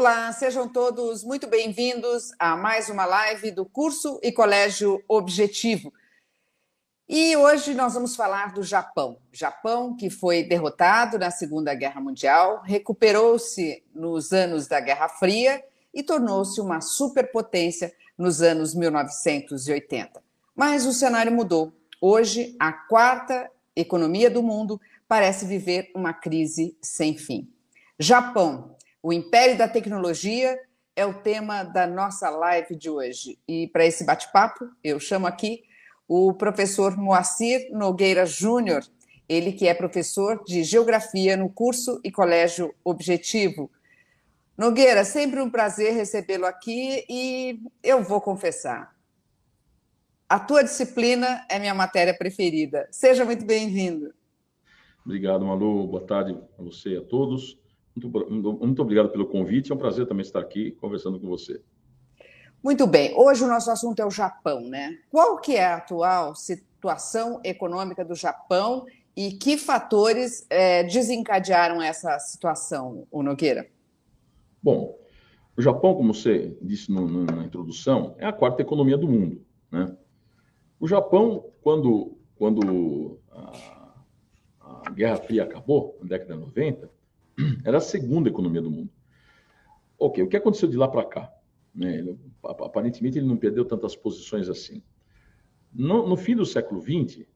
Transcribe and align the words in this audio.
Olá, 0.00 0.32
sejam 0.32 0.66
todos 0.66 1.22
muito 1.22 1.46
bem-vindos 1.46 2.32
a 2.38 2.56
mais 2.56 2.88
uma 2.88 3.04
live 3.04 3.50
do 3.50 3.66
curso 3.66 4.18
e 4.22 4.32
Colégio 4.32 5.04
Objetivo. 5.06 5.92
E 7.06 7.36
hoje 7.36 7.74
nós 7.74 7.92
vamos 7.92 8.16
falar 8.16 8.54
do 8.54 8.62
Japão. 8.62 9.18
Japão 9.30 9.94
que 9.94 10.08
foi 10.08 10.42
derrotado 10.42 11.18
na 11.18 11.30
Segunda 11.30 11.74
Guerra 11.74 12.00
Mundial, 12.00 12.62
recuperou-se 12.64 13.84
nos 13.94 14.32
anos 14.32 14.66
da 14.66 14.80
Guerra 14.80 15.06
Fria 15.06 15.62
e 15.92 16.02
tornou-se 16.02 16.58
uma 16.62 16.80
superpotência 16.80 17.92
nos 18.16 18.40
anos 18.40 18.74
1980. 18.74 20.22
Mas 20.56 20.86
o 20.86 20.94
cenário 20.94 21.30
mudou. 21.30 21.74
Hoje, 22.00 22.56
a 22.58 22.72
quarta 22.72 23.50
economia 23.76 24.30
do 24.30 24.42
mundo 24.42 24.80
parece 25.06 25.44
viver 25.44 25.90
uma 25.94 26.14
crise 26.14 26.74
sem 26.80 27.18
fim. 27.18 27.52
Japão 27.98 28.79
o 29.02 29.12
Império 29.12 29.56
da 29.56 29.68
Tecnologia 29.68 30.58
é 30.94 31.06
o 31.06 31.14
tema 31.14 31.62
da 31.62 31.86
nossa 31.86 32.28
live 32.28 32.76
de 32.76 32.90
hoje. 32.90 33.38
E 33.48 33.68
para 33.68 33.86
esse 33.86 34.04
bate-papo, 34.04 34.68
eu 34.84 35.00
chamo 35.00 35.26
aqui 35.26 35.62
o 36.06 36.34
professor 36.34 36.96
Moacir 36.96 37.70
Nogueira 37.72 38.26
Júnior, 38.26 38.82
ele 39.28 39.52
que 39.52 39.68
é 39.68 39.72
professor 39.72 40.42
de 40.44 40.62
Geografia 40.64 41.36
no 41.36 41.48
curso 41.48 42.00
e 42.04 42.10
Colégio 42.10 42.74
Objetivo. 42.84 43.70
Nogueira, 44.58 45.04
sempre 45.04 45.40
um 45.40 45.48
prazer 45.48 45.94
recebê-lo 45.94 46.44
aqui 46.44 47.04
e 47.08 47.60
eu 47.82 48.02
vou 48.02 48.20
confessar. 48.20 48.94
A 50.28 50.38
tua 50.38 50.62
disciplina 50.62 51.46
é 51.48 51.58
minha 51.58 51.74
matéria 51.74 52.12
preferida. 52.12 52.86
Seja 52.90 53.24
muito 53.24 53.44
bem-vindo. 53.44 54.12
Obrigado, 55.04 55.46
Malu. 55.46 55.86
Boa 55.86 56.06
tarde 56.06 56.38
a 56.58 56.62
você 56.62 56.90
e 56.90 56.96
a 56.98 57.02
todos. 57.02 57.58
Muito, 58.08 58.52
muito 58.52 58.82
obrigado 58.82 59.10
pelo 59.10 59.26
convite. 59.26 59.72
É 59.72 59.74
um 59.74 59.78
prazer 59.78 60.06
também 60.06 60.22
estar 60.22 60.40
aqui 60.40 60.72
conversando 60.72 61.18
com 61.18 61.26
você. 61.28 61.60
Muito 62.62 62.86
bem. 62.86 63.14
Hoje 63.16 63.42
o 63.44 63.48
nosso 63.48 63.70
assunto 63.70 64.00
é 64.00 64.06
o 64.06 64.10
Japão, 64.10 64.60
né? 64.60 64.98
Qual 65.10 65.38
que 65.38 65.56
é 65.56 65.64
a 65.64 65.76
atual 65.76 66.34
situação 66.34 67.40
econômica 67.42 68.04
do 68.04 68.14
Japão 68.14 68.86
e 69.16 69.32
que 69.32 69.56
fatores 69.56 70.46
é, 70.50 70.82
desencadearam 70.84 71.80
essa 71.80 72.18
situação, 72.18 73.06
o 73.10 73.22
Nogueira? 73.22 73.66
Bom, 74.62 74.98
o 75.56 75.62
Japão, 75.62 75.94
como 75.94 76.12
você 76.14 76.56
disse 76.60 76.92
no, 76.92 77.06
no, 77.06 77.24
na 77.24 77.44
introdução, 77.44 78.14
é 78.18 78.26
a 78.26 78.32
quarta 78.32 78.62
economia 78.62 78.96
do 78.96 79.08
mundo, 79.08 79.44
né? 79.70 79.96
O 80.78 80.88
Japão, 80.88 81.50
quando, 81.62 82.16
quando 82.36 83.18
a, 83.30 83.92
a 84.60 84.90
Guerra 84.90 85.16
Fria 85.16 85.44
acabou, 85.44 85.98
na 86.00 86.08
década 86.08 86.34
de 86.34 86.40
90, 86.40 86.90
era 87.64 87.78
a 87.78 87.80
segunda 87.80 88.28
economia 88.28 88.62
do 88.62 88.70
mundo. 88.70 88.90
Ok, 89.98 90.22
o 90.22 90.28
que 90.28 90.36
aconteceu 90.36 90.68
de 90.68 90.76
lá 90.76 90.88
para 90.88 91.04
cá? 91.04 91.32
Né? 91.74 91.98
Ele, 91.98 92.18
aparentemente 92.42 93.18
ele 93.18 93.26
não 93.26 93.36
perdeu 93.36 93.64
tantas 93.64 93.94
posições 93.94 94.48
assim. 94.48 94.82
No, 95.72 96.08
no 96.08 96.16
fim 96.16 96.34
do 96.34 96.44
século 96.44 96.80
XX, 96.80 97.26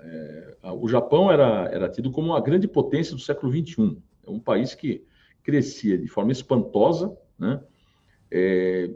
é, 0.00 0.56
o 0.74 0.88
Japão 0.88 1.30
era, 1.30 1.68
era 1.72 1.88
tido 1.88 2.10
como 2.10 2.28
uma 2.28 2.40
grande 2.40 2.68
potência 2.68 3.14
do 3.14 3.20
século 3.20 3.52
XXI. 3.52 3.96
É 4.26 4.30
um 4.30 4.40
país 4.40 4.74
que 4.74 5.04
crescia 5.42 5.96
de 5.96 6.06
forma 6.06 6.32
espantosa, 6.32 7.16
né? 7.38 7.62
É, 8.32 8.88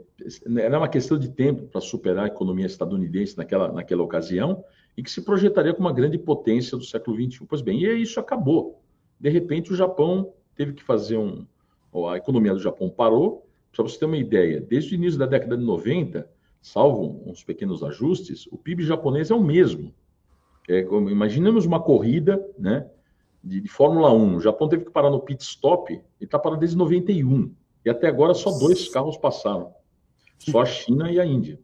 era 0.59 0.79
uma 0.79 0.89
questão 0.89 1.19
de 1.19 1.29
tempo 1.29 1.67
para 1.67 1.81
superar 1.81 2.25
a 2.25 2.29
economia 2.29 2.67
estadunidense 2.67 3.37
naquela, 3.37 3.73
naquela 3.73 4.05
ocasião 4.05 4.65
e 4.97 5.03
que 5.03 5.11
se 5.11 5.23
projetaria 5.23 5.75
como 5.75 5.89
uma 5.89 5.93
grande 5.95 6.17
potência 6.17 6.79
do 6.79 6.85
século 6.85 7.17
XXI. 7.17 7.45
Pois 7.49 7.61
bem, 7.61 7.83
e 7.83 8.03
isso 8.03 8.21
acabou. 8.21 8.81
De 9.19 9.29
repente, 9.29 9.73
o 9.73 9.77
Japão 9.77 10.33
teve 10.55 10.73
que 10.73 10.83
fazer 10.83 11.17
um. 11.17 11.47
A 12.11 12.17
economia 12.17 12.53
do 12.53 12.61
Japão 12.61 12.89
parou. 12.89 13.47
Para 13.73 13.83
você 13.83 13.98
ter 13.98 14.05
uma 14.05 14.17
ideia, 14.17 14.61
desde 14.61 14.95
o 14.95 14.97
início 14.97 15.19
da 15.19 15.27
década 15.27 15.57
de 15.57 15.65
90, 15.65 16.29
salvo 16.63 17.23
uns 17.27 17.42
pequenos 17.42 17.83
ajustes, 17.83 18.47
o 18.51 18.57
PIB 18.57 18.85
japonês 18.85 19.31
é 19.31 19.35
o 19.35 19.43
mesmo. 19.43 19.93
É, 20.69 20.81
imaginemos 20.81 21.67
uma 21.67 21.81
corrida 21.81 22.45
né, 22.59 22.89
de, 23.43 23.61
de, 23.61 23.69
Fórmula 23.69 24.13
1. 24.13 24.37
O 24.37 24.41
Japão 24.41 24.69
teve 24.69 24.85
que 24.85 24.91
parar 24.91 25.11
no 25.11 25.20
pit 25.20 25.43
stop 25.43 25.93
e 25.93 26.25
está 26.25 26.39
parado 26.39 26.61
desde 26.61 26.77
91. 26.77 27.53
E 27.85 27.91
até 27.91 28.09
agora 28.09 28.33
só 28.33 28.51
dois 28.59 28.89
carros 28.89 29.17
passaram. 29.17 29.75
Só 30.39 30.63
a 30.63 30.67
China 30.67 31.11
e 31.11 31.20
a 31.20 31.27
Índia. 31.27 31.59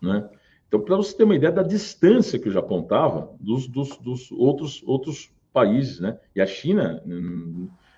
Né? 0.00 0.28
Então, 0.68 0.80
para 0.80 0.96
você 0.96 1.16
ter 1.16 1.24
uma 1.24 1.34
ideia 1.34 1.52
da 1.52 1.62
distância 1.62 2.38
que 2.38 2.48
o 2.48 2.52
Japão 2.52 2.80
estava 2.80 3.34
dos, 3.40 3.66
dos, 3.66 3.96
dos, 3.98 4.30
outros, 4.32 4.82
outros 4.86 5.32
países. 5.52 5.98
Né? 5.98 6.18
E 6.34 6.40
a 6.40 6.46
China, 6.46 7.02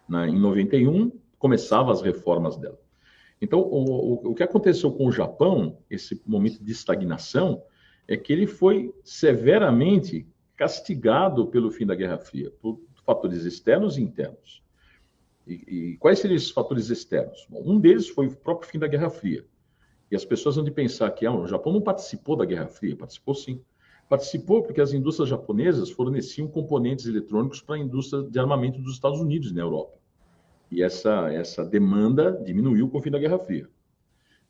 na, 0.08 0.28
em 0.28 0.38
91, 0.38 1.10
começava 1.38 1.92
as 1.92 2.02
reformas 2.02 2.56
dela. 2.56 2.78
Então, 3.40 3.60
o, 3.60 4.28
o, 4.28 4.30
o 4.30 4.34
que 4.34 4.42
aconteceu 4.42 4.90
com 4.90 5.06
o 5.06 5.12
Japão, 5.12 5.78
esse 5.90 6.20
momento 6.26 6.62
de 6.62 6.72
estagnação, 6.72 7.62
é 8.08 8.16
que 8.16 8.32
ele 8.32 8.46
foi 8.46 8.94
severamente 9.04 10.26
castigado 10.56 11.46
pelo 11.48 11.70
fim 11.70 11.84
da 11.84 11.94
Guerra 11.94 12.18
Fria, 12.18 12.50
por 12.62 12.80
fatores 13.04 13.44
externos 13.44 13.98
e 13.98 14.02
internos. 14.02 14.62
E, 15.46 15.54
e 15.92 15.96
quais 15.98 16.18
seriam 16.18 16.36
esses 16.36 16.50
fatores 16.50 16.88
externos? 16.88 17.46
Bom, 17.48 17.62
um 17.64 17.78
deles 17.78 18.08
foi 18.08 18.26
o 18.26 18.36
próprio 18.36 18.68
fim 18.68 18.78
da 18.78 18.88
Guerra 18.88 19.10
Fria. 19.10 19.44
E 20.10 20.16
as 20.16 20.24
pessoas 20.24 20.56
vão 20.56 20.64
de 20.64 20.70
pensar 20.70 21.10
que 21.10 21.26
ah, 21.26 21.32
o 21.32 21.46
Japão 21.46 21.72
não 21.72 21.80
participou 21.80 22.36
da 22.36 22.44
Guerra 22.44 22.68
Fria, 22.68 22.96
participou 22.96 23.34
sim. 23.34 23.62
Participou 24.08 24.62
porque 24.62 24.80
as 24.80 24.92
indústrias 24.92 25.28
japonesas 25.28 25.90
forneciam 25.90 26.46
componentes 26.46 27.06
eletrônicos 27.06 27.60
para 27.60 27.74
a 27.74 27.78
indústria 27.78 28.22
de 28.22 28.38
armamento 28.38 28.80
dos 28.80 28.94
Estados 28.94 29.20
Unidos 29.20 29.52
na 29.52 29.60
Europa. 29.60 29.98
E 30.70 30.82
essa, 30.82 31.32
essa 31.32 31.64
demanda 31.64 32.32
diminuiu 32.44 32.88
com 32.88 32.98
o 32.98 33.02
fim 33.02 33.10
da 33.10 33.18
Guerra 33.18 33.38
Fria. 33.38 33.68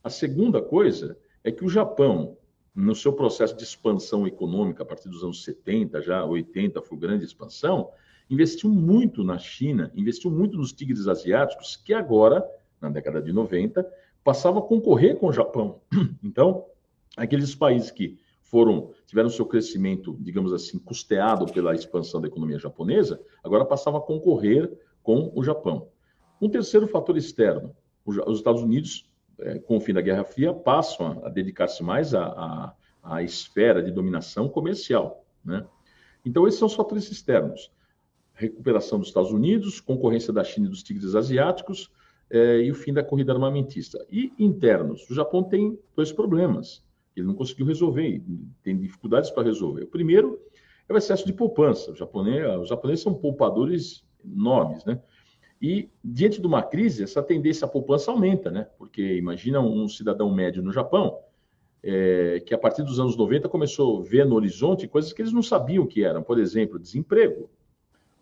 A 0.03 0.11
segunda 0.11 0.61
coisa 0.61 1.17
é 1.43 1.51
que 1.51 1.65
o 1.65 1.69
Japão, 1.69 2.37
no 2.75 2.95
seu 2.95 3.13
processo 3.13 3.57
de 3.57 3.63
expansão 3.63 4.27
econômica, 4.27 4.83
a 4.83 4.87
partir 4.87 5.09
dos 5.09 5.23
anos 5.23 5.43
70, 5.43 6.03
já 6.03 6.25
80 6.25 6.83
foi 6.83 6.99
grande 6.99 7.25
expansão, 7.25 7.91
investiu 8.29 8.69
muito 8.69 9.25
na 9.25 9.39
China, 9.39 9.91
investiu 9.95 10.31
muito 10.31 10.59
nos 10.59 10.73
tigres 10.73 11.07
asiáticos, 11.07 11.77
que 11.77 11.95
agora, 11.95 12.45
na 12.81 12.91
década 12.91 13.23
de 13.23 13.33
90, 13.33 13.87
passavam 14.23 14.63
a 14.63 14.67
concorrer 14.67 15.17
com 15.17 15.29
o 15.29 15.33
Japão. 15.33 15.81
Então, 16.23 16.67
aqueles 17.17 17.55
países 17.55 17.91
que 17.91 18.19
foram 18.51 18.91
tiveram 19.07 19.29
seu 19.29 19.47
crescimento, 19.47 20.17
digamos 20.21 20.53
assim, 20.53 20.79
custeado 20.79 21.47
pela 21.47 21.75
expansão 21.75 22.21
da 22.21 22.29
economia 22.29 22.59
japonesa, 22.59 23.21
agora 23.43 23.65
passavam 23.65 24.01
a 24.01 24.03
concorrer 24.03 24.73
com 25.03 25.33
o 25.35 25.43
Japão. 25.43 25.89
Um 26.41 26.49
terceiro 26.49 26.87
fator 26.87 27.17
externo, 27.17 27.75
os 28.05 28.39
Estados 28.39 28.63
Unidos, 28.63 29.11
é, 29.39 29.59
com 29.59 29.77
o 29.77 29.81
fim 29.81 29.93
da 29.93 30.01
Guerra 30.01 30.25
Fria, 30.25 30.53
passam 30.53 31.23
a, 31.25 31.29
dedicar-se 31.29 31.83
mais 31.83 32.15
à, 32.15 32.25
à, 32.25 32.75
à, 33.03 33.23
esfera 33.23 33.83
de 33.83 33.91
dominação 33.91 34.49
comercial. 34.49 35.25
Né? 35.45 35.67
Então, 36.25 36.47
esses 36.47 36.59
são 36.59 36.67
os 36.67 36.75
fatores 36.75 37.11
externos. 37.11 37.73
Recuperação 38.35 38.99
dos 38.99 39.09
Estados 39.09 39.33
Unidos, 39.33 39.81
concorrência 39.81 40.33
da 40.33 40.45
China 40.45 40.67
e 40.67 40.71
dos 40.71 40.83
tigres 40.83 41.15
asiáticos, 41.15 41.91
é, 42.31 42.61
e 42.61 42.71
o 42.71 42.75
fim 42.75 42.93
da 42.93 43.03
corrida 43.03 43.33
armamentista. 43.33 44.05
E 44.11 44.33
internos, 44.39 45.09
o 45.09 45.15
Japão 45.15 45.43
tem 45.43 45.79
dois 45.97 46.13
problemas 46.13 46.86
ele 47.17 47.27
não 47.27 47.35
conseguiu 47.35 47.67
resolver, 47.67 48.23
tem 48.63 48.77
dificuldades 48.77 49.31
para 49.31 49.45
resolver. 49.45 49.85
O 49.85 49.89
primeiro 49.89 50.39
é 50.89 50.93
o 50.93 50.97
excesso 50.97 51.27
de 51.27 51.33
poupança. 51.33 51.93
O 51.93 51.97
japonês, 51.97 52.61
os 52.61 52.69
japoneses 52.69 53.03
são 53.03 53.15
poupadores 53.15 54.05
enormes, 54.25 54.85
né? 54.85 55.01
E 55.61 55.89
diante 56.05 56.41
de 56.41 56.47
uma 56.47 56.63
crise, 56.63 57.03
essa 57.03 57.23
tendência 57.23 57.65
à 57.65 57.69
poupança 57.69 58.11
aumenta, 58.11 58.51
né? 58.51 58.69
Porque 58.77 59.17
imagina 59.17 59.61
um 59.61 59.89
cidadão 59.89 60.33
médio 60.33 60.63
no 60.63 60.71
Japão, 60.71 61.19
é, 61.83 62.43
que 62.45 62.55
a 62.55 62.59
partir 62.59 62.83
dos 62.83 63.01
anos 63.01 63.17
90 63.17 63.49
começou 63.49 64.01
a 64.01 64.03
ver 64.03 64.27
no 64.27 64.35
horizonte 64.35 64.87
coisas 64.87 65.13
que 65.13 65.23
eles 65.23 65.33
não 65.33 65.43
sabiam 65.43 65.87
que 65.87 66.05
eram. 66.05 66.23
Por 66.23 66.39
exemplo, 66.39 66.79
desemprego. 66.79 67.49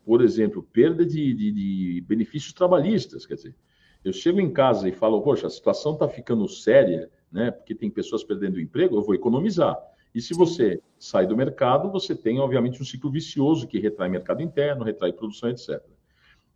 Por 0.05 0.21
exemplo, 0.21 0.63
perda 0.71 1.05
de, 1.05 1.33
de, 1.33 1.51
de 1.51 2.01
benefícios 2.07 2.53
trabalhistas. 2.53 3.25
Quer 3.25 3.35
dizer, 3.35 3.55
eu 4.03 4.13
chego 4.13 4.39
em 4.39 4.53
casa 4.53 4.87
e 4.87 4.91
falo, 4.91 5.21
poxa, 5.21 5.47
a 5.47 5.49
situação 5.49 5.93
está 5.93 6.07
ficando 6.07 6.47
séria, 6.47 7.09
né? 7.35 7.51
Porque 7.51 7.75
tem 7.75 7.91
pessoas 7.91 8.23
perdendo 8.23 8.55
o 8.55 8.61
emprego, 8.61 8.95
eu 8.95 9.03
vou 9.03 9.13
economizar. 9.13 9.77
E 10.13 10.21
se 10.21 10.33
você 10.33 10.81
sai 10.97 11.27
do 11.27 11.35
mercado, 11.35 11.91
você 11.91 12.15
tem, 12.15 12.39
obviamente, 12.39 12.81
um 12.81 12.85
ciclo 12.85 13.11
vicioso 13.11 13.67
que 13.67 13.77
retrai 13.77 14.07
mercado 14.07 14.41
interno, 14.41 14.85
retrai 14.85 15.11
produção, 15.11 15.49
etc. 15.49 15.83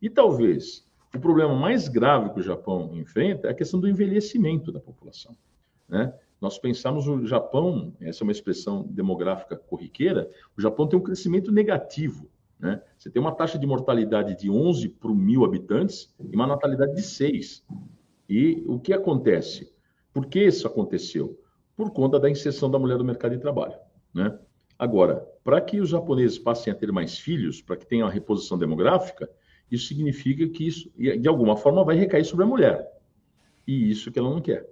E 0.01 0.09
talvez 0.09 0.87
o 1.13 1.19
problema 1.19 1.53
mais 1.53 1.89
grave 1.89 2.29
que 2.29 2.39
o 2.39 2.43
Japão 2.43 2.91
enfrenta 2.93 3.49
é 3.49 3.51
a 3.51 3.53
questão 3.53 3.77
do 3.77 3.89
envelhecimento 3.89 4.71
da 4.71 4.79
população. 4.79 5.35
Né? 5.89 6.13
Nós 6.39 6.57
pensamos 6.57 7.05
o 7.09 7.25
Japão, 7.25 7.93
essa 7.99 8.23
é 8.23 8.25
uma 8.25 8.31
expressão 8.31 8.83
demográfica 8.83 9.57
corriqueira, 9.57 10.31
o 10.57 10.61
Japão 10.61 10.87
tem 10.87 10.97
um 10.97 11.03
crescimento 11.03 11.51
negativo. 11.51 12.29
Né? 12.57 12.81
Você 12.97 13.09
tem 13.09 13.21
uma 13.21 13.35
taxa 13.35 13.59
de 13.59 13.67
mortalidade 13.67 14.37
de 14.37 14.49
11 14.49 14.87
por 14.87 15.13
mil 15.13 15.43
habitantes 15.43 16.15
e 16.17 16.33
uma 16.33 16.47
natalidade 16.47 16.95
de 16.95 17.01
6. 17.01 17.65
E 18.29 18.63
o 18.65 18.79
que 18.79 18.93
acontece? 18.93 19.77
Por 20.13 20.25
que 20.25 20.39
isso 20.39 20.67
aconteceu? 20.67 21.39
Por 21.75 21.91
conta 21.91 22.19
da 22.19 22.29
inserção 22.29 22.69
da 22.69 22.79
mulher 22.79 22.97
no 22.97 23.03
mercado 23.03 23.31
de 23.31 23.41
trabalho. 23.41 23.75
Né? 24.13 24.37
Agora, 24.77 25.27
para 25.43 25.59
que 25.61 25.79
os 25.79 25.89
japoneses 25.89 26.39
passem 26.39 26.71
a 26.71 26.75
ter 26.75 26.91
mais 26.91 27.17
filhos, 27.17 27.61
para 27.61 27.77
que 27.77 27.85
tenha 27.85 28.05
uma 28.05 28.11
reposição 28.11 28.57
demográfica, 28.57 29.29
isso 29.71 29.87
significa 29.87 30.47
que 30.47 30.67
isso, 30.67 30.91
de 30.97 31.27
alguma 31.27 31.55
forma, 31.55 31.83
vai 31.83 31.95
recair 31.95 32.25
sobre 32.25 32.45
a 32.45 32.47
mulher. 32.47 32.87
E 33.67 33.91
isso 33.91 34.11
que 34.11 34.17
ela 34.17 34.29
não 34.29 34.41
quer. 34.41 34.67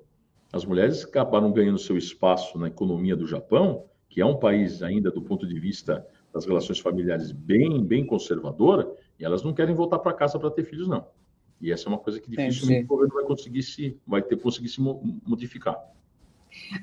As 0.51 0.65
mulheres 0.65 1.03
acabaram 1.03 1.51
ganhando 1.51 1.77
seu 1.77 1.97
espaço 1.97 2.57
na 2.57 2.67
economia 2.67 3.15
do 3.15 3.27
Japão, 3.27 3.85
que 4.09 4.21
é 4.21 4.25
um 4.25 4.37
país 4.37 4.81
ainda 4.81 5.11
do 5.11 5.21
ponto 5.21 5.45
de 5.45 5.59
vista 5.59 6.05
das 6.33 6.45
relações 6.45 6.79
familiares 6.79 7.31
bem, 7.31 7.83
bem 7.83 8.05
conservadora, 8.05 8.89
e 9.19 9.25
elas 9.25 9.43
não 9.43 9.53
querem 9.53 9.75
voltar 9.75 9.99
para 9.99 10.13
casa 10.13 10.39
para 10.39 10.49
ter 10.49 10.63
filhos, 10.63 10.87
não. 10.87 11.05
E 11.61 11.71
essa 11.71 11.85
é 11.85 11.89
uma 11.89 11.97
coisa 11.97 12.19
que 12.19 12.29
dificilmente 12.29 12.85
o 12.85 12.87
governo 12.87 13.13
vai 13.15 13.23
conseguir 13.23 13.63
se, 13.63 13.97
vai 14.05 14.21
ter 14.21 14.37
conseguir 14.37 14.69
se 14.69 14.79
modificar. 14.79 15.77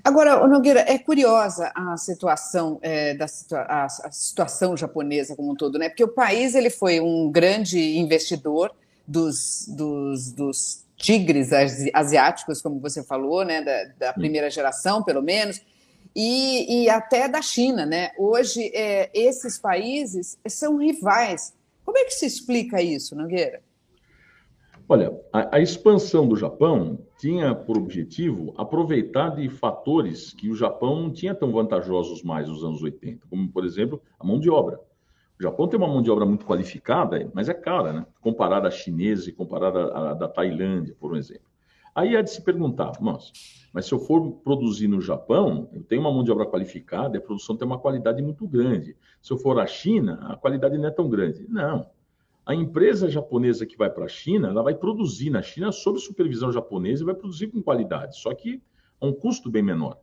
Agora, 0.03 0.47
Nogueira, 0.47 0.81
é 0.81 0.99
curiosa 0.99 1.73
a 1.75 1.97
situação 1.97 2.79
é, 2.83 3.15
da 3.15 3.27
a, 3.53 3.85
a, 3.85 4.11
situação 4.11 4.77
japonesa 4.77 5.37
como 5.37 5.53
um 5.53 5.55
todo, 5.55 5.79
né? 5.79 5.89
Porque 5.89 6.05
o 6.05 6.09
país 6.09 6.55
ele 6.55 6.71
foi 6.71 7.01
um 7.01 7.31
grande 7.31 7.97
investidor 7.99 8.75
dos, 9.07 9.67
dos, 9.69 10.33
dos 10.33 10.85
tigres 10.97 11.51
asiáticos, 11.93 12.63
como 12.63 12.81
você 12.81 13.03
falou, 13.03 13.45
né? 13.45 13.63
Da, 13.63 13.85
da 14.07 14.13
primeira 14.13 14.51
geração, 14.51 15.03
pelo 15.03 15.23
menos. 15.23 15.61
E, 16.15 16.85
e, 16.85 16.91
até 16.91 17.29
da 17.29 17.43
China, 17.43 17.85
né? 17.85 18.13
Hoje, 18.17 18.71
é, 18.73 19.11
esses 19.13 19.59
países 19.59 20.39
são 20.47 20.77
rivais. 20.77 21.53
Como 21.85 21.99
é 21.99 22.05
que 22.05 22.13
se 22.13 22.27
explica 22.27 22.81
isso, 22.81 23.17
Nogueira? 23.17 23.61
Olha, 24.87 25.19
a, 25.33 25.57
a, 25.57 25.61
expansão 25.61 26.29
do 26.29 26.37
Japão 26.37 26.99
tinha 27.19 27.55
por 27.55 27.79
objetivo 27.79 28.53
aproveitar 28.57 29.31
de 29.31 29.49
fatores 29.49 30.35
que 30.35 30.51
o 30.51 30.55
Japão 30.55 31.03
não 31.03 31.11
tinha 31.11 31.35
tão 31.35 31.51
vantajosos 31.51 32.23
mais 32.23 32.49
nos 32.49 32.63
anos 32.63 32.83
80, 32.83 33.27
como, 33.31 33.51
por 33.51 33.65
exemplo, 33.65 34.03
a 34.21 34.27
mão 34.27 34.39
de 34.39 34.51
obra. 34.51 34.79
O 35.41 35.43
Japão 35.43 35.67
tem 35.67 35.79
uma 35.79 35.89
mão 35.89 36.03
de 36.03 36.11
obra 36.11 36.27
muito 36.27 36.45
qualificada, 36.45 37.31
mas 37.33 37.49
é 37.49 37.55
cara, 37.55 37.93
né? 37.95 38.07
Comparada 38.21 38.69
à 38.69 38.71
chinesa 38.71 39.31
e 39.31 39.33
comparada 39.33 39.87
à, 39.87 40.11
à 40.11 40.15
da 40.15 40.29
Tailândia, 40.29 40.95
por 41.01 41.17
exemplo. 41.17 41.47
Aí 41.95 42.15
é 42.15 42.23
de 42.23 42.31
se 42.31 42.43
perguntar, 42.43 42.93
nossa, 43.01 43.33
mas 43.73 43.87
se 43.87 43.93
eu 43.93 43.99
for 43.99 44.33
produzir 44.45 44.87
no 44.87 45.01
Japão, 45.01 45.69
eu 45.73 45.83
tenho 45.83 46.03
uma 46.03 46.13
mão 46.13 46.23
de 46.23 46.31
obra 46.31 46.45
qualificada, 46.45 47.17
a 47.17 47.21
produção 47.21 47.57
tem 47.57 47.67
uma 47.67 47.79
qualidade 47.79 48.21
muito 48.21 48.47
grande. 48.47 48.97
Se 49.23 49.33
eu 49.33 49.39
for 49.39 49.59
à 49.59 49.67
China, 49.67 50.19
a 50.29 50.37
qualidade 50.37 50.77
não 50.77 50.89
é 50.89 50.91
tão 50.91 51.09
grande. 51.09 51.47
Não, 51.49 51.87
a 52.47 52.55
empresa 52.55 53.09
japonesa 53.09 53.65
que 53.65 53.77
vai 53.77 53.89
para 53.89 54.05
a 54.05 54.09
China, 54.09 54.49
ela 54.49 54.63
vai 54.63 54.75
produzir 54.75 55.31
na 55.31 55.41
China 55.41 55.73
sob 55.73 55.99
supervisão 55.99 56.53
japonesa 56.53 57.03
e 57.03 57.07
vai 57.07 57.15
produzir 57.15 57.49
com 57.49 57.63
qualidade, 57.63 58.19
só 58.19 58.35
que 58.35 58.63
a 59.01 59.07
um 59.07 59.13
custo 59.13 59.51
bem 59.51 59.63
menor. 59.63 59.99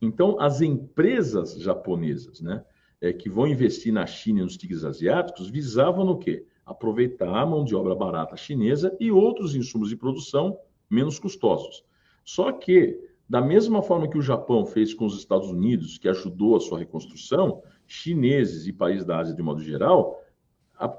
Então, 0.00 0.38
as 0.40 0.60
empresas 0.60 1.58
japonesas, 1.60 2.40
né, 2.40 2.64
é, 3.00 3.12
que 3.12 3.30
vão 3.30 3.46
investir 3.46 3.92
na 3.92 4.04
China 4.04 4.40
e 4.40 4.42
nos 4.42 4.56
tigres 4.56 4.84
asiáticos, 4.84 5.48
visavam 5.48 6.04
no 6.04 6.18
quê? 6.18 6.44
Aproveitar 6.64 7.34
a 7.34 7.46
mão 7.46 7.64
de 7.64 7.74
obra 7.74 7.94
barata 7.94 8.36
chinesa 8.36 8.94
e 8.98 9.10
outros 9.10 9.54
insumos 9.54 9.88
de 9.88 9.96
produção 9.96 10.58
menos 10.90 11.18
custosos. 11.18 11.84
Só 12.24 12.50
que, 12.50 13.00
da 13.28 13.40
mesma 13.40 13.80
forma 13.80 14.08
que 14.08 14.18
o 14.18 14.22
Japão 14.22 14.66
fez 14.66 14.92
com 14.92 15.06
os 15.06 15.16
Estados 15.16 15.50
Unidos, 15.50 15.98
que 15.98 16.08
ajudou 16.08 16.56
a 16.56 16.60
sua 16.60 16.78
reconstrução, 16.78 17.62
chineses 17.86 18.66
e 18.66 18.72
países 18.72 19.04
da 19.04 19.18
Ásia 19.18 19.34
de 19.34 19.42
modo 19.42 19.62
geral 19.62 20.20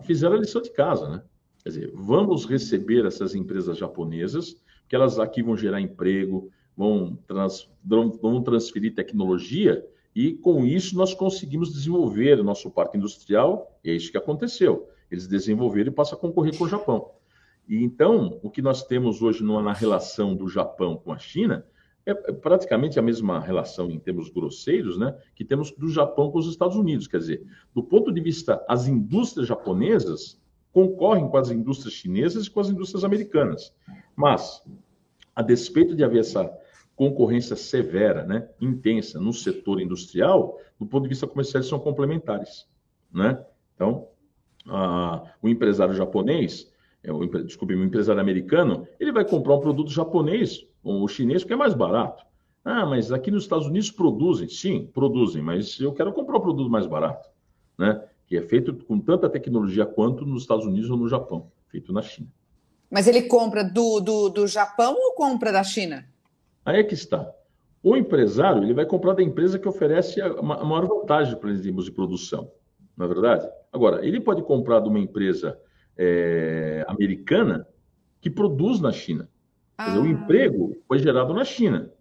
fizeram 0.03 0.35
a 0.35 0.39
lição 0.39 0.61
de 0.61 0.71
casa, 0.71 1.09
né? 1.09 1.23
Quer 1.63 1.69
dizer, 1.69 1.91
vamos 1.93 2.45
receber 2.45 3.05
essas 3.05 3.35
empresas 3.35 3.77
japonesas, 3.77 4.55
que 4.87 4.95
elas 4.95 5.19
aqui 5.19 5.43
vão 5.43 5.57
gerar 5.57 5.81
emprego, 5.81 6.49
vão, 6.75 7.17
trans, 7.27 7.69
vão 7.83 8.41
transferir 8.41 8.95
tecnologia, 8.95 9.85
e 10.15 10.33
com 10.33 10.65
isso 10.65 10.95
nós 10.95 11.13
conseguimos 11.13 11.73
desenvolver 11.73 12.39
o 12.39 12.43
nosso 12.43 12.71
parque 12.71 12.97
industrial, 12.97 13.77
e 13.83 13.89
é 13.89 13.93
isso 13.93 14.11
que 14.11 14.17
aconteceu. 14.17 14.89
Eles 15.11 15.27
desenvolveram 15.27 15.91
e 15.91 15.93
passam 15.93 16.17
a 16.17 16.21
concorrer 16.21 16.57
com 16.57 16.63
o 16.63 16.69
Japão. 16.69 17.11
E 17.67 17.83
então, 17.83 18.39
o 18.41 18.49
que 18.49 18.61
nós 18.61 18.83
temos 18.83 19.21
hoje 19.21 19.43
na 19.43 19.73
relação 19.73 20.35
do 20.35 20.47
Japão 20.47 20.95
com 20.95 21.11
a 21.11 21.17
China 21.17 21.65
é, 22.07 22.11
é 22.11 22.31
praticamente 22.31 22.97
a 22.97 23.01
mesma 23.01 23.39
relação 23.39 23.91
em 23.91 23.99
termos 23.99 24.29
grosseiros, 24.29 24.97
né, 24.97 25.13
que 25.35 25.43
temos 25.43 25.71
do 25.71 25.89
Japão 25.89 26.31
com 26.31 26.39
os 26.39 26.47
Estados 26.47 26.77
Unidos. 26.77 27.05
Quer 27.05 27.17
dizer, 27.17 27.45
do 27.75 27.83
ponto 27.83 28.11
de 28.11 28.21
vista, 28.21 28.63
as 28.67 28.87
indústrias 28.87 29.47
japonesas 29.47 30.41
concorrem 30.71 31.27
com 31.27 31.37
as 31.37 31.51
indústrias 31.51 31.93
chinesas 31.93 32.45
e 32.45 32.51
com 32.51 32.61
as 32.61 32.69
indústrias 32.69 33.03
americanas. 33.03 33.73
Mas, 34.15 34.63
a 35.35 35.41
despeito 35.41 35.95
de 35.95 36.03
haver 36.03 36.21
essa 36.21 36.49
concorrência 36.95 37.55
severa, 37.55 38.23
né, 38.23 38.47
intensa 38.61 39.19
no 39.19 39.33
setor 39.33 39.81
industrial, 39.81 40.57
do 40.79 40.85
ponto 40.85 41.03
de 41.03 41.09
vista 41.09 41.27
comercial, 41.27 41.59
eles 41.59 41.69
são 41.69 41.79
complementares. 41.79 42.67
Né? 43.13 43.43
Então, 43.75 44.07
a, 44.67 45.23
o 45.41 45.49
empresário 45.49 45.93
japonês, 45.93 46.71
desculpe, 47.45 47.73
o 47.73 47.83
empresário 47.83 48.21
americano, 48.21 48.87
ele 48.99 49.11
vai 49.11 49.23
comprar 49.23 49.55
um 49.55 49.59
produto 49.59 49.91
japonês 49.91 50.65
o 50.87 51.07
chinês 51.07 51.43
porque 51.43 51.53
é 51.53 51.57
mais 51.57 51.73
barato. 51.73 52.25
Ah, 52.63 52.85
mas 52.85 53.11
aqui 53.11 53.31
nos 53.31 53.43
Estados 53.43 53.67
Unidos 53.67 53.91
produzem. 53.91 54.47
Sim, 54.47 54.89
produzem, 54.93 55.41
mas 55.41 55.79
eu 55.79 55.93
quero 55.93 56.13
comprar 56.13 56.37
um 56.37 56.41
produto 56.41 56.69
mais 56.69 56.85
barato, 56.85 57.29
né? 57.77 58.03
Que 58.25 58.37
é 58.37 58.41
feito 58.41 58.73
com 58.85 58.99
tanta 58.99 59.29
tecnologia 59.29 59.85
quanto 59.85 60.25
nos 60.25 60.41
Estados 60.41 60.65
Unidos 60.65 60.89
ou 60.89 60.97
no 60.97 61.07
Japão, 61.07 61.49
feito 61.67 61.93
na 61.93 62.01
China. 62.01 62.27
Mas 62.89 63.07
ele 63.07 63.23
compra 63.23 63.63
do, 63.63 63.99
do, 63.99 64.29
do 64.29 64.47
Japão 64.47 64.95
ou 64.97 65.13
compra 65.13 65.51
da 65.51 65.63
China? 65.63 66.05
Aí 66.65 66.79
é 66.79 66.83
que 66.83 66.93
está. 66.93 67.29
O 67.81 67.95
empresário 67.95 68.63
ele 68.63 68.73
vai 68.73 68.85
comprar 68.85 69.13
da 69.13 69.23
empresa 69.23 69.59
que 69.59 69.67
oferece 69.67 70.19
a 70.19 70.41
maior 70.41 70.87
vantagem 70.87 71.37
para 71.37 71.55
termos 71.57 71.85
de 71.85 71.91
produção, 71.91 72.51
não 72.97 73.05
é 73.05 73.09
verdade? 73.09 73.47
Agora, 73.71 74.05
ele 74.05 74.19
pode 74.19 74.41
comprar 74.41 74.81
de 74.81 74.89
uma 74.89 74.99
empresa 74.99 75.57
é, 75.97 76.85
americana 76.87 77.67
que 78.21 78.29
produz 78.29 78.79
na 78.79 78.91
China. 78.91 79.29
Quer 79.77 79.85
dizer, 79.85 79.99
o 79.99 80.03
ah. 80.03 80.07
emprego 80.07 80.77
foi 80.87 80.99
gerado 80.99 81.33
na 81.33 81.45
China. 81.45 81.91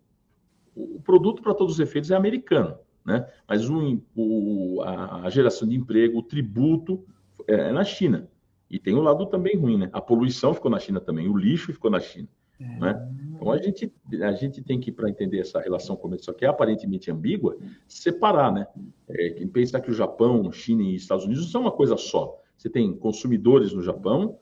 O 0.75 1.01
produto, 1.01 1.43
para 1.43 1.55
todos 1.55 1.75
os 1.75 1.81
efeitos, 1.81 2.11
é 2.11 2.15
americano, 2.15 2.77
né? 3.05 3.27
Mas 3.49 3.69
o, 3.69 4.01
o, 4.15 4.83
a, 4.83 5.29
geração 5.31 5.67
de 5.67 5.77
emprego, 5.77 6.19
o 6.19 6.23
tributo 6.23 7.05
é, 7.47 7.69
é 7.69 7.73
na 7.73 7.85
China. 7.85 8.29
E 8.71 8.79
tem 8.79 8.95
o 8.95 8.99
um 8.99 9.03
lado 9.03 9.27
também 9.27 9.57
ruim, 9.57 9.79
né? 9.79 9.91
A 9.93 10.01
poluição 10.01 10.53
ficou 10.53 10.71
na 10.71 10.79
China 10.79 11.01
também, 11.01 11.29
o 11.29 11.37
lixo 11.37 11.73
ficou 11.73 11.91
na 11.91 12.01
China. 12.01 12.29
É. 12.59 12.65
Né? 12.65 13.13
Então 13.35 13.51
a 13.53 13.59
gente, 13.59 13.93
a 14.23 14.33
gente 14.33 14.63
tem 14.63 14.81
que, 14.81 14.91
para 14.91 15.09
entender 15.09 15.41
essa 15.41 15.61
relação 15.61 15.95
comercial, 15.95 16.35
que 16.35 16.45
é 16.45 16.49
aparentemente 16.49 17.11
ambígua, 17.11 17.57
separar, 17.87 18.53
né? 18.53 18.67
É, 19.09 19.31
quem 19.31 19.47
pensa 19.47 19.81
que 19.81 19.91
o 19.91 19.95
Japão, 19.95 20.51
China 20.51 20.83
e 20.83 20.95
Estados 20.95 21.25
Unidos 21.25 21.51
são 21.51 21.63
uma 21.63 21.73
coisa 21.73 21.97
só. 21.97 22.41
Você 22.57 22.71
tem 22.71 22.95
consumidores 22.97 23.73
no 23.73 23.83
Japão, 23.83 24.39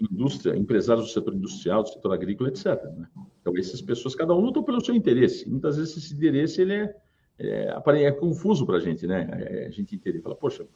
indústria, 0.00 0.56
empresários 0.56 1.06
do 1.06 1.12
setor 1.12 1.34
industrial, 1.34 1.82
do 1.82 1.88
setor 1.88 2.12
agrícola, 2.12 2.48
etc. 2.48 2.66
Né? 2.96 3.08
Então, 3.40 3.56
essas 3.56 3.80
pessoas, 3.80 4.14
cada 4.14 4.34
um 4.34 4.40
luta 4.40 4.62
pelo 4.62 4.84
seu 4.84 4.94
interesse. 4.94 5.48
Muitas 5.48 5.76
vezes 5.76 5.96
esse 5.96 6.14
interesse 6.14 6.60
ele 6.60 6.74
é, 6.74 6.94
é, 7.38 8.02
é 8.02 8.12
confuso 8.12 8.66
para 8.66 8.76
a 8.76 8.80
gente, 8.80 9.06
né? 9.06 9.28
É, 9.32 9.66
a 9.66 9.70
gente 9.70 9.94
entender, 9.94 10.20
fala, 10.20 10.34
poxa, 10.34 10.66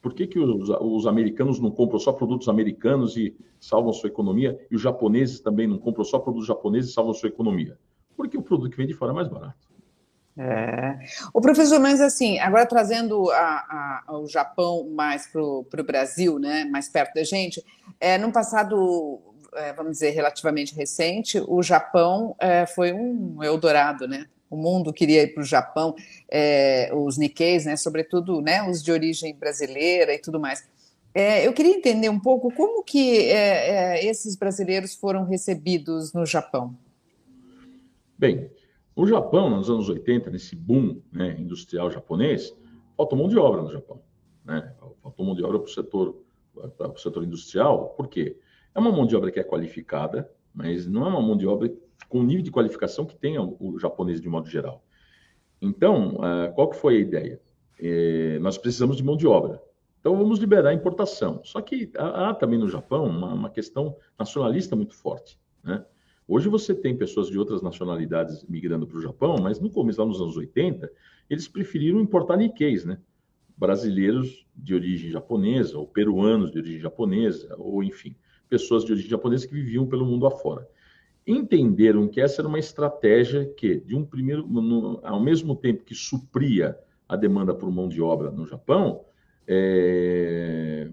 por 0.00 0.14
que, 0.14 0.26
que 0.26 0.38
os, 0.38 0.68
os, 0.68 1.06
americanos 1.06 1.60
não 1.60 1.70
compram 1.70 1.98
só 1.98 2.12
produtos 2.12 2.48
americanos 2.48 3.16
e 3.16 3.36
salvam 3.60 3.92
sua 3.92 4.08
economia, 4.08 4.58
e 4.70 4.74
os 4.74 4.82
japoneses 4.82 5.40
também 5.40 5.68
não 5.68 5.78
compram 5.78 6.04
só 6.04 6.18
produtos 6.18 6.48
japoneses 6.48 6.90
e 6.90 6.94
salvam 6.94 7.14
sua 7.14 7.28
economia? 7.28 7.78
Porque 8.16 8.36
o 8.36 8.42
produto 8.42 8.70
que 8.70 8.76
vem 8.76 8.86
de 8.86 8.94
fora 8.94 9.12
é 9.12 9.14
mais 9.14 9.28
barato. 9.28 9.71
É. 10.36 10.98
O 11.32 11.40
professor, 11.40 11.78
mas 11.78 12.00
assim, 12.00 12.38
agora 12.38 12.64
trazendo 12.64 13.30
a, 13.30 14.02
a, 14.06 14.16
o 14.16 14.26
Japão 14.26 14.88
mais 14.90 15.26
para 15.26 15.42
o 15.42 15.84
Brasil, 15.84 16.38
né, 16.38 16.64
mais 16.64 16.88
perto 16.88 17.14
da 17.14 17.22
gente, 17.22 17.62
é, 18.00 18.16
num 18.16 18.32
passado, 18.32 19.20
é, 19.54 19.72
vamos 19.74 19.92
dizer, 19.92 20.10
relativamente 20.10 20.74
recente, 20.74 21.42
o 21.46 21.62
Japão 21.62 22.34
é, 22.38 22.64
foi 22.64 22.92
um 22.92 23.42
Eldorado, 23.42 24.08
né? 24.08 24.26
O 24.48 24.56
mundo 24.56 24.92
queria 24.92 25.22
ir 25.22 25.28
para 25.28 25.42
o 25.42 25.46
Japão, 25.46 25.94
é, 26.30 26.90
os 26.92 27.16
Nikkeis, 27.16 27.64
né, 27.64 27.76
sobretudo 27.76 28.40
né, 28.40 28.62
os 28.62 28.82
de 28.82 28.92
origem 28.92 29.34
brasileira 29.34 30.14
e 30.14 30.18
tudo 30.18 30.38
mais. 30.40 30.66
É, 31.14 31.46
eu 31.46 31.52
queria 31.52 31.74
entender 31.74 32.08
um 32.08 32.18
pouco 32.18 32.50
como 32.54 32.82
que 32.82 33.30
é, 33.30 34.04
esses 34.04 34.34
brasileiros 34.34 34.94
foram 34.94 35.24
recebidos 35.24 36.12
no 36.14 36.24
Japão. 36.24 36.74
Bem, 38.18 38.50
o 38.94 39.06
Japão, 39.06 39.50
nos 39.50 39.70
anos 39.70 39.88
80, 39.88 40.30
nesse 40.30 40.54
boom 40.54 41.00
né, 41.10 41.36
industrial 41.38 41.90
japonês, 41.90 42.56
faltou 42.96 43.18
mão 43.18 43.28
de 43.28 43.38
obra 43.38 43.62
no 43.62 43.70
Japão. 43.70 44.02
Né? 44.44 44.74
Faltou 45.02 45.24
mão 45.24 45.34
de 45.34 45.42
obra 45.42 45.58
para 45.58 45.68
o 45.68 45.70
setor, 45.70 46.16
setor 46.96 47.24
industrial, 47.24 47.90
por 47.90 48.08
quê? 48.08 48.38
É 48.74 48.78
uma 48.78 48.92
mão 48.92 49.06
de 49.06 49.16
obra 49.16 49.30
que 49.30 49.40
é 49.40 49.44
qualificada, 49.44 50.30
mas 50.54 50.86
não 50.86 51.06
é 51.06 51.08
uma 51.08 51.22
mão 51.22 51.36
de 51.36 51.46
obra 51.46 51.72
com 52.08 52.20
o 52.20 52.22
nível 52.22 52.42
de 52.42 52.50
qualificação 52.50 53.06
que 53.06 53.16
tem 53.16 53.38
o 53.38 53.78
japonês 53.78 54.20
de 54.20 54.28
modo 54.28 54.48
geral. 54.48 54.84
Então, 55.60 56.18
eh, 56.22 56.48
qual 56.54 56.68
que 56.68 56.76
foi 56.76 56.96
a 56.96 57.00
ideia? 57.00 57.40
Eh, 57.80 58.38
nós 58.40 58.58
precisamos 58.58 58.96
de 58.96 59.04
mão 59.04 59.16
de 59.16 59.26
obra. 59.26 59.62
Então, 60.00 60.16
vamos 60.16 60.38
liberar 60.38 60.70
a 60.70 60.74
importação. 60.74 61.40
Só 61.44 61.60
que 61.60 61.90
há 61.96 62.34
também 62.34 62.58
no 62.58 62.68
Japão 62.68 63.06
uma, 63.06 63.32
uma 63.32 63.50
questão 63.50 63.96
nacionalista 64.18 64.74
muito 64.74 64.94
forte. 64.94 65.38
Né? 65.62 65.84
Hoje 66.26 66.48
você 66.48 66.74
tem 66.74 66.96
pessoas 66.96 67.28
de 67.28 67.38
outras 67.38 67.62
nacionalidades 67.62 68.44
migrando 68.48 68.86
para 68.86 68.98
o 68.98 69.02
Japão, 69.02 69.36
mas 69.40 69.60
no 69.60 69.70
começo, 69.70 70.00
lá 70.00 70.06
nos 70.06 70.20
anos 70.20 70.36
80, 70.36 70.90
eles 71.28 71.48
preferiram 71.48 72.00
importar 72.00 72.36
Nikkeis, 72.36 72.84
né? 72.84 72.98
Brasileiros 73.56 74.46
de 74.56 74.74
origem 74.74 75.10
japonesa, 75.10 75.78
ou 75.78 75.86
peruanos 75.86 76.50
de 76.52 76.58
origem 76.58 76.80
japonesa, 76.80 77.54
ou 77.58 77.82
enfim, 77.82 78.14
pessoas 78.48 78.84
de 78.84 78.92
origem 78.92 79.10
japonesa 79.10 79.46
que 79.46 79.54
viviam 79.54 79.86
pelo 79.86 80.06
mundo 80.06 80.26
afora. 80.26 80.68
entenderam 81.26 82.08
que 82.08 82.20
essa 82.20 82.40
era 82.40 82.48
uma 82.48 82.58
estratégia 82.58 83.46
que, 83.56 83.76
de 83.80 83.94
um 83.94 84.04
primeiro, 84.04 84.46
no, 84.46 85.00
ao 85.04 85.22
mesmo 85.22 85.54
tempo 85.54 85.84
que 85.84 85.94
supria 85.94 86.76
a 87.08 87.16
demanda 87.16 87.54
por 87.54 87.70
mão 87.70 87.88
de 87.88 88.02
obra 88.02 88.30
no 88.30 88.46
Japão, 88.46 89.04
é, 89.46 90.90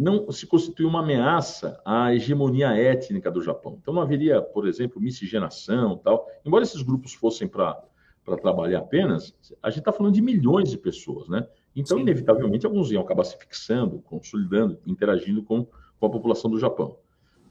não 0.00 0.32
se 0.32 0.46
constitui 0.46 0.86
uma 0.86 1.00
ameaça 1.00 1.78
à 1.84 2.14
hegemonia 2.14 2.68
étnica 2.68 3.30
do 3.30 3.42
Japão. 3.42 3.76
Então 3.82 3.92
não 3.92 4.00
haveria, 4.00 4.40
por 4.40 4.66
exemplo, 4.66 4.98
miscigenação 4.98 5.98
tal. 5.98 6.26
Embora 6.42 6.64
esses 6.64 6.80
grupos 6.80 7.12
fossem 7.12 7.46
para 7.46 7.84
trabalhar 8.40 8.78
apenas, 8.78 9.36
a 9.62 9.68
gente 9.68 9.80
está 9.80 9.92
falando 9.92 10.14
de 10.14 10.22
milhões 10.22 10.70
de 10.70 10.78
pessoas, 10.78 11.28
né? 11.28 11.46
Então, 11.76 11.98
Sim. 11.98 12.02
inevitavelmente, 12.04 12.64
alguns 12.64 12.90
iam 12.90 13.02
acabar 13.02 13.24
se 13.24 13.36
fixando, 13.36 13.98
consolidando, 13.98 14.78
interagindo 14.86 15.42
com, 15.42 15.66
com 15.98 16.06
a 16.06 16.10
população 16.10 16.50
do 16.50 16.58
Japão. 16.58 16.96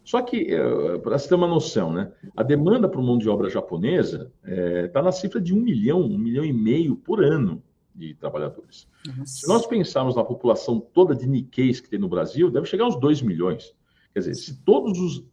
Só 0.03 0.19
que, 0.23 0.51
eh, 0.51 0.97
para 0.97 1.19
você 1.19 1.29
ter 1.29 1.35
uma 1.35 1.47
noção, 1.47 1.93
né, 1.93 2.11
a 2.35 2.41
demanda 2.41 2.89
por 2.89 2.99
mão 2.99 3.19
de 3.19 3.29
obra 3.29 3.47
japonesa 3.47 4.31
está 4.43 4.51
é, 4.51 4.87
tá 4.87 5.01
na 5.03 5.11
cifra 5.11 5.39
de 5.39 5.53
um 5.53 5.61
milhão, 5.61 6.01
um 6.01 6.17
milhão 6.17 6.43
e 6.43 6.51
meio 6.51 6.95
por 6.95 7.23
ano 7.23 7.61
de 7.99 8.13
trabalhadores. 8.13 8.87
Nossa. 9.05 9.25
Se 9.25 9.47
nós 9.47 9.65
pensarmos 9.65 10.15
na 10.15 10.23
população 10.23 10.79
toda 10.79 11.13
de 11.13 11.27
Nikkeis 11.27 11.81
que 11.81 11.89
tem 11.89 11.99
no 11.99 12.07
Brasil, 12.07 12.49
deve 12.49 12.65
chegar 12.65 12.85
aos 12.85 12.99
2 12.99 13.21
milhões. 13.21 13.75
Quer 14.13 14.19
dizer, 14.19 14.35
se 14.35 14.63
todos 14.63 14.97
os 14.99 15.23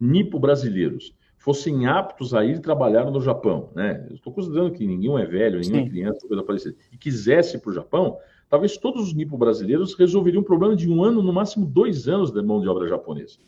nipo-brasileiros 0.00 1.14
fossem 1.36 1.86
aptos 1.86 2.34
a 2.34 2.44
ir 2.44 2.60
trabalhar 2.60 3.10
no 3.10 3.20
Japão, 3.20 3.70
né? 3.74 4.06
Eu 4.08 4.16
estou 4.16 4.32
considerando 4.32 4.72
que 4.72 4.86
ninguém 4.86 5.16
é 5.18 5.24
velho, 5.24 5.60
ninguém 5.60 5.86
é 5.86 5.88
criança, 5.88 6.26
coisa 6.26 6.42
parecida, 6.42 6.76
e 6.92 6.98
quisesse 6.98 7.58
para 7.58 7.70
o 7.70 7.72
Japão, 7.72 8.18
talvez 8.48 8.76
todos 8.76 9.08
os 9.08 9.14
nipo-brasileiros 9.14 9.94
resolveriam 9.94 10.42
o 10.42 10.44
problema 10.44 10.76
de 10.76 10.90
um 10.90 11.02
ano, 11.02 11.22
no 11.22 11.32
máximo 11.32 11.64
dois 11.64 12.08
anos 12.08 12.30
de 12.30 12.42
mão 12.42 12.60
de 12.60 12.68
obra 12.68 12.86
japonesa. 12.86 13.38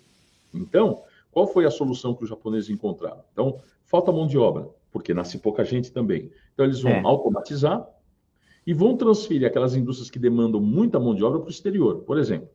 Então, 0.55 1.03
qual 1.31 1.47
foi 1.47 1.67
a 1.67 1.71
solução 1.71 2.15
que 2.15 2.25
os 2.25 2.31
japoneses 2.31 2.71
encontraram? 2.71 3.23
Então, 3.33 3.59
falta 3.85 4.13
mão 4.13 4.27
de 4.27 4.39
obra, 4.39 4.69
porque 4.91 5.13
nasce 5.13 5.39
pouca 5.39 5.65
gente 5.65 5.93
também. 5.93 6.31
Então, 6.55 6.65
eles 6.65 6.81
vão 6.81 6.93
é. 6.93 7.03
automatizar 7.05 7.87
e 8.67 8.73
vão 8.73 8.97
transferir 8.97 9.47
aquelas 9.47 9.75
indústrias 9.75 10.11
que 10.11 10.19
demandam 10.19 10.61
muita 10.61 10.99
mão 11.01 11.15
de 11.15 11.25
obra 11.25 11.41
para 11.41 11.49
o 11.49 11.51
exterior. 11.51 12.03
Por 12.03 12.19
exemplo, 12.19 12.49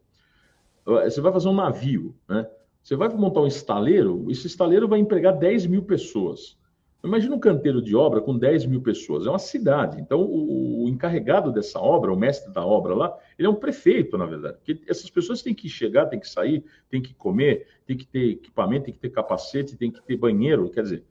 você 0.85 1.19
vai 1.19 1.31
fazer 1.31 1.49
um 1.49 1.55
navio, 1.55 2.15
né? 2.27 2.47
Você 2.81 2.95
vai 2.95 3.09
montar 3.09 3.41
um 3.41 3.47
estaleiro, 3.47 4.25
esse 4.29 4.47
estaleiro 4.47 4.87
vai 4.87 4.99
empregar 4.99 5.37
10 5.37 5.67
mil 5.67 5.83
pessoas. 5.83 6.57
Imagina 7.03 7.35
um 7.35 7.39
canteiro 7.39 7.81
de 7.81 7.95
obra 7.95 8.21
com 8.21 8.37
10 8.37 8.65
mil 8.65 8.81
pessoas, 8.81 9.27
é 9.27 9.29
uma 9.29 9.39
cidade. 9.39 9.99
Então, 9.99 10.21
o, 10.21 10.83
o, 10.83 10.89
encarregado 10.89 11.51
dessa 11.51 11.79
obra, 11.79 12.11
o 12.11 12.17
mestre 12.17 12.51
da 12.51 12.65
obra 12.65 12.95
lá, 12.95 13.17
ele 13.37 13.47
é 13.47 13.49
um 13.49 13.55
prefeito, 13.55 14.17
na 14.17 14.25
verdade. 14.25 14.57
Porque 14.57 14.81
essas 14.89 15.09
pessoas 15.09 15.41
têm 15.41 15.53
que 15.53 15.69
chegar, 15.69 16.07
têm 16.07 16.19
que 16.19 16.29
sair, 16.29 16.63
têm 16.89 17.01
que 17.01 17.13
comer, 17.13 17.67
têm 17.85 17.97
que 17.97 18.07
ter 18.07 18.31
equipamento, 18.31 18.85
têm 18.85 18.93
que 18.93 18.99
ter 18.99 19.09
capacete, 19.09 19.77
têm 19.77 19.91
que 19.91 20.01
ter 20.01 20.17
banheiro. 20.17 20.69
Quer 20.69 20.83
dizer, 20.83 21.03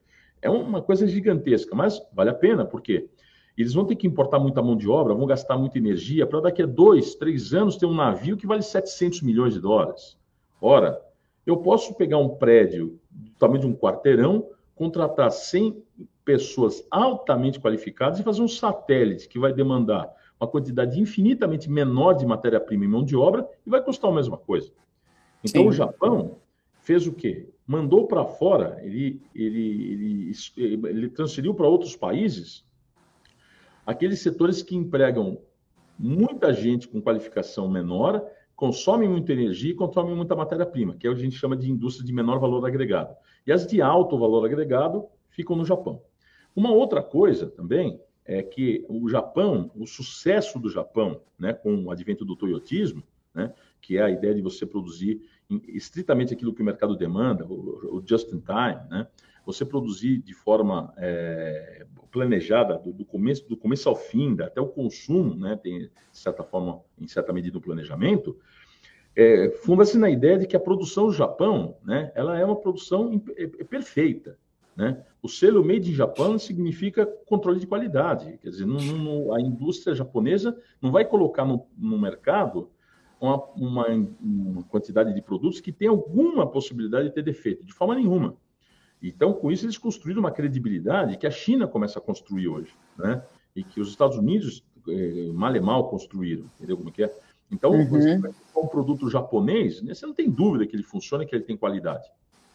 é 0.43 0.50
uma 0.50 0.83
coisa 0.83 1.07
gigantesca, 1.07 1.75
mas 1.75 2.03
vale 2.12 2.31
a 2.31 2.35
pena, 2.35 2.65
porque 2.65 3.09
eles 3.57 3.73
vão 3.73 3.85
ter 3.85 3.97
que 3.97 4.07
importar 4.07 4.39
muita 4.39 4.63
mão 4.63 4.77
de 4.77 4.89
obra, 4.89 5.15
vão 5.15 5.27
gastar 5.27 5.57
muita 5.57 5.79
energia, 5.79 6.27
para 6.27 6.41
daqui 6.41 6.63
a 6.63 6.67
dois, 6.67 7.15
três 7.15 7.55
anos 7.55 7.77
ter 7.77 7.87
um 7.87 7.95
navio 7.95 8.37
que 8.37 8.47
vale 8.47 8.63
700 8.63 9.23
milhões 9.23 9.55
de 9.55 9.61
dólares. 9.61 10.19
Ora, 10.61 11.01
eu 11.47 11.57
posso 11.57 11.95
pegar 11.95 12.19
um 12.19 12.29
prédio 12.29 12.99
do 13.11 13.31
tamanho 13.39 13.61
de 13.61 13.67
um 13.67 13.75
quarteirão, 13.75 14.49
contratar 14.75 15.31
100 15.31 15.83
pessoas 16.25 16.87
altamente 16.91 17.59
qualificadas 17.59 18.19
e 18.19 18.23
fazer 18.23 18.43
um 18.43 18.49
satélite 18.49 19.29
que 19.29 19.39
vai 19.39 19.53
demandar 19.53 20.13
uma 20.39 20.49
quantidade 20.49 21.01
infinitamente 21.01 21.71
menor 21.71 22.13
de 22.13 22.27
matéria-prima 22.27 22.85
e 22.85 22.89
mão 22.89 23.03
de 23.03 23.17
obra 23.17 23.49
e 23.67 23.71
vai 23.71 23.83
custar 23.83 24.11
a 24.11 24.15
mesma 24.15 24.37
coisa. 24.37 24.71
Então, 25.43 25.63
Sim. 25.63 25.69
o 25.69 25.73
Japão 25.73 26.37
fez 26.83 27.07
o 27.07 27.13
quê? 27.13 27.49
Mandou 27.67 28.07
para 28.07 28.25
fora, 28.27 28.79
ele, 28.83 29.23
ele, 29.35 30.31
ele, 30.57 30.89
ele 30.89 31.09
transferiu 31.09 31.55
para 31.55 31.67
outros 31.67 31.97
países 31.97 32.65
aqueles 33.87 34.21
setores 34.21 34.62
que 34.62 34.75
empregam 34.75 35.38
muita 35.99 36.52
gente 36.52 36.88
com 36.88 37.00
qualificação 37.00 37.71
menor 37.71 38.23
consomem 38.55 39.09
muita 39.09 39.33
energia 39.33 39.71
e 39.71 39.75
consomem 39.75 40.14
muita 40.14 40.35
matéria-prima, 40.35 40.97
que 40.97 41.07
é 41.07 41.11
o 41.11 41.14
que 41.14 41.21
a 41.21 41.25
gente 41.25 41.37
chama 41.37 41.57
de 41.57 41.71
indústria 41.71 42.05
de 42.05 42.12
menor 42.12 42.40
valor 42.40 42.66
agregado. 42.66 43.14
E 43.47 43.52
as 43.52 43.66
de 43.66 43.81
alto 43.81 44.19
valor 44.19 44.45
agregado 44.45 45.07
ficam 45.31 45.55
no 45.55 45.64
Japão. 45.64 46.02
Uma 46.55 46.73
outra 46.73 47.02
coisa 47.02 47.47
também 47.47 48.00
é 48.25 48.43
que 48.43 48.85
o 48.88 49.09
Japão, 49.09 49.71
o 49.75 49.87
sucesso 49.87 50.59
do 50.59 50.69
Japão, 50.69 51.21
né, 51.38 51.52
com 51.52 51.85
o 51.85 51.90
advento 51.90 52.25
do 52.25 52.35
toyotismo, 52.35 53.02
né, 53.35 53.52
que 53.81 53.99
é 53.99 54.02
a 54.02 54.11
ideia 54.11 54.35
de 54.35 54.43
você 54.43 54.66
produzir 54.66 55.21
estritamente 55.69 56.33
aquilo 56.33 56.52
que 56.52 56.62
o 56.62 56.64
mercado 56.64 56.97
demanda, 56.97 57.47
o, 57.47 57.99
o 57.99 58.02
just 58.05 58.33
in 58.33 58.40
time, 58.40 58.81
né, 58.90 59.07
você 59.47 59.65
produzir 59.65 60.19
de 60.19 60.35
forma 60.35 60.93
é, 60.97 61.87
planejada 62.11 62.76
do, 62.76 62.93
do, 62.93 63.05
começo 63.05 63.49
do 63.49 63.57
começo 63.57 63.88
ao 63.88 63.95
fim, 63.95 64.37
até 64.41 64.61
o 64.61 64.67
consumo, 64.67 65.37
né, 65.37 65.57
tem 65.62 65.79
de 65.79 65.91
certa 66.12 66.43
forma, 66.43 66.83
em 67.00 67.07
certa 67.07 67.33
medida, 67.33 67.57
um 67.57 67.61
planejamento, 67.61 68.37
é, 69.15 69.50
funda-se 69.62 69.97
na 69.97 70.11
ideia 70.11 70.37
de 70.37 70.47
que 70.47 70.57
a 70.57 70.61
produção 70.61 71.07
do 71.07 71.12
Japão, 71.12 71.76
né, 71.85 72.11
ela 72.15 72.38
é 72.38 72.45
uma 72.45 72.57
produção 72.57 73.23
é, 73.37 73.45
é 73.45 73.65
perfeita, 73.65 74.37
né? 74.76 75.03
O 75.23 75.29
selo 75.29 75.65
Made 75.65 75.91
in 75.91 75.95
Japan 75.95 76.37
significa 76.37 77.07
controle 77.07 77.59
de 77.59 77.67
qualidade, 77.67 78.38
quer 78.43 78.50
dizer, 78.50 78.67
a 78.67 79.41
indústria 79.41 79.95
japonesa 79.95 80.55
não 80.83 80.93
vai 80.93 81.05
colocar 81.05 81.47
no, 81.47 81.67
no 81.79 81.99
mercado 81.99 82.71
uma, 83.19 83.43
uma, 83.55 83.87
uma 84.21 84.62
quantidade 84.65 85.15
de 85.15 85.23
produtos 85.23 85.61
que 85.61 85.73
tem 85.73 85.88
alguma 85.88 86.47
possibilidade 86.47 87.09
de 87.09 87.15
ter 87.15 87.23
defeito, 87.23 87.65
de 87.65 87.73
forma 87.73 87.95
nenhuma. 87.95 88.37
Então, 89.09 89.33
com 89.33 89.51
isso, 89.51 89.65
eles 89.65 89.79
construíram 89.79 90.21
uma 90.21 90.31
credibilidade 90.31 91.17
que 91.17 91.27
a 91.27 91.31
China 91.31 91.67
começa 91.67 91.99
a 91.99 92.03
construir 92.03 92.49
hoje, 92.49 92.75
né? 92.99 93.23
E 93.55 93.63
que 93.63 93.81
os 93.81 93.89
Estados 93.89 94.17
Unidos, 94.17 94.65
eh, 94.89 95.31
mal 95.33 95.55
e 95.55 95.61
mal, 95.61 95.89
construíram, 95.89 96.45
entendeu 96.57 96.77
como 96.77 96.89
é 96.89 96.93
que 96.93 97.05
é? 97.05 97.19
Então, 97.51 97.71
uhum. 97.71 97.87
você 97.87 98.19
vai 98.19 98.33
um 98.57 98.67
produto 98.67 99.09
japonês, 99.09 99.83
né, 99.83 99.95
você 99.95 100.07
não 100.07 100.15
tem 100.15 100.31
dúvida 100.31 100.67
que 100.67 100.75
ele 100.75 100.83
funciona 100.83 101.23
e 101.23 101.27
que 101.27 101.35
ele 101.35 101.45
tem 101.45 101.57
qualidade, 101.57 102.11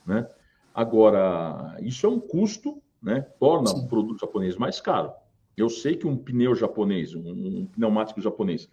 né? 0.05 0.27
Agora, 0.73 1.77
isso 1.81 2.05
é 2.05 2.09
um 2.09 2.19
custo, 2.19 2.81
né? 3.01 3.21
Torna 3.39 3.67
Sim. 3.67 3.85
o 3.85 3.87
produto 3.87 4.19
japonês 4.19 4.57
mais 4.57 4.81
caro. 4.81 5.11
Eu 5.55 5.69
sei 5.69 5.95
que 5.95 6.07
um 6.07 6.17
pneu 6.17 6.55
japonês, 6.55 7.13
um, 7.13 7.21
um 7.21 7.65
pneumático 7.65 8.21
japonês, 8.21 8.69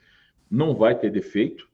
não 0.50 0.74
vai 0.74 0.98
ter 0.98 1.10
defeito, 1.10 1.68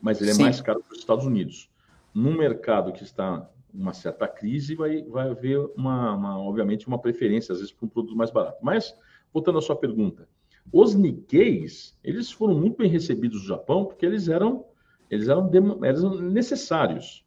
mas 0.00 0.20
ele 0.20 0.30
é 0.30 0.34
Sim. 0.34 0.42
mais 0.42 0.60
caro 0.60 0.82
que 0.82 0.92
os 0.92 0.98
Estados 0.98 1.26
Unidos. 1.26 1.68
Num 2.14 2.36
mercado 2.36 2.92
que 2.92 3.02
está 3.02 3.48
uma 3.74 3.92
certa 3.92 4.28
crise, 4.28 4.74
vai, 4.74 5.02
vai 5.02 5.30
haver, 5.30 5.58
uma, 5.76 6.14
uma, 6.14 6.38
obviamente, 6.38 6.86
uma 6.86 6.98
preferência, 6.98 7.52
às 7.52 7.58
vezes, 7.58 7.72
por 7.72 7.86
um 7.86 7.88
produto 7.88 8.16
mais 8.16 8.30
barato. 8.30 8.58
Mas, 8.62 8.96
voltando 9.32 9.58
à 9.58 9.62
sua 9.62 9.74
pergunta, 9.74 10.28
os 10.72 10.94
Nikkeis, 10.94 11.98
eles 12.02 12.30
foram 12.30 12.54
muito 12.54 12.78
bem 12.78 12.88
recebidos 12.88 13.42
no 13.42 13.48
Japão, 13.48 13.84
porque 13.84 14.06
eles 14.06 14.28
eram, 14.28 14.64
eles 15.10 15.28
eram, 15.28 15.50
eram 15.82 16.20
necessários. 16.20 17.24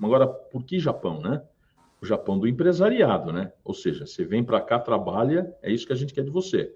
Agora, 0.00 0.26
por 0.26 0.64
que 0.64 0.78
Japão, 0.80 1.20
né? 1.20 1.42
O 2.00 2.06
Japão 2.06 2.38
do 2.38 2.48
empresariado, 2.48 3.32
né? 3.32 3.52
Ou 3.62 3.74
seja, 3.74 4.06
você 4.06 4.24
vem 4.24 4.42
para 4.42 4.60
cá, 4.60 4.78
trabalha, 4.78 5.54
é 5.62 5.70
isso 5.70 5.86
que 5.86 5.92
a 5.92 5.96
gente 5.96 6.12
quer 6.12 6.24
de 6.24 6.30
você. 6.30 6.74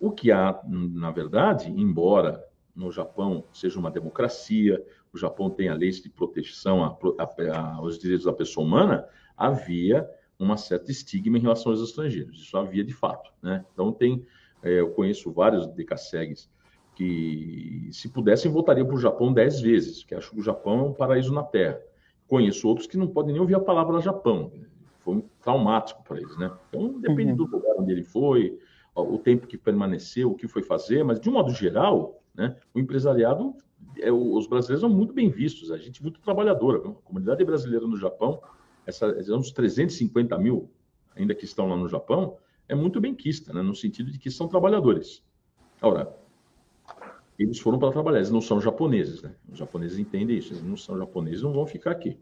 O 0.00 0.10
que 0.10 0.32
há, 0.32 0.60
na 0.66 1.10
verdade, 1.10 1.70
embora 1.70 2.44
no 2.74 2.90
Japão 2.90 3.44
seja 3.52 3.78
uma 3.78 3.90
democracia, 3.90 4.84
o 5.12 5.18
Japão 5.18 5.48
tem 5.48 5.68
a 5.68 5.74
lei 5.74 5.90
de 5.90 6.10
proteção 6.10 6.98
aos 7.78 7.98
direitos 7.98 8.26
da 8.26 8.32
pessoa 8.32 8.66
humana, 8.66 9.06
havia 9.36 10.08
uma 10.38 10.56
certa 10.56 10.90
estigma 10.90 11.38
em 11.38 11.40
relação 11.40 11.70
aos 11.70 11.80
estrangeiros. 11.80 12.40
Isso 12.40 12.56
havia 12.56 12.84
de 12.84 12.92
fato. 12.92 13.32
Né? 13.40 13.64
Então, 13.72 13.92
tem, 13.92 14.26
é, 14.62 14.80
eu 14.80 14.90
conheço 14.90 15.30
vários 15.30 15.66
decassegues 15.68 16.50
que, 16.96 17.88
se 17.92 18.08
pudessem, 18.08 18.50
voltariam 18.50 18.86
para 18.86 18.96
o 18.96 19.00
Japão 19.00 19.32
dez 19.32 19.60
vezes, 19.60 20.00
porque 20.00 20.14
acham 20.14 20.30
que 20.32 20.40
o 20.40 20.44
Japão 20.44 20.80
é 20.80 20.82
um 20.82 20.92
paraíso 20.92 21.32
na 21.32 21.42
Terra. 21.42 21.80
Conheço 22.26 22.66
outros 22.66 22.86
que 22.86 22.96
não 22.96 23.06
podem 23.06 23.32
nem 23.32 23.40
ouvir 23.40 23.54
a 23.54 23.60
palavra 23.60 24.00
Japão. 24.00 24.52
Foi 25.00 25.16
um 25.16 25.22
traumático 25.40 26.02
para 26.02 26.18
eles. 26.18 26.36
Né? 26.36 26.50
Então, 26.68 27.00
depende 27.00 27.32
uhum. 27.32 27.36
do 27.36 27.46
lugar 27.46 27.76
onde 27.78 27.92
ele 27.92 28.04
foi, 28.04 28.58
o 28.94 29.18
tempo 29.18 29.46
que 29.46 29.58
permaneceu, 29.58 30.30
o 30.30 30.34
que 30.34 30.46
foi 30.46 30.62
fazer, 30.62 31.04
mas, 31.04 31.20
de 31.20 31.28
um 31.28 31.32
modo 31.32 31.52
geral, 31.52 32.22
né, 32.34 32.56
o 32.74 32.80
empresariado 32.80 33.54
é, 33.98 34.10
os 34.10 34.46
brasileiros 34.46 34.80
são 34.80 34.90
muito 34.90 35.12
bem 35.12 35.30
vistos, 35.30 35.70
a 35.70 35.78
gente 35.78 36.00
é 36.00 36.02
muito 36.02 36.20
trabalhadora. 36.20 36.78
A 36.78 36.92
comunidade 37.04 37.44
brasileira 37.44 37.86
no 37.86 37.96
Japão, 37.96 38.40
essa, 38.86 39.06
uns 39.34 39.52
350 39.52 40.36
mil 40.38 40.70
ainda 41.16 41.34
que 41.34 41.44
estão 41.44 41.68
lá 41.68 41.76
no 41.76 41.88
Japão, 41.88 42.36
é 42.68 42.74
muito 42.74 43.00
bem 43.00 43.14
quista, 43.14 43.52
né? 43.52 43.62
no 43.62 43.74
sentido 43.74 44.10
de 44.10 44.18
que 44.18 44.30
são 44.30 44.48
trabalhadores. 44.48 45.22
Ora, 45.80 46.12
eles 47.38 47.58
foram 47.58 47.78
para 47.78 47.92
trabalhar, 47.92 48.18
eles 48.18 48.30
não 48.30 48.40
são 48.40 48.60
japoneses, 48.60 49.22
né? 49.22 49.34
Os 49.50 49.58
japoneses 49.58 49.98
entendem 49.98 50.38
isso, 50.38 50.52
eles 50.52 50.62
não 50.62 50.76
são 50.76 50.96
japoneses, 50.96 51.42
não 51.42 51.52
vão 51.52 51.66
ficar 51.66 51.90
aqui. 51.90 52.18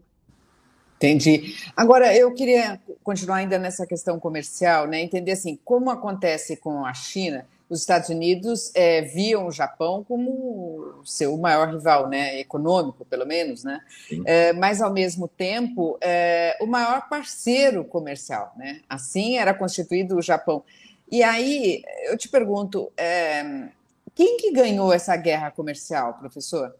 Entendi. 0.97 1.55
Agora, 1.75 2.15
eu 2.15 2.33
queria 2.33 2.79
continuar 3.03 3.37
ainda 3.37 3.59
nessa 3.59 3.85
questão 3.85 4.19
comercial, 4.19 4.87
né? 4.87 5.01
Entender 5.01 5.31
assim, 5.31 5.59
como 5.63 5.89
acontece 5.89 6.57
com 6.57 6.85
a 6.85 6.93
China, 6.93 7.45
os 7.69 7.79
Estados 7.79 8.09
Unidos 8.09 8.71
é, 8.75 9.01
viam 9.01 9.47
o 9.47 9.51
Japão 9.51 10.03
como 10.03 11.01
seu 11.05 11.35
maior 11.37 11.73
rival, 11.73 12.07
né, 12.07 12.39
econômico, 12.39 13.05
pelo 13.05 13.25
menos, 13.25 13.63
né, 13.63 13.81
é, 14.25 14.53
mas 14.53 14.81
ao 14.81 14.93
mesmo 14.93 15.27
tempo 15.27 15.97
é, 16.01 16.57
o 16.61 16.65
maior 16.65 17.07
parceiro 17.09 17.83
comercial, 17.85 18.53
né, 18.57 18.81
assim 18.87 19.37
era 19.37 19.53
constituído 19.53 20.17
o 20.17 20.21
Japão. 20.21 20.63
E 21.11 21.23
aí 21.23 21.81
eu 22.05 22.17
te 22.17 22.29
pergunto, 22.29 22.91
é, 22.97 23.69
quem 24.15 24.37
que 24.37 24.51
ganhou 24.51 24.93
essa 24.93 25.15
guerra 25.15 25.51
comercial, 25.51 26.13
professor? 26.15 26.75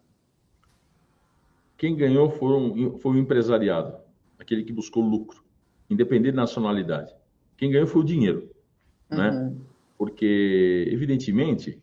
Quem 1.76 1.96
ganhou 1.96 2.30
foi, 2.30 2.52
um, 2.52 2.98
foi 2.98 3.12
o 3.12 3.18
empresariado, 3.18 3.96
aquele 4.38 4.62
que 4.64 4.72
buscou 4.72 5.02
lucro, 5.02 5.42
independente 5.90 6.36
da 6.36 6.42
nacionalidade. 6.42 7.12
Quem 7.56 7.70
ganhou 7.70 7.86
foi 7.86 8.02
o 8.02 8.04
dinheiro, 8.04 8.50
né? 9.10 9.30
uhum. 9.30 9.50
né? 9.50 9.56
Porque, 9.96 10.88
evidentemente, 10.90 11.80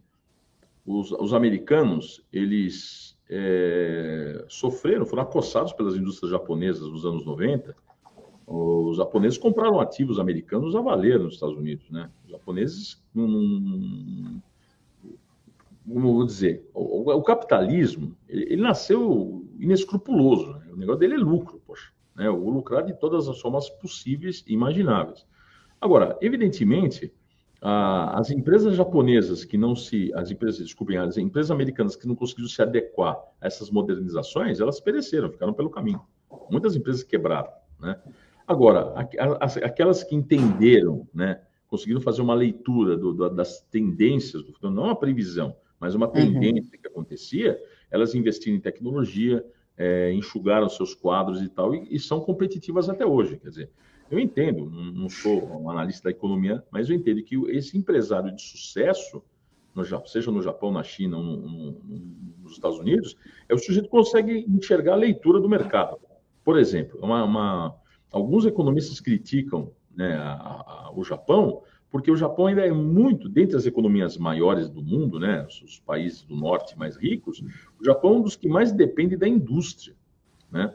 os, 0.85 1.11
os 1.11 1.33
americanos, 1.33 2.25
eles 2.31 3.17
é, 3.29 4.45
sofreram, 4.47 5.05
foram 5.05 5.23
acossados 5.23 5.73
pelas 5.73 5.95
indústrias 5.95 6.31
japonesas 6.31 6.87
nos 6.89 7.05
anos 7.05 7.25
90. 7.25 7.75
Os 8.45 8.97
japoneses 8.97 9.37
compraram 9.37 9.79
ativos 9.79 10.19
americanos 10.19 10.75
a 10.75 10.81
valer 10.81 11.19
nos 11.19 11.35
Estados 11.35 11.55
Unidos, 11.55 11.89
né? 11.89 12.09
Os 12.25 12.31
japoneses 12.31 13.01
não, 13.15 14.41
como 15.87 16.13
vou 16.13 16.25
dizer, 16.25 16.69
o, 16.73 17.11
o 17.11 17.23
capitalismo, 17.23 18.15
ele, 18.27 18.43
ele, 18.43 18.61
nasceu 18.61 19.45
inescrupuloso. 19.59 20.53
Né? 20.53 20.67
O 20.71 20.75
negócio 20.77 20.99
dele 20.99 21.15
é 21.15 21.17
lucro, 21.17 21.61
poxa. 21.65 21.91
Né? 22.15 22.29
O 22.29 22.49
lucrar 22.49 22.83
de 22.83 22.93
todas 22.93 23.27
as 23.27 23.39
formas 23.39 23.69
possíveis 23.69 24.43
e 24.47 24.53
imagináveis. 24.53 25.25
Agora, 25.79 26.17
evidentemente, 26.21 27.13
as 27.61 28.31
empresas 28.31 28.75
japonesas 28.75 29.45
que 29.45 29.55
não 29.55 29.75
se, 29.75 30.11
as 30.15 30.31
empresas, 30.31 30.65
desculpem, 30.65 30.97
as 30.97 31.17
empresas 31.17 31.51
americanas 31.51 31.95
que 31.95 32.07
não 32.07 32.15
conseguiram 32.15 32.49
se 32.49 32.59
adequar 32.61 33.15
a 33.39 33.45
essas 33.45 33.69
modernizações, 33.69 34.59
elas 34.59 34.79
pereceram, 34.79 35.29
ficaram 35.29 35.53
pelo 35.53 35.69
caminho. 35.69 36.01
Muitas 36.49 36.75
empresas 36.75 37.03
quebraram, 37.03 37.51
né? 37.79 38.01
Agora, 38.47 38.93
aquelas 39.63 40.03
que 40.03 40.15
entenderam, 40.15 41.07
né, 41.13 41.39
conseguiram 41.67 42.01
fazer 42.01 42.21
uma 42.21 42.33
leitura 42.33 42.97
do, 42.97 43.13
do, 43.13 43.29
das 43.29 43.61
tendências 43.61 44.43
do 44.43 44.51
futuro, 44.51 44.73
não 44.73 44.83
uma 44.85 44.95
previsão, 44.95 45.55
mas 45.79 45.95
uma 45.95 46.07
uhum. 46.07 46.13
tendência 46.13 46.73
uhum. 46.73 46.81
que 46.81 46.87
acontecia, 46.87 47.57
elas 47.89 48.15
investiram 48.15 48.57
em 48.57 48.59
tecnologia, 48.59 49.45
é, 49.77 50.11
enxugaram 50.11 50.67
seus 50.67 50.93
quadros 50.93 51.41
e 51.41 51.47
tal, 51.47 51.73
e, 51.73 51.95
e 51.95 51.99
são 51.99 52.19
competitivas 52.19 52.89
até 52.89 53.05
hoje. 53.05 53.37
Quer 53.37 53.49
dizer, 53.49 53.69
eu 54.11 54.19
entendo, 54.19 54.69
não 54.69 55.09
sou 55.09 55.61
um 55.61 55.69
analista 55.69 56.03
da 56.03 56.11
economia, 56.11 56.61
mas 56.69 56.89
eu 56.89 56.95
entendo 56.95 57.23
que 57.23 57.35
esse 57.49 57.77
empresário 57.77 58.35
de 58.35 58.41
sucesso, 58.41 59.23
no, 59.73 59.85
seja 60.05 60.29
no 60.29 60.41
Japão, 60.41 60.69
na 60.69 60.83
China 60.83 61.17
no, 61.17 61.37
no, 61.37 61.71
nos 62.43 62.51
Estados 62.51 62.77
Unidos, 62.77 63.15
é 63.47 63.53
o 63.53 63.57
sujeito 63.57 63.85
que 63.85 63.91
consegue 63.91 64.45
enxergar 64.49 64.93
a 64.93 64.97
leitura 64.97 65.39
do 65.39 65.47
mercado. 65.47 65.97
Por 66.43 66.59
exemplo, 66.59 66.99
uma, 67.01 67.23
uma, 67.23 67.75
alguns 68.11 68.45
economistas 68.45 68.99
criticam 68.99 69.71
né, 69.95 70.13
a, 70.15 70.33
a, 70.33 70.91
o 70.93 71.03
Japão, 71.05 71.63
porque 71.89 72.11
o 72.11 72.15
Japão 72.15 72.47
ainda 72.47 72.65
é 72.65 72.71
muito, 72.71 73.29
dentre 73.29 73.55
as 73.55 73.65
economias 73.65 74.17
maiores 74.17 74.69
do 74.69 74.81
mundo, 74.81 75.19
né, 75.19 75.47
os 75.63 75.79
países 75.79 76.23
do 76.23 76.35
norte 76.35 76.77
mais 76.77 76.97
ricos, 76.97 77.41
o 77.79 77.85
Japão 77.85 78.15
é 78.15 78.17
um 78.17 78.21
dos 78.21 78.35
que 78.35 78.49
mais 78.49 78.73
depende 78.73 79.15
da 79.15 79.27
indústria. 79.27 79.95
Né? 80.51 80.73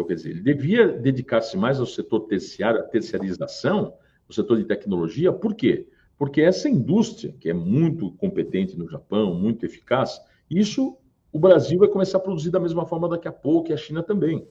Então, 0.00 0.06
quer 0.06 0.14
dizer, 0.14 0.30
ele 0.30 0.40
devia 0.40 0.88
dedicar-se 0.88 1.58
mais 1.58 1.78
ao 1.78 1.84
setor 1.84 2.20
terciário, 2.20 2.80
à 2.80 2.82
terciarização, 2.82 3.94
o 4.26 4.32
setor 4.32 4.56
de 4.56 4.64
tecnologia, 4.64 5.30
por 5.30 5.54
quê? 5.54 5.86
Porque 6.16 6.40
essa 6.40 6.70
indústria, 6.70 7.34
que 7.38 7.50
é 7.50 7.52
muito 7.52 8.12
competente 8.12 8.78
no 8.78 8.88
Japão, 8.88 9.34
muito 9.34 9.66
eficaz, 9.66 10.18
isso 10.48 10.96
o 11.30 11.38
Brasil 11.38 11.78
vai 11.78 11.88
começar 11.88 12.16
a 12.16 12.20
produzir 12.20 12.50
da 12.50 12.58
mesma 12.58 12.86
forma 12.86 13.08
daqui 13.10 13.28
a 13.28 13.32
pouco 13.32 13.70
e 13.70 13.74
a 13.74 13.76
China 13.76 14.02
também. 14.02 14.48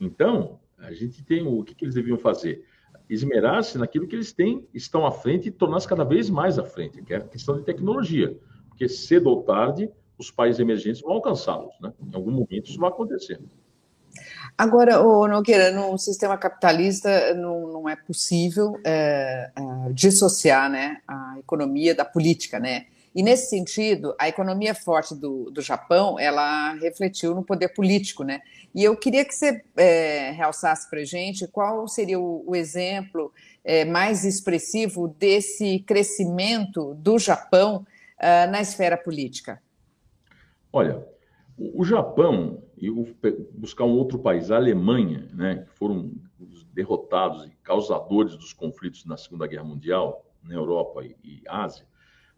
Então, 0.00 0.58
a 0.76 0.92
gente 0.92 1.24
tem 1.24 1.46
o 1.46 1.62
que, 1.62 1.74
que 1.74 1.84
eles 1.84 1.94
deviam 1.94 2.18
fazer? 2.18 2.64
Esmerar-se 3.08 3.78
naquilo 3.78 4.08
que 4.08 4.16
eles 4.16 4.32
têm, 4.32 4.66
estão 4.74 5.06
à 5.06 5.12
frente 5.12 5.48
e 5.48 5.52
tornar-se 5.52 5.86
cada 5.86 6.04
vez 6.04 6.28
mais 6.28 6.58
à 6.58 6.64
frente, 6.64 7.00
que 7.00 7.14
é 7.14 7.18
a 7.18 7.20
questão 7.20 7.56
de 7.56 7.62
tecnologia. 7.62 8.36
Porque 8.68 8.88
cedo 8.88 9.30
ou 9.30 9.44
tarde, 9.44 9.88
os 10.18 10.32
países 10.32 10.58
emergentes 10.58 11.00
vão 11.00 11.12
alcançá-los. 11.12 11.74
Né? 11.80 11.92
Em 12.00 12.14
algum 12.14 12.32
momento 12.32 12.68
isso 12.68 12.78
vai 12.78 12.90
acontecer. 12.90 13.40
Agora, 14.56 15.00
o 15.00 15.26
Nogueira, 15.26 15.70
num 15.70 15.96
sistema 15.98 16.36
capitalista 16.36 17.34
não, 17.34 17.72
não 17.72 17.88
é 17.88 17.96
possível 17.96 18.78
é, 18.84 19.50
é, 19.54 19.92
dissociar 19.92 20.70
né, 20.70 20.98
a 21.06 21.36
economia 21.38 21.94
da 21.94 22.04
política, 22.04 22.58
né? 22.58 22.86
E 23.14 23.22
nesse 23.22 23.48
sentido, 23.48 24.14
a 24.18 24.28
economia 24.28 24.74
forte 24.74 25.14
do, 25.14 25.48
do 25.50 25.60
Japão, 25.60 26.18
ela 26.18 26.72
refletiu 26.74 27.32
no 27.32 27.44
poder 27.44 27.68
político, 27.68 28.24
né? 28.24 28.40
E 28.74 28.82
eu 28.82 28.96
queria 28.96 29.24
que 29.24 29.32
você 29.32 29.62
é, 29.76 30.32
realçasse 30.32 30.90
para 30.90 31.04
gente 31.04 31.46
qual 31.46 31.86
seria 31.86 32.18
o, 32.18 32.42
o 32.44 32.56
exemplo 32.56 33.32
é, 33.64 33.84
mais 33.84 34.24
expressivo 34.24 35.06
desse 35.06 35.78
crescimento 35.86 36.94
do 36.94 37.16
Japão 37.16 37.86
uh, 38.18 38.50
na 38.50 38.60
esfera 38.60 38.96
política. 38.96 39.62
Olha, 40.72 41.06
o 41.56 41.84
Japão, 41.84 42.63
e 42.76 42.90
buscar 43.52 43.84
um 43.84 43.96
outro 43.96 44.18
país, 44.18 44.50
a 44.50 44.56
Alemanha, 44.56 45.28
né, 45.32 45.64
que 45.66 45.70
foram 45.70 46.12
os 46.38 46.64
derrotados 46.64 47.46
e 47.46 47.50
causadores 47.62 48.36
dos 48.36 48.52
conflitos 48.52 49.04
na 49.04 49.16
Segunda 49.16 49.46
Guerra 49.46 49.64
Mundial, 49.64 50.24
na 50.42 50.54
Europa 50.54 51.04
e, 51.04 51.16
e 51.22 51.42
Ásia, 51.48 51.86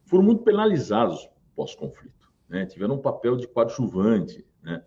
foram 0.04 0.22
muito 0.22 0.42
penalizados 0.42 1.28
pós-conflito. 1.54 2.30
Né, 2.48 2.64
tiveram 2.64 2.94
um 2.94 3.00
papel 3.00 3.36
de 3.36 3.48
coadjuvante, 3.48 4.46
né, 4.62 4.84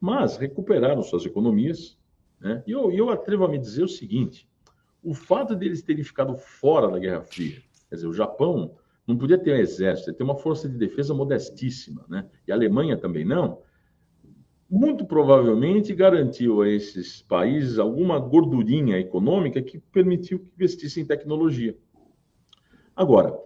mas 0.00 0.36
recuperaram 0.36 1.02
suas 1.02 1.26
economias. 1.26 1.98
Né, 2.40 2.62
e 2.66 2.72
eu, 2.72 2.90
eu 2.90 3.10
atrevo 3.10 3.44
a 3.44 3.48
me 3.48 3.58
dizer 3.58 3.84
o 3.84 3.88
seguinte: 3.88 4.48
o 5.02 5.12
fato 5.12 5.54
deles 5.54 5.82
terem 5.82 6.02
ficado 6.02 6.36
fora 6.36 6.88
da 6.90 6.98
Guerra 6.98 7.20
Fria, 7.20 7.62
quer 7.90 7.96
dizer, 7.96 8.06
o 8.06 8.14
Japão 8.14 8.74
não 9.06 9.18
podia 9.18 9.36
ter 9.36 9.52
um 9.52 9.58
exército, 9.58 10.14
ter 10.14 10.22
uma 10.22 10.36
força 10.36 10.68
de 10.68 10.78
defesa 10.78 11.12
modestíssima, 11.12 12.06
né? 12.08 12.26
E 12.46 12.52
a 12.52 12.54
Alemanha 12.54 12.96
também 12.96 13.24
não. 13.24 13.60
Muito 14.68 15.04
provavelmente 15.04 15.94
garantiu 15.94 16.62
a 16.62 16.68
esses 16.68 17.22
países 17.22 17.78
alguma 17.78 18.18
gordurinha 18.18 18.98
econômica 18.98 19.62
que 19.62 19.78
permitiu 19.78 20.38
que 20.38 20.50
investissem 20.54 21.02
em 21.02 21.06
tecnologia. 21.06 21.76
Agora, 22.96 23.38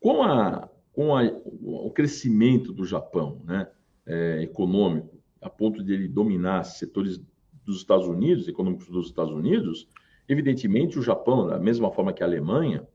com, 0.00 0.22
a, 0.22 0.68
com 0.92 1.16
a, 1.16 1.24
o 1.62 1.90
crescimento 1.90 2.72
do 2.72 2.84
Japão 2.84 3.42
né, 3.44 3.68
é, 4.06 4.42
econômico, 4.42 5.16
a 5.40 5.50
ponto 5.50 5.82
de 5.84 5.92
ele 5.92 6.08
dominar 6.08 6.64
setores 6.64 7.20
dos 7.64 7.78
Estados 7.78 8.06
Unidos, 8.06 8.48
econômicos 8.48 8.88
dos 8.88 9.06
Estados 9.08 9.32
Unidos, 9.32 9.88
evidentemente 10.28 10.98
o 10.98 11.02
Japão, 11.02 11.46
da 11.46 11.58
mesma 11.58 11.90
forma 11.90 12.12
que 12.12 12.22
a 12.22 12.26
Alemanha, 12.26 12.86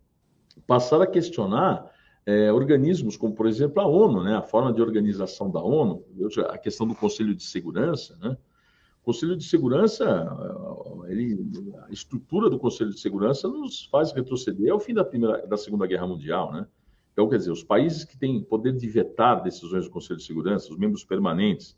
passaram 0.65 1.03
a 1.03 1.07
questionar 1.07 1.91
é, 2.25 2.51
organismos 2.51 3.17
como, 3.17 3.33
por 3.33 3.47
exemplo, 3.47 3.81
a 3.81 3.87
ONU, 3.87 4.23
né? 4.23 4.35
a 4.35 4.41
forma 4.41 4.71
de 4.71 4.81
organização 4.81 5.49
da 5.49 5.61
ONU, 5.61 6.03
a 6.49 6.57
questão 6.57 6.87
do 6.87 6.95
Conselho 6.95 7.35
de 7.35 7.43
Segurança. 7.43 8.17
Né? 8.21 8.37
O 9.01 9.05
Conselho 9.05 9.35
de 9.35 9.43
Segurança, 9.43 10.05
ele, 11.07 11.39
a 11.87 11.91
estrutura 11.91 12.49
do 12.49 12.59
Conselho 12.59 12.91
de 12.91 12.99
Segurança 12.99 13.47
nos 13.47 13.85
faz 13.85 14.11
retroceder 14.11 14.71
ao 14.71 14.79
fim 14.79 14.93
da, 14.93 15.03
primeira, 15.03 15.45
da 15.47 15.57
Segunda 15.57 15.87
Guerra 15.87 16.05
Mundial. 16.05 16.51
Né? 16.51 16.67
Então, 17.11 17.27
quer 17.27 17.37
dizer, 17.37 17.51
os 17.51 17.63
países 17.63 18.03
que 18.03 18.17
têm 18.17 18.43
poder 18.43 18.73
de 18.73 18.87
vetar 18.87 19.41
decisões 19.41 19.85
do 19.85 19.91
Conselho 19.91 20.17
de 20.17 20.25
Segurança, 20.25 20.71
os 20.71 20.77
membros 20.77 21.03
permanentes, 21.03 21.75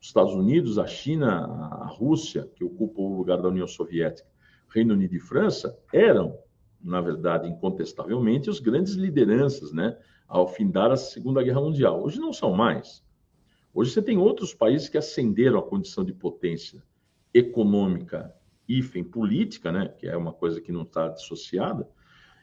os 0.00 0.08
Estados 0.08 0.34
Unidos, 0.34 0.78
a 0.78 0.86
China, 0.86 1.46
a 1.46 1.86
Rússia, 1.86 2.48
que 2.54 2.62
ocupam 2.62 3.02
o 3.02 3.16
lugar 3.16 3.40
da 3.40 3.48
União 3.48 3.66
Soviética, 3.66 4.28
Reino 4.68 4.92
Unido 4.92 5.14
e 5.14 5.20
França, 5.20 5.76
eram 5.90 6.36
na 6.86 7.00
verdade, 7.00 7.48
incontestavelmente, 7.48 8.48
os 8.48 8.60
grandes 8.60 8.94
lideranças, 8.94 9.72
né, 9.72 9.98
ao 10.28 10.46
findar 10.46 10.90
a 10.90 10.96
Segunda 10.96 11.42
Guerra 11.42 11.60
Mundial. 11.60 12.02
Hoje 12.02 12.20
não 12.20 12.32
são 12.32 12.52
mais. 12.52 13.04
Hoje 13.74 13.90
você 13.90 14.00
tem 14.00 14.16
outros 14.16 14.54
países 14.54 14.88
que 14.88 14.96
ascenderam 14.96 15.58
à 15.58 15.62
condição 15.62 16.04
de 16.04 16.12
potência 16.12 16.82
econômica 17.34 18.32
e 18.68 18.82
política, 19.04 19.70
né, 19.70 19.88
que 19.88 20.06
é 20.06 20.16
uma 20.16 20.32
coisa 20.32 20.60
que 20.60 20.72
não 20.72 20.82
está 20.82 21.08
dissociada. 21.08 21.88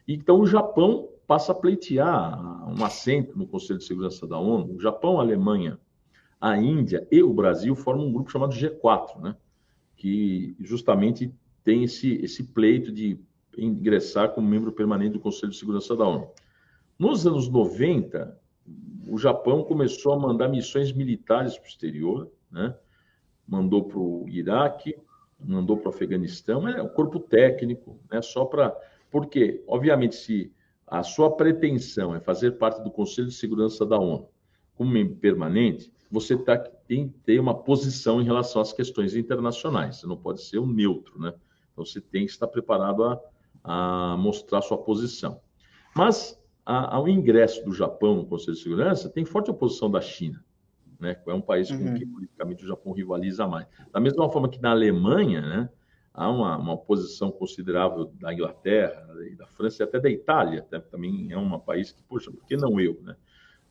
Então 0.07 0.39
o 0.39 0.45
Japão 0.45 1.09
passa 1.25 1.51
a 1.51 1.55
pleitear 1.55 2.69
um 2.69 2.83
assento 2.83 3.37
no 3.37 3.47
Conselho 3.47 3.79
de 3.79 3.85
Segurança 3.85 4.27
da 4.27 4.37
ONU. 4.37 4.75
O 4.75 4.79
Japão, 4.79 5.19
a 5.19 5.23
Alemanha, 5.23 5.79
a 6.39 6.57
Índia 6.57 7.07
e 7.09 7.23
o 7.23 7.33
Brasil 7.33 7.75
formam 7.75 8.07
um 8.07 8.13
grupo 8.13 8.31
chamado 8.31 8.53
G4, 8.53 9.21
né, 9.21 9.35
que 9.95 10.55
justamente 10.59 11.33
tem 11.63 11.83
esse, 11.83 12.15
esse 12.15 12.43
pleito 12.43 12.91
de 12.91 13.17
ingressar 13.57 14.29
como 14.31 14.47
membro 14.47 14.71
permanente 14.71 15.13
do 15.13 15.19
Conselho 15.19 15.51
de 15.51 15.57
Segurança 15.57 15.95
da 15.95 16.07
ONU. 16.07 16.31
Nos 16.97 17.25
anos 17.25 17.47
90, 17.49 18.39
o 19.07 19.17
Japão 19.17 19.63
começou 19.63 20.13
a 20.13 20.19
mandar 20.19 20.47
missões 20.47 20.91
militares 20.91 21.57
para 21.57 21.65
o 21.65 21.69
exterior, 21.69 22.31
né? 22.51 22.75
mandou 23.47 23.83
para 23.83 23.99
o 23.99 24.25
Iraque, 24.29 24.95
mandou 25.39 25.77
para 25.77 25.87
o 25.87 25.93
Afeganistão, 25.93 26.67
é 26.67 26.81
um 26.81 26.87
corpo 26.87 27.19
técnico, 27.19 27.99
né? 28.09 28.21
só 28.21 28.45
para. 28.45 28.75
Porque, 29.11 29.63
obviamente, 29.67 30.15
se 30.15 30.51
a 30.87 31.03
sua 31.03 31.35
pretensão 31.35 32.15
é 32.15 32.19
fazer 32.19 32.51
parte 32.51 32.81
do 32.83 32.91
Conselho 32.91 33.27
de 33.27 33.33
Segurança 33.33 33.85
da 33.85 33.99
ONU, 33.99 34.29
como 34.75 34.89
membro 34.89 35.15
permanente, 35.15 35.91
você 36.09 36.37
tá, 36.37 36.57
tem 36.57 37.09
que 37.09 37.19
ter 37.19 37.39
uma 37.39 37.55
posição 37.55 38.21
em 38.21 38.25
relação 38.25 38.61
às 38.61 38.71
questões 38.71 39.15
internacionais. 39.15 39.97
Você 39.97 40.07
não 40.07 40.17
pode 40.17 40.41
ser 40.41 40.59
um 40.59 40.67
neutro, 40.67 41.19
né? 41.19 41.33
Então 41.71 41.83
você 41.83 41.99
tem 41.99 42.25
que 42.25 42.31
estar 42.31 42.47
preparado 42.47 43.03
a, 43.03 43.19
a 43.63 44.17
mostrar 44.17 44.61
sua 44.61 44.77
posição. 44.77 45.39
Mas 45.95 46.39
a, 46.65 46.95
ao 46.95 47.07
ingresso 47.07 47.63
do 47.63 47.73
Japão 47.73 48.15
no 48.15 48.25
Conselho 48.25 48.55
de 48.55 48.63
Segurança, 48.63 49.09
tem 49.09 49.25
forte 49.25 49.51
oposição 49.51 49.89
da 49.89 50.01
China. 50.01 50.43
Né? 50.99 51.17
É 51.27 51.33
um 51.33 51.41
país 51.41 51.69
com 51.69 51.77
uhum. 51.77 51.93
que 51.95 52.05
politicamente 52.05 52.63
o 52.63 52.67
Japão 52.67 52.93
rivaliza 52.93 53.47
mais. 53.47 53.67
Da 53.91 53.99
mesma 53.99 54.29
forma 54.29 54.49
que 54.49 54.61
na 54.61 54.71
Alemanha, 54.71 55.41
né, 55.41 55.69
há 56.13 56.29
uma, 56.29 56.57
uma 56.57 56.73
oposição 56.73 57.31
considerável 57.31 58.05
da 58.19 58.33
Inglaterra 58.33 59.07
e 59.29 59.35
da 59.35 59.47
França 59.47 59.83
e 59.83 59.85
até 59.85 59.99
da 59.99 60.09
Itália, 60.09 60.59
até, 60.59 60.79
também 60.79 61.31
é 61.31 61.37
um 61.37 61.59
país 61.59 61.91
que, 61.91 62.01
poxa, 62.03 62.31
por 62.31 62.45
que 62.45 62.55
não 62.55 62.79
eu? 62.79 62.99
Né? 63.01 63.15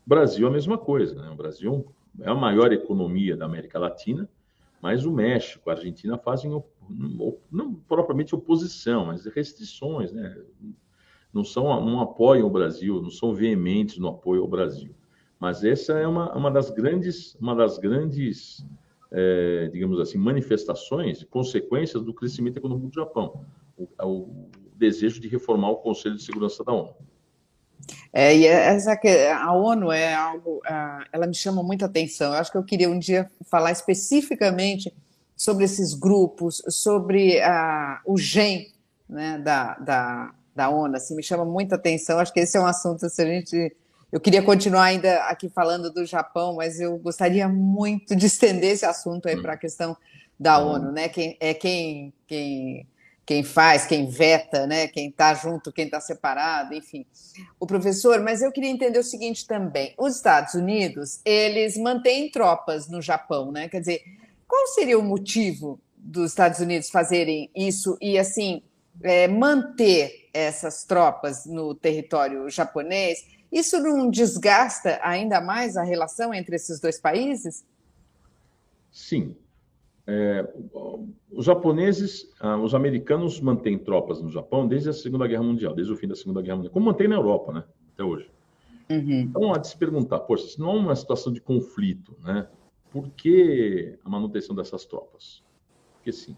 O 0.05 0.09
Brasil 0.09 0.47
é 0.47 0.51
a 0.51 0.53
mesma 0.53 0.77
coisa. 0.77 1.15
Né? 1.21 1.31
O 1.31 1.37
Brasil 1.37 1.87
é 2.21 2.29
a 2.29 2.35
maior 2.35 2.73
economia 2.73 3.37
da 3.37 3.47
América 3.47 3.79
Latina, 3.79 4.29
mas 4.81 5.07
o 5.07 5.13
México, 5.13 5.71
a 5.71 5.75
Argentina 5.75 6.19
fazem 6.19 6.53
não 6.89 7.75
propriamente 7.75 8.35
oposição, 8.35 9.07
mas 9.07 9.25
restrições, 9.27 10.13
né? 10.13 10.37
Não 11.33 11.45
são, 11.45 11.65
não 11.85 12.01
apoiam 12.01 12.47
o 12.47 12.51
Brasil, 12.51 13.01
não 13.01 13.11
são 13.11 13.35
veementes 13.35 13.99
no 13.99 14.09
apoio 14.09 14.43
ao 14.43 14.49
Brasil. 14.49 14.95
Mas 15.41 15.65
essa 15.65 15.95
é 15.95 16.07
uma, 16.07 16.33
uma 16.37 16.51
das 16.51 16.71
grandes, 16.71 17.35
uma 17.37 17.55
das 17.55 17.79
grandes, 17.79 18.65
é, 19.11 19.69
digamos 19.73 19.99
assim, 19.99 20.19
manifestações, 20.19 21.25
consequências 21.25 22.03
do 22.05 22.13
crescimento 22.15 22.59
econômico 22.59 22.89
do 22.89 22.95
Japão, 22.95 23.45
o, 23.77 23.89
o 24.05 24.49
desejo 24.77 25.21
de 25.21 25.29
reformar 25.29 25.71
o 25.71 25.77
Conselho 25.77 26.17
de 26.17 26.23
Segurança 26.23 26.63
da 26.63 26.73
ONU. 26.73 26.95
É, 28.13 28.37
e 28.37 28.47
essa 28.47 28.99
a 29.41 29.53
ONU 29.55 29.91
é 29.91 30.15
algo, 30.15 30.61
ela 31.13 31.27
me 31.27 31.35
chama 31.35 31.63
muita 31.63 31.87
atenção. 31.87 32.33
Eu 32.33 32.39
acho 32.39 32.53
que 32.53 32.59
eu 32.59 32.65
queria 32.65 32.89
um 32.89 32.99
dia 32.99 33.31
falar 33.51 33.73
especificamente 33.73 34.95
sobre 35.43 35.65
esses 35.65 35.93
grupos, 35.93 36.63
sobre 36.69 37.41
o 38.07 38.17
GEM 38.17 38.73
né, 39.09 39.39
da, 39.39 39.75
da, 39.75 40.35
da 40.55 40.69
ONU. 40.69 40.95
Assim, 40.95 41.17
me 41.17 41.23
chama 41.23 41.45
muita 41.45 41.75
atenção. 41.75 42.21
Acho 42.21 42.33
que 42.33 42.39
esse 42.39 42.57
é 42.57 42.61
um 42.61 42.67
assunto 42.67 43.09
se 43.11 43.21
a 43.21 43.27
gente 43.27 43.75
eu 44.13 44.21
queria 44.21 44.43
continuar 44.43 44.85
ainda 44.85 45.25
aqui 45.25 45.49
falando 45.49 45.91
do 45.91 46.07
Japão, 46.07 46.55
mas 46.55 46.79
eu 46.79 46.97
gostaria 46.99 47.49
muito 47.49 48.15
de 48.15 48.27
estender 48.27 48.71
esse 48.71 48.87
assunto 48.87 49.27
aí 49.27 49.41
para 49.41 49.55
a 49.55 49.57
questão 49.57 49.97
da 50.39 50.59
ONU, 50.59 50.93
né? 50.93 51.09
Quem 51.09 51.37
é 51.41 51.53
quem 51.55 52.13
quem 52.29 52.87
quem 53.27 53.43
faz, 53.43 53.85
quem 53.85 54.09
veta, 54.09 54.65
né? 54.65 54.87
Quem 54.87 55.09
está 55.09 55.35
junto, 55.35 55.73
quem 55.73 55.87
está 55.87 56.01
separado, 56.01 56.73
enfim. 56.73 57.05
O 57.59 57.67
professor, 57.67 58.21
mas 58.21 58.43
eu 58.43 58.53
queria 58.53 58.71
entender 58.71 58.99
o 58.99 59.05
seguinte 59.05 59.45
também: 59.45 59.93
os 59.99 60.15
Estados 60.15 60.55
Unidos 60.55 61.21
eles 61.25 61.77
mantêm 61.77 62.31
tropas 62.31 62.89
no 62.89 63.03
Japão, 63.03 63.51
né? 63.51 63.69
Quer 63.69 63.81
dizer, 63.81 64.22
qual 64.53 64.67
seria 64.67 64.99
o 64.99 65.03
motivo 65.03 65.81
dos 65.97 66.33
Estados 66.33 66.61
Unidos 66.61 66.91
fazerem 66.91 67.51
isso 67.57 67.97
e 68.03 68.19
assim 68.19 68.61
é, 69.03 69.27
manter 69.27 70.29
essas 70.31 70.85
tropas 70.85 71.47
no 71.47 71.75
território 71.75 72.51
japonês? 72.51 73.27
Isso 73.51 73.81
não 73.81 74.11
desgasta 74.11 75.01
ainda 75.03 75.41
mais 75.41 75.75
a 75.79 75.83
relação 75.83 76.35
entre 76.35 76.55
esses 76.55 76.79
dois 76.79 77.01
países? 77.01 77.65
Sim. 78.91 79.35
É, 80.07 80.47
os 81.31 81.47
japoneses, 81.47 82.29
ah, 82.39 82.59
os 82.59 82.75
americanos 82.75 83.41
mantêm 83.41 83.79
tropas 83.79 84.21
no 84.21 84.31
Japão 84.31 84.69
desde 84.69 84.91
a 84.91 84.93
Segunda 84.93 85.27
Guerra 85.27 85.45
Mundial, 85.45 85.75
desde 85.75 85.95
o 85.95 85.97
fim 85.97 86.09
da 86.09 86.15
Segunda 86.15 86.43
Guerra 86.43 86.57
Mundial, 86.57 86.75
como 86.75 86.85
mantém 86.85 87.09
na 87.09 87.15
Europa, 87.15 87.53
né? 87.53 87.65
Até 87.95 88.05
hoje. 88.05 88.31
Uhum. 88.91 89.21
Então, 89.21 89.55
há 89.55 89.57
de 89.57 89.69
se 89.69 89.79
perguntar, 89.79 90.21
poxa, 90.21 90.47
se 90.47 90.61
não 90.61 90.69
há 90.69 90.75
uma 90.75 90.95
situação 90.95 91.33
de 91.33 91.41
conflito, 91.41 92.15
né? 92.23 92.47
Por 92.93 93.09
que 93.11 93.99
a 94.05 94.09
manutenção 94.09 94.55
dessas 94.55 94.85
tropas? 94.85 95.43
Porque 95.95 96.13
sim, 96.13 96.37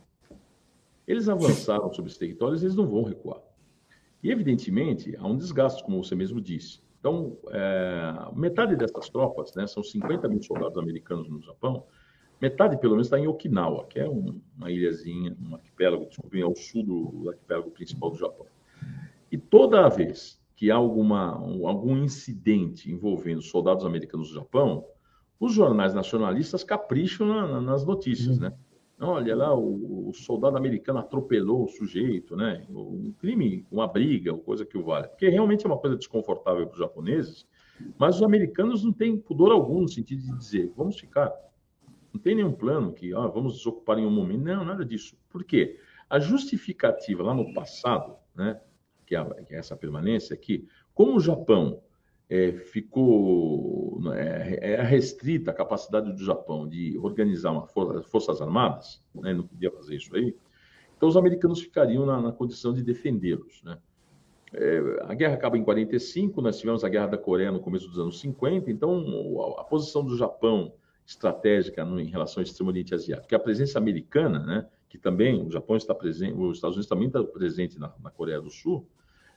eles 1.06 1.28
avançaram 1.28 1.92
sobre 1.92 2.10
os 2.10 2.16
territórios, 2.16 2.62
eles 2.62 2.76
não 2.76 2.86
vão 2.86 3.02
recuar. 3.02 3.42
E, 4.22 4.30
evidentemente, 4.30 5.14
há 5.16 5.26
um 5.26 5.36
desgaste, 5.36 5.82
como 5.84 6.02
você 6.02 6.14
mesmo 6.14 6.40
disse. 6.40 6.80
Então, 6.98 7.36
é, 7.50 8.30
metade 8.34 8.74
dessas 8.76 9.10
tropas, 9.10 9.54
né, 9.54 9.66
são 9.66 9.82
50 9.82 10.28
mil 10.28 10.42
soldados 10.42 10.78
americanos 10.78 11.28
no 11.28 11.42
Japão, 11.42 11.84
metade 12.40 12.78
pelo 12.78 12.92
menos 12.92 13.08
está 13.08 13.18
em 13.18 13.26
Okinawa, 13.26 13.86
que 13.86 13.98
é 13.98 14.08
um, 14.08 14.40
uma 14.56 14.70
ilhazinha, 14.70 15.36
um 15.42 15.56
arquipélago, 15.56 16.06
desculpe, 16.06 16.40
ao 16.40 16.56
sul 16.56 16.84
do 16.84 17.28
arquipélago 17.28 17.70
principal 17.72 18.10
do 18.10 18.16
Japão. 18.16 18.46
E 19.30 19.36
toda 19.36 19.88
vez 19.88 20.40
que 20.56 20.70
há 20.70 20.76
alguma, 20.76 21.32
algum 21.32 21.98
incidente 21.98 22.90
envolvendo 22.90 23.42
soldados 23.42 23.84
americanos 23.84 24.30
no 24.30 24.36
Japão, 24.36 24.86
os 25.44 25.52
jornais 25.52 25.94
nacionalistas 25.94 26.64
capricham 26.64 27.26
na, 27.26 27.46
na, 27.46 27.60
nas 27.60 27.84
notícias, 27.84 28.38
né? 28.38 28.52
Olha 29.00 29.34
lá, 29.34 29.54
o, 29.54 30.08
o, 30.08 30.14
soldado 30.14 30.56
americano 30.56 31.00
atropelou 31.00 31.64
o 31.64 31.68
sujeito, 31.68 32.36
né? 32.36 32.64
Um 32.70 33.12
crime, 33.18 33.66
uma 33.70 33.88
briga, 33.88 34.32
ou 34.32 34.38
coisa 34.38 34.64
que 34.64 34.78
o 34.78 34.84
vale. 34.84 35.08
Porque 35.08 35.28
realmente 35.28 35.66
é 35.66 35.68
uma 35.68 35.78
coisa 35.78 35.96
desconfortável 35.96 36.66
para 36.66 36.74
os 36.74 36.78
japoneses, 36.78 37.46
mas 37.98 38.16
os 38.16 38.22
americanos 38.22 38.84
não 38.84 38.92
têm 38.92 39.18
pudor 39.18 39.50
algum 39.50 39.82
no 39.82 39.88
sentido 39.88 40.22
de 40.22 40.38
dizer, 40.38 40.72
vamos 40.76 40.98
ficar. 40.98 41.32
Não 42.12 42.20
tem 42.20 42.36
nenhum 42.36 42.52
plano 42.52 42.92
que, 42.92 43.12
ah, 43.12 43.26
vamos 43.26 43.56
desocupar 43.56 43.98
em 43.98 44.06
um 44.06 44.10
momento. 44.10 44.44
Não, 44.44 44.64
nada 44.64 44.84
disso. 44.84 45.16
Por 45.28 45.42
quê? 45.42 45.78
A 46.08 46.20
justificativa 46.20 47.24
lá 47.24 47.34
no 47.34 47.52
passado, 47.52 48.16
né, 48.34 48.60
que 49.04 49.16
é, 49.16 49.24
que 49.44 49.54
é 49.54 49.58
essa 49.58 49.76
permanência 49.76 50.32
aqui, 50.32 50.68
como 50.94 51.16
o 51.16 51.20
Japão 51.20 51.82
é, 52.28 52.52
ficou 52.52 54.00
é, 54.14 54.72
é, 54.72 54.82
restrita 54.82 55.50
a 55.50 55.54
capacidade 55.54 56.12
do 56.12 56.24
Japão 56.24 56.66
de 56.68 56.98
organizar 56.98 57.52
uma 57.52 57.66
for 57.66 58.02
forças 58.04 58.40
armadas, 58.40 59.02
né, 59.14 59.34
não 59.34 59.46
podia 59.46 59.70
fazer 59.70 59.96
isso 59.96 60.14
aí. 60.16 60.34
Então 60.96 61.08
os 61.08 61.16
americanos 61.16 61.60
ficariam 61.60 62.06
na, 62.06 62.20
na 62.20 62.32
condição 62.32 62.72
de 62.72 62.82
defendê-los, 62.82 63.62
né? 63.62 63.78
É, 64.56 64.80
a 65.02 65.14
guerra 65.14 65.34
acaba 65.34 65.58
em 65.58 65.64
45, 65.64 66.40
nós 66.40 66.58
tivemos 66.58 66.84
a 66.84 66.88
guerra 66.88 67.08
da 67.08 67.18
Coreia 67.18 67.50
no 67.50 67.58
começo 67.58 67.88
dos 67.88 67.98
anos 67.98 68.20
50, 68.20 68.70
então 68.70 69.02
a, 69.58 69.62
a 69.62 69.64
posição 69.64 70.04
do 70.04 70.16
Japão 70.16 70.72
estratégica 71.04 71.84
no, 71.84 72.00
em 72.00 72.06
relação 72.06 72.40
ao 72.40 72.44
extremo 72.44 72.70
Oriente 72.70 72.94
Asiático, 72.94 73.28
que 73.28 73.34
a 73.34 73.38
presença 73.38 73.78
americana, 73.78 74.38
né, 74.38 74.66
que 74.88 74.96
também 74.96 75.44
o 75.44 75.50
Japão 75.50 75.76
está 75.76 75.92
presente, 75.92 76.34
os 76.38 76.58
Estados 76.58 76.76
Unidos 76.76 76.88
também 76.88 77.08
está 77.08 77.22
presente 77.24 77.80
na, 77.80 77.92
na 78.00 78.10
Coreia 78.10 78.40
do 78.40 78.48
Sul, 78.48 78.86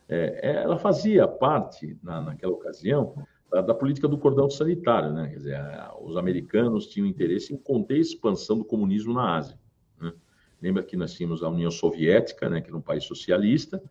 é, 0.09 0.39
é, 0.41 0.63
ela 0.63 0.77
fazia 0.77 1.27
parte, 1.27 1.97
na, 2.01 2.21
naquela 2.21 2.53
ocasião, 2.53 3.13
da, 3.51 3.61
da, 3.61 3.73
política 3.73 4.07
do 4.07 4.17
cordão 4.17 4.49
sanitário. 4.49 5.11
Né? 5.11 5.29
Quer 5.29 5.37
dizer, 5.37 5.59
os 6.01 6.15
americanos 6.17 6.87
tinham 6.87 7.07
interesse 7.07 7.53
em 7.53 7.57
conter 7.57 7.95
a 7.95 7.99
expansão 7.99 8.57
do 8.57 8.65
comunismo 8.65 9.13
na 9.13 9.35
Ásia. 9.35 9.57
Né? 9.99 10.13
Lembra 10.61 10.83
que 10.83 10.95
nós 10.95 11.13
tínhamos 11.13 11.43
a 11.43 11.49
União 11.49 11.71
Soviética, 11.71 12.49
né, 12.49 12.61
que 12.61 12.69
era 12.69 12.77
um 12.77 12.81
país 12.81 13.03
socialista, 13.03 13.81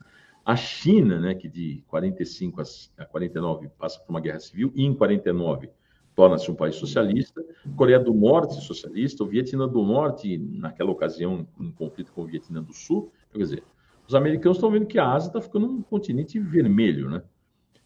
a 0.45 0.55
China, 0.55 1.19
né, 1.19 1.35
que 1.35 1.49
de 1.49 1.83
45 1.89 2.63
a 2.99 3.05
49 3.05 3.69
passa 3.77 3.99
por 3.99 4.11
uma 4.11 4.21
guerra 4.21 4.39
civil, 4.39 4.73
e 4.75 4.85
em 4.85 4.95
49 4.95 5.69
torna-se 6.15 6.51
um 6.51 6.55
país 6.55 6.77
socialista, 6.77 7.45
Coreia 7.77 8.01
do 8.01 8.15
Norte 8.15 8.55
socialista, 8.63 9.23
o 9.23 9.27
Vietnã 9.27 9.69
do 9.69 9.83
Norte, 9.83 10.39
naquela 10.39 10.91
ocasião, 10.91 11.47
em 11.61 11.71
conflito 11.71 12.11
com 12.13 12.23
o 12.23 12.27
Vietnã 12.27 12.63
do 12.63 12.73
Sul, 12.73 13.13
quer 13.31 13.39
dizer, 13.39 13.63
os 14.09 14.15
americanos 14.15 14.59
estão 14.59 14.71
vendo 14.71 14.87
que 14.87 14.99
a 14.99 15.11
Ásia 15.13 15.29
está 15.29 15.41
ficando 15.41 15.67
um 15.67 15.83
continente 15.83 16.39
vermelho, 16.39 17.11
né? 17.11 17.23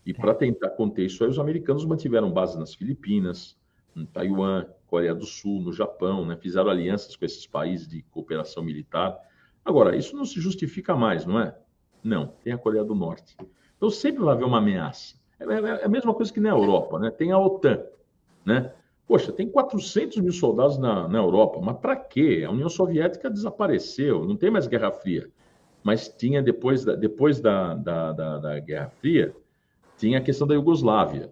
E 0.05 0.13
para 0.13 0.35
tentar 0.35 0.71
conter 0.71 1.07
isso 1.07 1.23
aí, 1.25 1.31
os 1.31 1.39
americanos 1.39 1.85
mantiveram 1.85 2.31
base 2.31 2.59
nas 2.59 2.75
Filipinas, 2.75 3.57
em 3.97 4.05
Taiwan, 4.05 4.67
Coreia 4.87 5.15
do 5.15 5.25
Sul, 5.25 5.61
no 5.61 5.73
Japão, 5.73 6.27
né? 6.27 6.37
Fizeram 6.37 6.71
alianças 6.71 7.17
com 7.17 7.25
esses 7.25 7.47
países 7.47 7.89
de 7.89 8.03
cooperação 8.11 8.63
militar. 8.63 9.17
Agora, 9.65 9.97
isso 9.97 10.17
não 10.17 10.25
se 10.25 10.41
justifica 10.41 10.95
mais, 10.95 11.25
não 11.25 11.41
é? 11.41 11.57
Não, 12.03 12.29
tem 12.43 12.53
a 12.53 12.59
Coreia 12.59 12.85
do 12.85 12.95
Norte. 12.95 13.37
Então 13.77 13.89
sempre 13.89 14.23
vai 14.23 14.35
haver 14.35 14.45
uma 14.45 14.59
ameaça. 14.59 15.15
É, 15.39 15.45
é, 15.45 15.83
é 15.83 15.85
a 15.85 15.89
mesma 15.89 16.13
coisa 16.13 16.33
que 16.33 16.41
na 16.41 16.51
Europa, 16.51 16.99
né? 16.99 17.11
Tem 17.11 17.33
a 17.33 17.39
OTAN, 17.39 17.83
né? 18.45 18.75
Poxa, 19.07 19.33
tem 19.33 19.49
400 19.49 20.19
mil 20.19 20.33
soldados 20.33 20.79
na, 20.79 21.09
na 21.09 21.19
Europa, 21.19 21.61
mas 21.63 21.79
para 21.79 21.97
quê? 21.97 22.45
A 22.47 22.51
União 22.51 22.69
Soviética 22.69 23.29
desapareceu, 23.29 24.25
não 24.25 24.37
tem 24.37 24.51
mais 24.51 24.67
Guerra 24.67 24.93
Fria 24.93 25.31
mas 25.83 26.09
tinha 26.09 26.43
depois 26.43 26.85
da, 26.85 26.95
depois 26.95 27.41
da, 27.41 27.75
da, 27.75 28.13
da, 28.13 28.39
da 28.39 28.61
Guerra 28.61 28.91
Fria, 29.01 29.35
tinha 29.97 30.19
a 30.19 30.23
questão 30.23 30.47
da 30.47 30.55
Iugoslávia. 30.55 31.31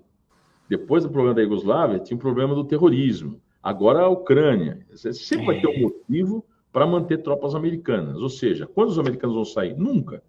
Depois 0.68 1.02
do 1.02 1.10
problema 1.10 1.34
da 1.34 1.42
Iugoslávia, 1.42 1.98
tinha 1.98 2.16
o 2.16 2.20
problema 2.20 2.54
do 2.54 2.64
terrorismo. 2.64 3.40
Agora 3.62 4.00
a 4.00 4.08
Ucrânia. 4.08 4.86
Você 4.90 5.12
sempre 5.12 5.46
vai 5.46 5.60
ter 5.60 5.66
um 5.66 5.72
é. 5.72 5.80
motivo 5.80 6.44
para 6.72 6.86
manter 6.86 7.22
tropas 7.22 7.54
americanas. 7.54 8.18
Ou 8.18 8.28
seja, 8.28 8.66
quando 8.66 8.90
os 8.90 8.98
americanos 8.98 9.34
vão 9.34 9.44
sair? 9.44 9.76
Nunca. 9.76 10.22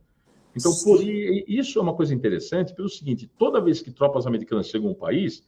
Então, 0.55 0.71
por, 0.83 0.99
isso 1.01 1.77
é 1.77 1.81
uma 1.81 1.93
coisa 1.93 2.13
interessante, 2.13 2.73
pelo 2.73 2.89
seguinte: 2.89 3.29
toda 3.37 3.61
vez 3.61 3.81
que 3.81 3.91
tropas 3.91 4.25
americanas 4.25 4.67
chegam 4.67 4.89
a 4.89 4.91
um 4.91 4.95
país, 4.95 5.43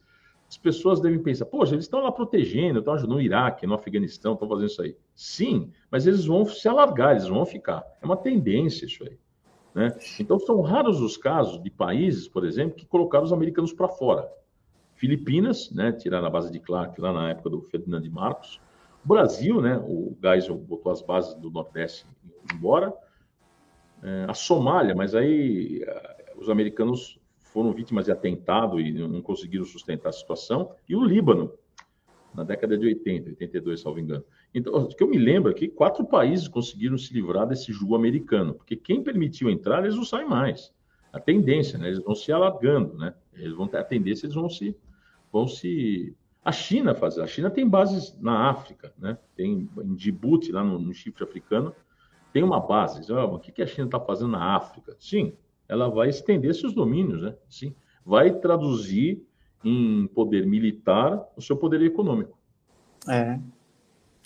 as 0.52 0.58
pessoas 0.58 1.00
devem 1.00 1.18
pensar, 1.18 1.46
poxa, 1.46 1.74
eles 1.74 1.86
estão 1.86 2.02
lá 2.02 2.12
protegendo, 2.12 2.80
estão 2.80 2.92
ajudando 2.92 3.14
no 3.14 3.22
Iraque, 3.22 3.66
no 3.66 3.72
Afeganistão, 3.72 4.34
estão 4.34 4.46
fazendo 4.46 4.66
isso 4.66 4.82
aí. 4.82 4.94
Sim, 5.14 5.72
mas 5.90 6.06
eles 6.06 6.26
vão 6.26 6.44
se 6.44 6.68
alargar, 6.68 7.12
eles 7.12 7.26
vão 7.26 7.46
ficar. 7.46 7.82
É 8.02 8.04
uma 8.04 8.18
tendência 8.18 8.84
isso 8.84 9.02
aí. 9.02 9.18
Né? 9.74 9.96
Então, 10.20 10.38
são 10.38 10.60
raros 10.60 11.00
os 11.00 11.16
casos 11.16 11.62
de 11.62 11.70
países, 11.70 12.28
por 12.28 12.44
exemplo, 12.44 12.76
que 12.76 12.84
colocaram 12.84 13.24
os 13.24 13.32
americanos 13.32 13.72
para 13.72 13.88
fora. 13.88 14.30
Filipinas, 14.94 15.70
né, 15.70 15.90
tiraram 15.90 16.26
a 16.26 16.30
base 16.30 16.52
de 16.52 16.60
Clark 16.60 17.00
lá 17.00 17.14
na 17.14 17.30
época 17.30 17.48
do 17.48 17.62
Ferdinand 17.62 18.02
de 18.02 18.10
Marcos. 18.10 18.60
Brasil, 19.02 19.62
né, 19.62 19.82
o 19.88 20.14
Geisel 20.22 20.56
botou 20.56 20.92
as 20.92 21.00
bases 21.00 21.32
do 21.32 21.50
Nordeste 21.50 22.04
embora. 22.52 22.92
É, 24.02 24.26
a 24.28 24.34
Somália, 24.34 24.94
mas 24.94 25.14
aí 25.14 25.82
é, 25.82 26.34
os 26.36 26.50
americanos 26.50 27.18
foram 27.52 27.72
vítimas 27.72 28.06
de 28.06 28.12
atentado 28.12 28.80
e 28.80 28.92
não 28.92 29.20
conseguiram 29.20 29.64
sustentar 29.64 30.08
a 30.08 30.12
situação. 30.12 30.74
E 30.88 30.96
o 30.96 31.04
Líbano, 31.04 31.52
na 32.34 32.42
década 32.42 32.78
de 32.78 32.86
80, 32.86 33.30
82, 33.30 33.80
salvo 33.80 34.00
engano. 34.00 34.24
Então, 34.54 34.72
o 34.74 34.88
que 34.88 35.02
eu 35.02 35.08
me 35.08 35.18
lembro 35.18 35.50
é 35.50 35.54
que 35.54 35.68
quatro 35.68 36.04
países 36.04 36.48
conseguiram 36.48 36.96
se 36.96 37.12
livrar 37.12 37.46
desse 37.46 37.70
jugo 37.72 37.94
americano, 37.94 38.54
porque 38.54 38.74
quem 38.74 39.02
permitiu 39.02 39.50
entrar, 39.50 39.84
eles 39.84 39.96
não 39.96 40.04
saem 40.04 40.26
mais. 40.26 40.72
A 41.12 41.20
tendência, 41.20 41.78
né? 41.78 41.88
Eles 41.88 42.02
vão 42.02 42.14
se 42.14 42.32
alargando, 42.32 42.96
né? 42.96 43.14
Eles 43.34 43.52
vão 43.54 43.68
ter 43.68 43.76
a 43.76 43.84
tendência, 43.84 44.24
eles 44.24 44.34
vão 44.34 44.48
se, 44.48 44.74
vão 45.30 45.46
se. 45.46 46.16
A 46.42 46.50
China 46.50 46.94
faz. 46.94 47.18
A 47.18 47.26
China 47.26 47.50
tem 47.50 47.68
bases 47.68 48.18
na 48.18 48.48
África, 48.48 48.94
né? 48.98 49.18
Tem 49.36 49.68
em 49.84 49.94
Djibouti, 49.94 50.50
lá 50.50 50.64
no, 50.64 50.78
no 50.78 50.94
chifre 50.94 51.22
africano, 51.22 51.74
tem 52.32 52.42
uma 52.42 52.58
base. 52.58 53.12
Oh, 53.12 53.34
o 53.34 53.38
que 53.38 53.60
a 53.60 53.66
China 53.66 53.86
está 53.86 54.00
fazendo 54.00 54.32
na 54.32 54.56
África? 54.56 54.96
Sim, 54.98 55.34
ela 55.72 55.88
vai 55.88 56.10
estender 56.10 56.54
seus 56.54 56.74
domínios, 56.74 57.22
né? 57.22 57.34
Sim, 57.48 57.74
vai 58.04 58.30
traduzir 58.30 59.22
em 59.64 60.06
poder 60.08 60.46
militar 60.46 61.22
o 61.34 61.40
seu 61.40 61.56
poder 61.56 61.80
econômico. 61.82 62.38
É, 63.08 63.38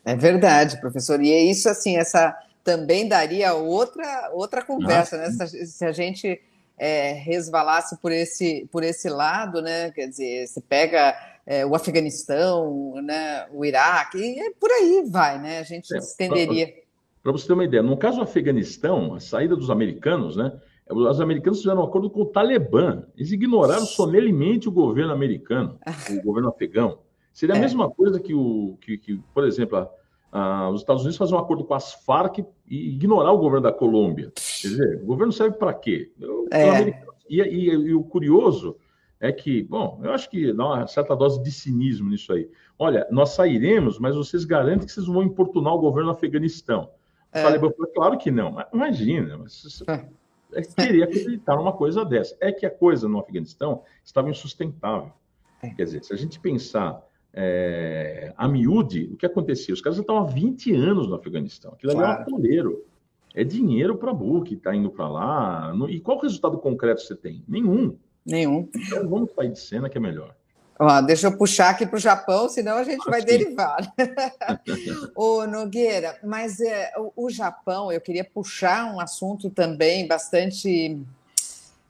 é 0.04 0.16
verdade, 0.16 0.80
professor. 0.80 1.22
E 1.22 1.30
é 1.30 1.38
isso, 1.38 1.68
assim, 1.68 1.96
essa 1.96 2.36
também 2.64 3.06
daria 3.08 3.54
outra, 3.54 4.30
outra 4.32 4.64
conversa, 4.64 5.16
ah, 5.16 5.18
né? 5.20 5.46
Se, 5.46 5.66
se, 5.66 5.84
a 5.84 5.92
gente 5.92 6.40
é, 6.76 7.12
resvalasse 7.12 7.96
por 7.98 8.10
esse, 8.10 8.68
por 8.72 8.82
esse 8.82 9.08
lado, 9.08 9.62
né? 9.62 9.92
Quer 9.92 10.08
dizer, 10.08 10.48
você 10.48 10.60
pega 10.60 11.16
é, 11.46 11.64
o 11.64 11.76
Afeganistão, 11.76 13.00
né? 13.02 13.46
o 13.52 13.64
Iraque, 13.64 14.18
e 14.18 14.50
por 14.54 14.70
aí 14.72 15.04
vai, 15.08 15.40
né? 15.40 15.60
A 15.60 15.62
gente 15.62 15.94
é, 15.94 15.98
estenderia. 15.98 16.74
Para 17.22 17.30
você 17.32 17.46
ter 17.46 17.52
uma 17.52 17.64
ideia, 17.64 17.82
no 17.82 17.96
caso 17.96 18.16
do 18.16 18.24
Afeganistão, 18.24 19.14
a 19.14 19.20
saída 19.20 19.54
dos 19.54 19.70
americanos, 19.70 20.36
né? 20.36 20.52
Os 20.88 21.20
americanos 21.20 21.58
fizeram 21.58 21.80
um 21.80 21.84
acordo 21.84 22.08
com 22.08 22.22
o 22.22 22.26
Talibã. 22.26 23.02
Eles 23.16 23.32
ignoraram 23.32 23.84
solenemente 23.84 24.68
o 24.68 24.72
governo 24.72 25.12
americano, 25.12 25.78
o 26.10 26.22
governo 26.22 26.48
afegão. 26.48 26.98
Seria 27.32 27.54
a 27.54 27.58
é. 27.58 27.60
mesma 27.60 27.90
coisa 27.90 28.20
que, 28.20 28.32
o, 28.32 28.78
que, 28.80 28.96
que 28.96 29.20
por 29.34 29.44
exemplo, 29.44 29.88
a, 30.30 30.70
os 30.70 30.80
Estados 30.80 31.02
Unidos 31.02 31.18
fazer 31.18 31.34
um 31.34 31.38
acordo 31.38 31.64
com 31.64 31.74
as 31.74 31.92
Farc 31.92 32.38
e 32.66 32.94
ignorar 32.94 33.32
o 33.32 33.38
governo 33.38 33.62
da 33.62 33.72
Colômbia. 33.72 34.32
Quer 34.34 34.68
dizer, 34.68 35.02
o 35.02 35.06
governo 35.06 35.32
serve 35.32 35.56
para 35.56 35.74
quê? 35.74 36.12
É. 36.52 36.88
E, 37.28 37.42
e, 37.42 37.70
e, 37.70 37.94
o 37.94 38.04
curioso 38.04 38.76
é 39.18 39.32
que, 39.32 39.64
bom, 39.64 40.00
eu 40.04 40.12
acho 40.12 40.30
que 40.30 40.52
dá 40.52 40.66
uma 40.66 40.86
certa 40.86 41.16
dose 41.16 41.42
de 41.42 41.50
cinismo 41.50 42.08
nisso 42.10 42.32
aí. 42.32 42.48
Olha, 42.78 43.06
nós 43.10 43.30
sairemos, 43.30 43.98
mas 43.98 44.14
vocês 44.14 44.44
garantem 44.44 44.86
que 44.86 44.92
vocês 44.92 45.06
vão 45.06 45.22
importunar 45.22 45.74
o 45.74 45.78
governo 45.78 46.10
do 46.10 46.16
Afeganistão. 46.16 46.90
É. 47.32 47.40
O 47.40 47.42
Talibã 47.42 47.70
falou, 47.70 47.92
claro 47.92 48.18
que 48.18 48.30
não. 48.30 48.56
Imagina, 48.72 49.38
mas, 49.38 49.82
é. 49.88 50.06
É 50.52 50.62
queria 50.62 51.04
acreditar 51.04 51.56
numa 51.56 51.72
coisa 51.72 52.04
dessa. 52.04 52.36
É 52.40 52.52
que 52.52 52.66
a 52.66 52.70
coisa 52.70 53.08
no 53.08 53.18
Afeganistão 53.18 53.82
estava 54.04 54.30
insustentável. 54.30 55.12
É. 55.62 55.70
Quer 55.70 55.84
dizer, 55.84 56.04
se 56.04 56.12
a 56.12 56.16
gente 56.16 56.38
pensar 56.40 57.02
é, 57.32 58.32
a 58.36 58.48
miúde, 58.48 59.10
o 59.12 59.16
que 59.16 59.26
acontecia? 59.26 59.74
Os 59.74 59.80
caras 59.80 59.96
já 59.96 60.02
estavam 60.02 60.22
há 60.22 60.26
20 60.26 60.74
anos 60.74 61.08
no 61.08 61.14
Afeganistão. 61.14 61.72
Aquilo 61.72 61.92
claro. 61.92 62.22
ali 62.22 62.22
é 62.22 62.24
um. 62.24 62.82
É 63.34 63.44
dinheiro 63.44 63.98
para 63.98 64.10
a 64.10 64.14
que 64.42 64.54
está 64.54 64.74
indo 64.74 64.90
para 64.90 65.06
lá. 65.08 65.74
No, 65.74 65.90
e 65.90 66.00
qual 66.00 66.18
resultado 66.18 66.56
concreto 66.56 67.02
você 67.02 67.14
tem? 67.14 67.44
Nenhum. 67.46 67.96
Nenhum. 68.24 68.68
Então 68.74 69.08
vamos 69.08 69.30
sair 69.32 69.50
de 69.50 69.60
cena 69.60 69.90
que 69.90 69.98
é 69.98 70.00
melhor. 70.00 70.34
Ó, 70.78 71.00
deixa 71.00 71.28
eu 71.28 71.36
puxar 71.36 71.70
aqui 71.70 71.86
para 71.86 71.96
o 71.96 72.00
Japão, 72.00 72.48
senão 72.48 72.76
a 72.76 72.84
gente 72.84 73.04
vai 73.08 73.22
derivar. 73.22 73.78
Ô, 75.16 75.46
Nogueira, 75.46 76.18
mas 76.22 76.60
é, 76.60 76.92
o, 76.98 77.24
o 77.24 77.30
Japão, 77.30 77.90
eu 77.90 78.00
queria 78.00 78.24
puxar 78.24 78.94
um 78.94 79.00
assunto 79.00 79.48
também 79.48 80.06
bastante 80.06 81.00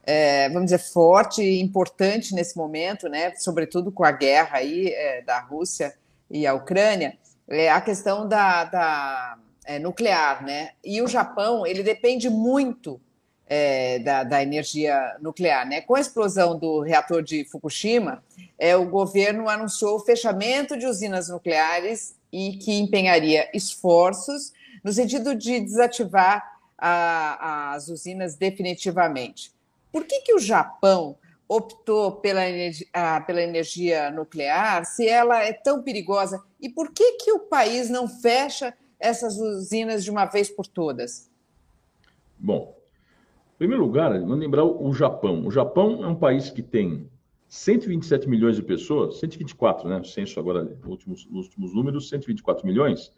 é, 0.06 0.48
vamos 0.48 0.66
dizer, 0.66 0.78
forte 0.78 1.42
e 1.42 1.60
importante 1.60 2.32
nesse 2.32 2.56
momento, 2.56 3.08
né, 3.08 3.34
sobretudo 3.34 3.90
com 3.90 4.04
a 4.04 4.12
guerra 4.12 4.58
aí 4.58 4.86
é, 4.88 5.20
da 5.22 5.40
Rússia 5.40 5.94
e 6.30 6.46
a 6.46 6.54
Ucrânia, 6.54 7.18
é 7.48 7.68
a 7.68 7.80
questão 7.80 8.28
da, 8.28 8.64
da 8.64 9.38
é, 9.64 9.78
nuclear, 9.80 10.44
né? 10.44 10.70
E 10.84 11.02
o 11.02 11.08
Japão, 11.08 11.66
ele 11.66 11.82
depende 11.82 12.30
muito 12.30 13.00
é, 13.48 13.98
da, 14.00 14.24
da, 14.24 14.42
energia 14.42 15.16
nuclear, 15.20 15.66
né? 15.68 15.80
Com 15.80 15.94
a 15.94 16.00
explosão 16.00 16.58
do 16.58 16.80
reator 16.80 17.22
de 17.22 17.44
Fukushima, 17.44 18.22
é, 18.58 18.76
o 18.76 18.88
governo 18.88 19.48
anunciou 19.48 19.96
o 19.96 20.00
fechamento 20.00 20.76
de 20.76 20.86
usinas 20.86 21.28
nucleares 21.28 22.16
e 22.32 22.56
que 22.56 22.72
empenharia 22.72 23.48
esforços 23.54 24.52
no 24.82 24.92
sentido 24.92 25.34
de 25.34 25.60
desativar 25.60 26.58
a, 26.76 27.74
as 27.74 27.88
usinas 27.88 28.34
definitivamente. 28.34 29.52
Por 29.92 30.04
que, 30.04 30.20
que 30.20 30.34
o 30.34 30.38
Japão 30.38 31.16
optou 31.48 32.12
pela 32.12 32.42
ah, 32.92 33.20
pela 33.20 33.40
energia 33.40 34.10
nuclear 34.10 34.84
se 34.84 35.08
ela 35.08 35.42
é 35.42 35.52
tão 35.52 35.82
perigosa? 35.82 36.42
E 36.60 36.68
por 36.68 36.92
que, 36.92 37.12
que 37.12 37.32
o 37.32 37.40
país 37.40 37.88
não 37.88 38.08
fecha 38.08 38.74
essas 38.98 39.38
usinas 39.38 40.02
de 40.04 40.10
uma 40.10 40.24
vez 40.24 40.50
por 40.50 40.66
todas? 40.66 41.30
Bom, 42.38 42.75
em 43.56 43.58
primeiro 43.58 43.82
lugar, 43.82 44.12
vamos 44.20 44.38
lembrar 44.38 44.64
o 44.64 44.92
Japão. 44.92 45.46
O 45.46 45.50
Japão 45.50 46.04
é 46.04 46.06
um 46.06 46.14
país 46.14 46.50
que 46.50 46.62
tem 46.62 47.08
127 47.48 48.28
milhões 48.28 48.56
de 48.56 48.62
pessoas, 48.62 49.18
124, 49.18 49.88
né? 49.88 49.98
O 49.98 50.04
censo 50.04 50.38
agora, 50.38 50.76
últimos, 50.84 51.26
últimos 51.30 51.74
números, 51.74 52.10
124 52.10 52.66
milhões, 52.66 53.10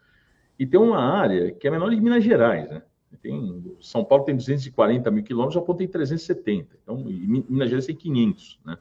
e 0.56 0.64
tem 0.64 0.78
uma 0.78 1.00
área 1.00 1.50
que 1.50 1.66
é 1.66 1.70
menor 1.72 1.90
de 1.90 2.00
Minas 2.00 2.22
Gerais, 2.22 2.70
né? 2.70 2.82
Tem, 3.20 3.64
São 3.80 4.04
Paulo 4.04 4.24
tem 4.24 4.36
240 4.36 5.10
mil 5.10 5.24
quilômetros, 5.24 5.56
o 5.56 5.60
Japão 5.60 5.74
tem 5.74 5.88
370. 5.88 6.68
Então, 6.84 6.96
Minas 6.96 7.68
Gerais 7.68 7.86
tem 7.86 7.96
500, 7.96 8.60
né? 8.64 8.78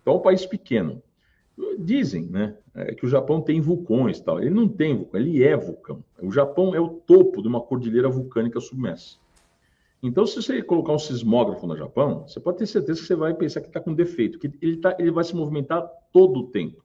Então, 0.00 0.14
é 0.14 0.16
um 0.16 0.20
país 0.20 0.46
pequeno. 0.46 1.02
Dizem, 1.76 2.26
né, 2.26 2.56
é, 2.72 2.94
que 2.94 3.04
o 3.04 3.08
Japão 3.08 3.40
tem 3.40 3.60
vulcões 3.60 4.20
tal. 4.20 4.40
Ele 4.40 4.50
não 4.50 4.68
tem 4.68 4.96
vulcão, 4.96 5.20
ele 5.20 5.42
é 5.42 5.56
vulcão. 5.56 6.04
O 6.22 6.30
Japão 6.30 6.72
é 6.74 6.80
o 6.80 6.88
topo 6.88 7.42
de 7.42 7.48
uma 7.48 7.60
cordilheira 7.60 8.08
vulcânica 8.08 8.60
submersa. 8.60 9.18
Então, 10.02 10.26
se 10.26 10.36
você 10.36 10.62
colocar 10.62 10.92
um 10.92 10.98
sismógrafo 10.98 11.66
no 11.66 11.76
Japão, 11.76 12.26
você 12.26 12.40
pode 12.40 12.58
ter 12.58 12.66
certeza 12.66 13.00
que 13.00 13.06
você 13.06 13.14
vai 13.14 13.34
pensar 13.34 13.60
que 13.60 13.66
está 13.66 13.80
com 13.80 13.92
defeito, 13.92 14.38
que 14.38 14.50
ele, 14.62 14.78
tá, 14.78 14.96
ele 14.98 15.10
vai 15.10 15.24
se 15.24 15.36
movimentar 15.36 15.86
todo 16.12 16.40
o 16.40 16.46
tempo. 16.46 16.82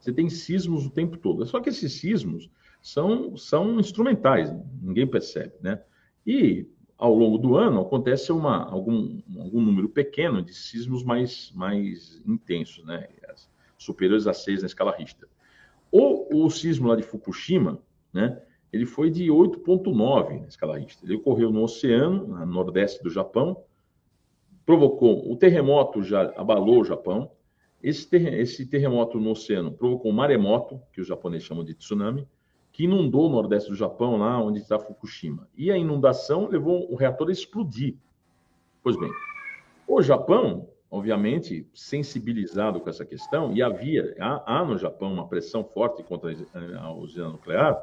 Você 0.00 0.12
tem 0.12 0.28
sismos 0.28 0.86
o 0.86 0.90
tempo 0.90 1.16
todo. 1.16 1.46
Só 1.46 1.60
que 1.60 1.68
esses 1.68 1.92
sismos 1.92 2.50
são, 2.82 3.36
são 3.36 3.78
instrumentais, 3.78 4.52
ninguém 4.82 5.06
percebe, 5.06 5.54
né? 5.60 5.80
E 6.26 6.66
ao 6.96 7.14
longo 7.14 7.38
do 7.38 7.56
ano 7.56 7.80
acontece 7.80 8.32
uma, 8.32 8.64
algum, 8.64 9.20
algum 9.38 9.60
número 9.60 9.88
pequeno 9.88 10.42
de 10.42 10.52
sismos 10.52 11.04
mais, 11.04 11.52
mais 11.54 12.20
intensos, 12.26 12.84
né? 12.84 13.06
superiores 13.78 14.26
a 14.26 14.34
6 14.34 14.62
na 14.62 14.66
escala 14.66 14.96
Richter. 14.96 15.28
O, 15.90 16.44
o 16.44 16.50
sismo 16.50 16.88
lá 16.88 16.96
de 16.96 17.04
Fukushima, 17.04 17.80
né? 18.12 18.42
Ele 18.72 18.86
foi 18.86 19.10
de 19.10 19.26
8,9 19.26 20.40
na 20.40 20.46
escala 20.46 20.78
Richter. 20.78 21.08
Ele 21.08 21.18
ocorreu 21.18 21.50
no 21.50 21.62
oceano, 21.62 22.26
no 22.26 22.46
nordeste 22.46 23.02
do 23.02 23.10
Japão, 23.10 23.62
provocou, 24.66 25.30
o 25.30 25.36
terremoto 25.36 26.02
já 26.02 26.32
abalou 26.36 26.80
o 26.80 26.84
Japão, 26.84 27.30
esse, 27.82 28.08
ter, 28.08 28.34
esse 28.34 28.66
terremoto 28.66 29.18
no 29.18 29.30
oceano 29.30 29.72
provocou 29.72 30.10
um 30.10 30.14
maremoto, 30.14 30.80
que 30.92 31.00
os 31.00 31.06
japoneses 31.06 31.46
chamam 31.46 31.64
de 31.64 31.74
tsunami, 31.74 32.28
que 32.72 32.84
inundou 32.84 33.26
o 33.26 33.30
nordeste 33.30 33.70
do 33.70 33.76
Japão, 33.76 34.18
lá 34.18 34.40
onde 34.42 34.58
está 34.58 34.78
Fukushima. 34.78 35.48
E 35.56 35.70
a 35.70 35.76
inundação 35.76 36.48
levou 36.48 36.92
o 36.92 36.96
reator 36.96 37.28
a 37.28 37.32
explodir. 37.32 37.96
Pois 38.82 38.96
bem, 38.98 39.10
o 39.86 40.02
Japão, 40.02 40.68
obviamente, 40.90 41.66
sensibilizado 41.72 42.80
com 42.80 42.90
essa 42.90 43.06
questão, 43.06 43.52
e 43.54 43.62
havia, 43.62 44.14
há, 44.20 44.58
há 44.58 44.64
no 44.64 44.76
Japão 44.76 45.12
uma 45.12 45.26
pressão 45.26 45.64
forte 45.64 46.02
contra 46.02 46.30
a 46.78 46.92
usina 46.92 47.28
nuclear, 47.28 47.80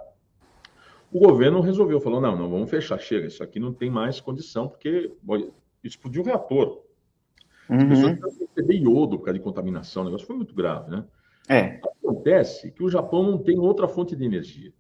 o 1.15 1.19
governo 1.19 1.62
resolveu, 1.62 2.01
falou, 2.01 2.19
não, 2.19 2.36
não, 2.36 2.49
vamos 2.49 2.69
fechar, 2.69 2.99
chega, 2.99 3.28
isso 3.28 3.41
aqui 3.41 3.58
não 3.58 3.71
tem 3.71 3.89
mais 3.89 4.19
condição, 4.19 4.67
porque 4.67 5.13
explodiu 5.82 6.21
o 6.21 6.25
reator. 6.25 6.82
As 7.69 7.82
uhum. 7.82 7.89
pessoas 7.89 8.38
receber 8.38 8.75
iodo 8.75 9.17
por 9.17 9.25
causa 9.25 9.39
de 9.39 9.43
contaminação, 9.43 10.01
o 10.01 10.06
negócio 10.06 10.28
foi 10.28 10.36
muito 10.36 10.54
grave, 10.54 10.91
né? 10.91 11.06
É. 11.47 11.80
Acontece 12.04 12.69
que 12.69 12.84
o 12.84 12.89
Japão 12.89 13.23
não 13.23 13.38
tem 13.38 13.58
outra 13.58 13.88
fonte 13.88 14.13
de 14.13 14.25
energia. 14.25 14.73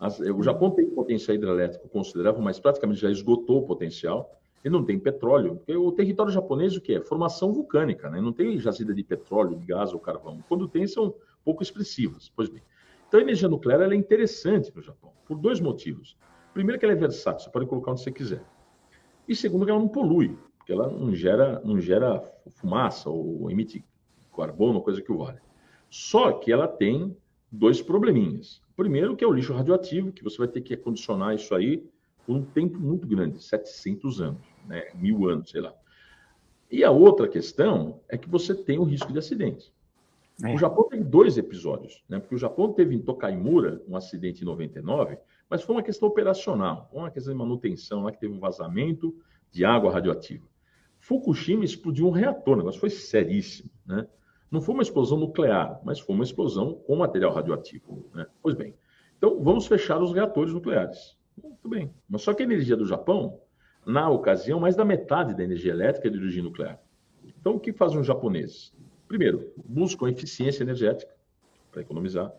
As, 0.00 0.18
o 0.20 0.42
Japão 0.42 0.70
tem 0.70 0.88
potencial 0.88 1.34
hidrelétrico 1.34 1.86
considerável, 1.88 2.40
mas 2.40 2.58
praticamente 2.58 3.00
já 3.00 3.10
esgotou 3.10 3.58
o 3.58 3.66
potencial. 3.66 4.40
Ele 4.64 4.72
não 4.72 4.84
tem 4.84 4.98
petróleo, 4.98 5.56
porque 5.56 5.76
o 5.76 5.92
território 5.92 6.32
japonês 6.32 6.74
o 6.76 6.80
que 6.80 6.94
é? 6.94 7.00
Formação 7.02 7.52
vulcânica, 7.52 8.08
né? 8.08 8.22
Não 8.22 8.32
tem 8.32 8.58
jazida 8.58 8.94
de 8.94 9.04
petróleo, 9.04 9.56
de 9.56 9.66
gás 9.66 9.92
ou 9.92 10.00
carvão. 10.00 10.42
Quando 10.48 10.66
tem, 10.66 10.86
são 10.86 11.14
pouco 11.44 11.62
expressivas. 11.62 12.32
Pois 12.34 12.48
bem. 12.48 12.62
Então, 13.08 13.20
a 13.20 13.22
energia 13.22 13.48
nuclear 13.48 13.80
é 13.80 13.94
interessante 13.94 14.70
no 14.74 14.82
Japão, 14.82 15.12
por 15.26 15.38
dois 15.38 15.60
motivos. 15.60 16.16
Primeiro, 16.52 16.78
que 16.78 16.84
ela 16.84 16.94
é 16.94 16.96
versátil, 16.96 17.44
você 17.44 17.50
pode 17.50 17.66
colocar 17.66 17.92
onde 17.92 18.02
você 18.02 18.12
quiser. 18.12 18.44
E 19.26 19.34
segundo, 19.34 19.64
que 19.64 19.70
ela 19.70 19.80
não 19.80 19.88
polui, 19.88 20.36
porque 20.58 20.72
ela 20.72 20.90
não 20.90 21.14
gera, 21.14 21.60
não 21.64 21.80
gera 21.80 22.22
fumaça 22.50 23.08
ou 23.08 23.50
emite 23.50 23.84
carbono, 24.36 24.80
coisa 24.82 25.02
que 25.02 25.10
o 25.10 25.18
vale. 25.18 25.38
Só 25.90 26.32
que 26.32 26.52
ela 26.52 26.68
tem 26.68 27.16
dois 27.50 27.80
probleminhas. 27.82 28.62
O 28.72 28.74
primeiro, 28.76 29.16
que 29.16 29.24
é 29.24 29.26
o 29.26 29.32
lixo 29.32 29.52
radioativo, 29.52 30.12
que 30.12 30.22
você 30.22 30.38
vai 30.38 30.48
ter 30.48 30.60
que 30.60 30.74
acondicionar 30.74 31.34
isso 31.34 31.54
aí 31.54 31.84
por 32.26 32.36
um 32.36 32.44
tempo 32.44 32.78
muito 32.78 33.06
grande, 33.06 33.42
700 33.42 34.20
anos, 34.20 34.46
né? 34.66 34.88
mil 34.94 35.28
anos, 35.28 35.50
sei 35.50 35.62
lá. 35.62 35.74
E 36.70 36.84
a 36.84 36.90
outra 36.90 37.26
questão 37.26 38.00
é 38.08 38.18
que 38.18 38.28
você 38.28 38.54
tem 38.54 38.78
o 38.78 38.84
risco 38.84 39.12
de 39.12 39.18
acidente. 39.18 39.72
É. 40.44 40.54
O 40.54 40.58
Japão 40.58 40.88
tem 40.88 41.02
dois 41.02 41.36
episódios, 41.36 42.04
né? 42.08 42.20
Porque 42.20 42.34
o 42.34 42.38
Japão 42.38 42.72
teve 42.72 42.94
em 42.94 43.00
Tokaimura 43.00 43.82
um 43.88 43.96
acidente 43.96 44.42
em 44.42 44.44
99, 44.44 45.18
mas 45.50 45.62
foi 45.62 45.74
uma 45.74 45.82
questão 45.82 46.08
operacional, 46.08 46.88
uma 46.92 47.10
questão 47.10 47.32
de 47.32 47.38
manutenção, 47.38 48.04
lá 48.04 48.12
que 48.12 48.20
teve 48.20 48.32
um 48.32 48.38
vazamento 48.38 49.16
de 49.50 49.64
água 49.64 49.90
radioativa. 49.90 50.46
Fukushima 51.00 51.64
explodiu 51.64 52.06
um 52.06 52.10
reator, 52.10 52.54
o 52.54 52.58
negócio 52.58 52.80
foi 52.80 52.90
seríssimo, 52.90 53.70
né? 53.86 54.06
Não 54.50 54.60
foi 54.60 54.74
uma 54.74 54.82
explosão 54.82 55.18
nuclear, 55.18 55.80
mas 55.84 56.00
foi 56.00 56.14
uma 56.14 56.24
explosão 56.24 56.74
com 56.86 56.96
material 56.96 57.32
radioativo. 57.32 58.08
Né? 58.14 58.26
Pois 58.40 58.54
bem, 58.54 58.74
então 59.16 59.42
vamos 59.42 59.66
fechar 59.66 60.00
os 60.02 60.12
reatores 60.12 60.54
nucleares. 60.54 61.18
Muito 61.42 61.68
bem. 61.68 61.92
Mas 62.08 62.22
só 62.22 62.32
que 62.32 62.42
a 62.42 62.46
energia 62.46 62.76
do 62.76 62.86
Japão, 62.86 63.40
na 63.84 64.08
ocasião, 64.08 64.58
mais 64.58 64.74
da 64.74 64.84
metade 64.84 65.34
da 65.34 65.44
energia 65.44 65.72
elétrica 65.72 66.08
é 66.08 66.10
de 66.10 66.18
origem 66.18 66.42
nuclear. 66.42 66.80
Então, 67.24 67.56
o 67.56 67.60
que 67.60 67.72
fazem 67.72 67.98
os 67.98 68.06
japoneses? 68.06 68.74
Primeiro, 69.08 69.52
buscam 69.64 70.08
eficiência 70.08 70.62
energética 70.62 71.10
para 71.72 71.80
economizar, 71.80 72.30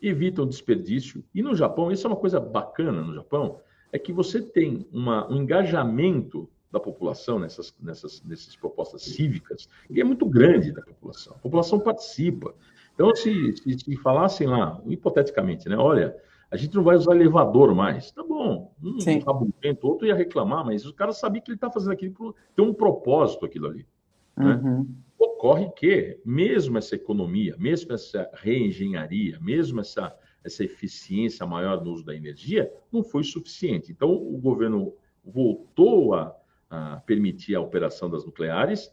evitam 0.00 0.46
desperdício. 0.46 1.24
E 1.34 1.42
no 1.42 1.54
Japão, 1.54 1.90
isso 1.90 2.06
é 2.06 2.10
uma 2.10 2.16
coisa 2.16 2.40
bacana 2.40 3.02
no 3.02 3.14
Japão, 3.14 3.60
é 3.92 3.98
que 3.98 4.12
você 4.12 4.40
tem 4.40 4.86
uma, 4.92 5.30
um 5.30 5.42
engajamento 5.42 6.48
da 6.70 6.80
população 6.80 7.38
nessas, 7.38 7.74
nessas, 7.78 8.22
nessas 8.22 8.56
propostas 8.56 9.02
cívicas, 9.02 9.68
que 9.92 10.00
é 10.00 10.04
muito 10.04 10.24
grande 10.24 10.72
da 10.72 10.80
população. 10.80 11.34
A 11.34 11.38
população 11.38 11.78
participa. 11.78 12.54
Então, 12.94 13.14
se, 13.14 13.56
se, 13.58 13.78
se 13.78 13.96
falassem 13.96 14.46
lá, 14.46 14.80
hipoteticamente, 14.86 15.68
né? 15.68 15.76
Olha, 15.76 16.16
a 16.50 16.56
gente 16.56 16.74
não 16.74 16.82
vai 16.82 16.96
usar 16.96 17.14
elevador 17.14 17.74
mais. 17.74 18.10
Tá 18.10 18.22
bom, 18.22 18.72
um 18.82 19.18
rabugento, 19.20 19.86
outro 19.86 20.06
ia 20.06 20.14
reclamar, 20.14 20.64
mas 20.64 20.86
o 20.86 20.94
cara 20.94 21.12
sabia 21.12 21.40
que 21.40 21.50
ele 21.50 21.56
está 21.56 21.70
fazendo 21.70 21.92
aquilo, 21.92 22.34
tem 22.56 22.64
um 22.64 22.72
propósito 22.72 23.44
aquilo 23.44 23.66
ali. 23.66 23.86
Né? 24.36 24.60
Uhum. 24.62 24.88
Ocorre 25.42 25.70
que, 25.72 26.20
mesmo 26.24 26.78
essa 26.78 26.94
economia, 26.94 27.56
mesmo 27.58 27.92
essa 27.92 28.30
reengenharia, 28.34 29.40
mesmo 29.40 29.80
essa, 29.80 30.16
essa 30.44 30.62
eficiência 30.62 31.44
maior 31.44 31.84
no 31.84 31.92
uso 31.92 32.04
da 32.04 32.14
energia, 32.14 32.72
não 32.92 33.02
foi 33.02 33.24
suficiente. 33.24 33.90
Então, 33.90 34.10
o 34.10 34.38
governo 34.38 34.94
voltou 35.24 36.14
a 36.14 36.34
a 36.72 36.96
permitir 37.04 37.54
a 37.54 37.60
operação 37.60 38.08
das 38.08 38.24
nucleares, 38.24 38.90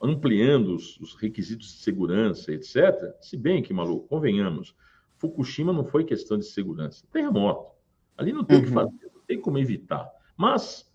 ampliando 0.00 0.74
os, 0.74 1.00
os, 1.00 1.14
requisitos 1.14 1.68
de 1.68 1.80
segurança, 1.80 2.52
etc. 2.52 2.76
Se 3.22 3.38
bem 3.38 3.62
que, 3.62 3.72
maluco, 3.72 4.06
convenhamos, 4.06 4.76
Fukushima 5.16 5.72
não 5.72 5.84
foi 5.84 6.04
questão 6.04 6.36
de 6.36 6.44
segurança. 6.44 7.06
Terremoto. 7.10 7.72
Ali 8.18 8.34
não 8.34 8.44
tem 8.44 8.58
o 8.58 8.60
uhum. 8.60 8.66
que 8.66 8.72
fazer, 8.72 9.10
não 9.14 9.22
tem 9.26 9.40
como 9.40 9.56
evitar. 9.56 10.10
Mas 10.36 10.91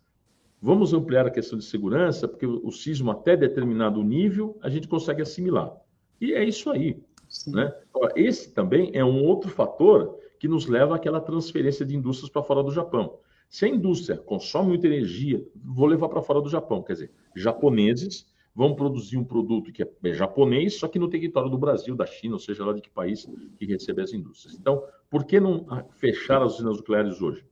vamos 0.61 0.93
ampliar 0.93 1.25
a 1.25 1.31
questão 1.31 1.57
de 1.57 1.65
segurança, 1.65 2.27
porque 2.27 2.45
o, 2.45 2.71
sismo, 2.71 3.11
até 3.11 3.35
determinado 3.35 4.03
nível, 4.03 4.57
a 4.61 4.69
gente 4.69 4.87
consegue 4.87 5.21
assimilar. 5.21 5.75
E 6.19 6.33
é 6.33 6.43
isso 6.43 6.69
aí. 6.69 6.99
Né? 7.47 7.73
Esse 8.15 8.53
também 8.53 8.91
é 8.93 9.03
um 9.03 9.23
outro 9.23 9.49
fator 9.49 10.17
que 10.39 10.47
nos 10.47 10.67
leva 10.67 10.95
àquela 10.95 11.19
transferência 11.19 11.85
de 11.85 11.95
indústrias 11.95 12.29
para 12.29 12.43
fora 12.43 12.63
do 12.63 12.71
Japão. 12.71 13.19
Se 13.49 13.65
a 13.65 13.69
indústria 13.69 14.17
consome 14.17 14.69
muita 14.69 14.87
energia, 14.87 15.45
vou 15.55 15.87
levar 15.87 16.09
para 16.09 16.21
fora 16.21 16.41
do 16.41 16.49
Japão. 16.49 16.83
Quer 16.83 16.93
dizer, 16.93 17.11
japoneses 17.35 18.27
vão 18.53 18.75
produzir 18.75 19.17
um 19.17 19.23
produto 19.23 19.71
que 19.71 19.83
é 19.83 20.13
japonês, 20.13 20.79
só 20.79 20.87
que 20.87 20.97
no 20.97 21.07
território 21.07 21.49
do 21.49 21.57
Brasil, 21.57 21.95
da 21.95 22.05
China, 22.05 22.33
ou 22.33 22.39
seja 22.39 22.65
lá 22.65 22.73
de 22.73 22.81
que 22.81 22.89
país 22.89 23.29
que 23.57 23.65
recebe 23.65 24.01
as 24.01 24.13
indústrias. 24.13 24.57
Então, 24.59 24.83
por 25.09 25.25
que 25.25 25.39
não 25.39 25.65
fechar 25.91 26.41
as 26.41 26.55
usinas 26.55 26.77
nucleares 26.77 27.21
hoje? 27.21 27.45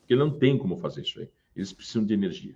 Porque 0.00 0.16
não 0.16 0.30
tem 0.30 0.58
como 0.58 0.76
fazer 0.76 1.02
isso 1.02 1.20
aí. 1.20 1.28
Eles 1.54 1.72
precisam 1.72 2.04
de 2.04 2.14
energia. 2.14 2.54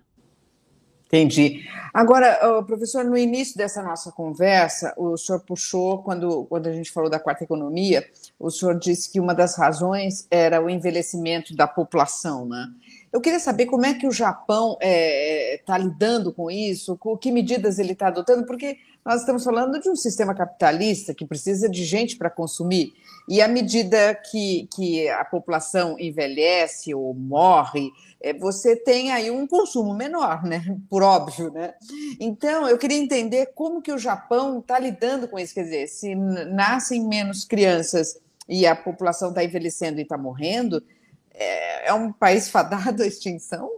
Entendi. 1.07 1.63
Agora, 1.93 2.63
professor, 2.63 3.05
no 3.05 3.15
início 3.15 3.55
dessa 3.55 3.81
nossa 3.81 4.11
conversa, 4.11 4.93
o 4.97 5.15
senhor 5.15 5.39
puxou, 5.41 6.01
quando, 6.03 6.45
quando 6.45 6.67
a 6.67 6.73
gente 6.73 6.91
falou 6.91 7.09
da 7.09 7.19
quarta 7.19 7.43
economia, 7.43 8.05
o 8.39 8.49
senhor 8.49 8.77
disse 8.77 9.11
que 9.11 9.19
uma 9.19 9.33
das 9.33 9.55
razões 9.55 10.27
era 10.31 10.61
o 10.61 10.69
envelhecimento 10.69 11.55
da 11.55 11.67
população, 11.67 12.45
né? 12.47 12.67
Eu 13.13 13.21
queria 13.21 13.39
saber 13.39 13.67
como 13.67 13.85
é 13.85 13.93
que 13.93 14.07
o 14.07 14.11
Japão 14.11 14.73
está 14.73 14.87
é, 14.87 15.61
tá 15.65 15.77
lidando 15.77 16.33
com 16.33 16.51
isso, 16.51 16.97
com 16.97 17.15
que 17.15 17.31
medidas 17.31 17.79
ele 17.79 17.93
está 17.93 18.07
adotando, 18.07 18.45
porque 18.45 18.77
nós 19.05 19.19
estamos 19.19 19.43
falando 19.43 19.79
de 19.79 19.87
um 19.87 19.95
sistema 19.95 20.33
capitalista 20.33 21.13
que 21.13 21.27
precisa 21.27 21.69
de 21.69 21.85
gente 21.85 22.17
para 22.17 22.29
consumir, 22.29 22.93
e 23.29 23.39
à 23.39 23.47
medida 23.47 24.15
que, 24.15 24.67
que 24.75 25.07
a 25.09 25.23
população 25.23 25.95
envelhece 25.99 26.93
ou 26.93 27.13
morre, 27.13 27.91
é, 28.19 28.33
você 28.33 28.75
tem 28.75 29.11
aí 29.11 29.29
um 29.29 29.45
consumo 29.45 29.93
menor, 29.93 30.43
né? 30.43 30.63
Por 30.89 31.03
óbvio, 31.03 31.51
né? 31.51 31.75
Então, 32.19 32.67
eu 32.67 32.79
queria 32.79 32.97
entender 32.97 33.51
como 33.53 33.81
que 33.81 33.91
o 33.91 33.97
Japão 33.99 34.59
está 34.59 34.79
lidando 34.79 35.27
com 35.27 35.37
isso, 35.37 35.53
quer 35.53 35.63
dizer, 35.63 35.87
se 35.87 36.15
nascem 36.15 37.07
menos 37.07 37.45
crianças 37.45 38.19
e 38.49 38.65
a 38.65 38.75
população 38.75 39.29
está 39.29 39.43
envelhecendo 39.43 39.99
e 39.99 40.03
está 40.03 40.17
morrendo, 40.17 40.83
é, 41.31 41.89
é, 41.89 41.93
um 41.93 42.11
país 42.11 42.49
fadado 42.49 43.03
à 43.03 43.05
extinção? 43.05 43.69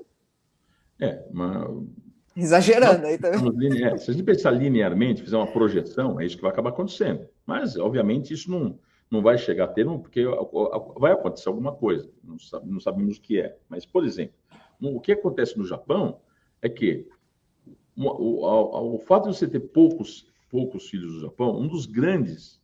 É, 1.01 1.21
mas... 1.31 2.06
Exagerando 2.37 3.07
aí 3.07 3.17
também. 3.17 3.83
É, 3.83 3.97
se 3.97 4.11
a 4.11 4.13
gente 4.13 4.23
pensar 4.23 4.51
linearmente, 4.51 5.23
fizer 5.23 5.37
uma 5.37 5.51
projeção, 5.51 6.21
é 6.21 6.25
isso 6.25 6.35
que 6.35 6.43
vai 6.43 6.51
acabar 6.51 6.69
acontecendo. 6.69 7.27
Mas, 7.47 7.75
obviamente, 7.75 8.31
isso 8.31 8.51
não, 8.51 8.77
não 9.09 9.23
vai 9.23 9.39
chegar 9.39 9.63
a 9.63 9.67
termo, 9.67 9.99
porque 9.99 10.23
vai 10.99 11.13
acontecer 11.13 11.49
alguma 11.49 11.73
coisa, 11.73 12.07
não, 12.23 12.37
sabe, 12.37 12.69
não 12.69 12.79
sabemos 12.79 13.17
o 13.17 13.21
que 13.21 13.41
é. 13.41 13.57
Mas, 13.67 13.87
por 13.87 14.05
exemplo, 14.05 14.35
o 14.79 14.99
que 14.99 15.13
acontece 15.13 15.57
no 15.57 15.65
Japão 15.65 16.19
é 16.61 16.69
que 16.69 17.07
o, 17.95 18.05
o, 18.05 18.95
o, 18.95 18.99
fato 18.99 19.31
de 19.31 19.35
você 19.35 19.47
ter 19.47 19.59
poucos, 19.59 20.27
poucos 20.51 20.87
filhos 20.87 21.15
no 21.15 21.21
Japão, 21.21 21.59
um 21.59 21.67
dos 21.67 21.87
grandes 21.87 22.61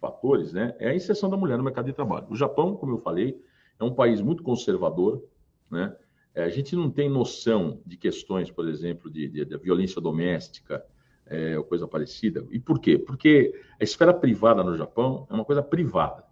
fatores 0.00 0.52
né, 0.52 0.74
é 0.80 0.88
a 0.88 0.94
inserção 0.94 1.30
da 1.30 1.36
mulher 1.36 1.56
no 1.56 1.62
mercado 1.62 1.86
de 1.86 1.92
trabalho. 1.92 2.26
O 2.28 2.34
Japão, 2.34 2.74
como 2.74 2.94
eu 2.94 2.98
falei, 2.98 3.40
é 3.78 3.84
um 3.84 3.94
país 3.94 4.20
muito 4.20 4.42
conservador, 4.42 5.22
né? 5.70 5.94
É, 6.36 6.44
a 6.44 6.50
gente 6.50 6.76
não 6.76 6.90
tem 6.90 7.08
noção 7.08 7.80
de 7.86 7.96
questões, 7.96 8.50
por 8.50 8.68
exemplo, 8.68 9.10
de, 9.10 9.26
de, 9.26 9.44
de 9.46 9.56
violência 9.56 10.02
doméstica, 10.02 10.84
é, 11.24 11.56
ou 11.58 11.64
coisa 11.64 11.88
parecida. 11.88 12.46
E 12.50 12.60
por 12.60 12.78
quê? 12.78 12.98
Porque 12.98 13.58
a 13.80 13.82
esfera 13.82 14.12
privada 14.12 14.62
no 14.62 14.76
Japão 14.76 15.26
é 15.30 15.34
uma 15.34 15.46
coisa 15.46 15.62
privada, 15.62 16.24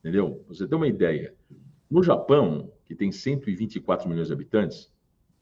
entendeu? 0.00 0.42
Você 0.48 0.66
tem 0.66 0.74
uma 0.74 0.88
ideia. 0.88 1.34
No 1.90 2.02
Japão, 2.02 2.72
que 2.86 2.94
tem 2.94 3.12
124 3.12 4.08
milhões 4.08 4.28
de 4.28 4.32
habitantes, 4.32 4.90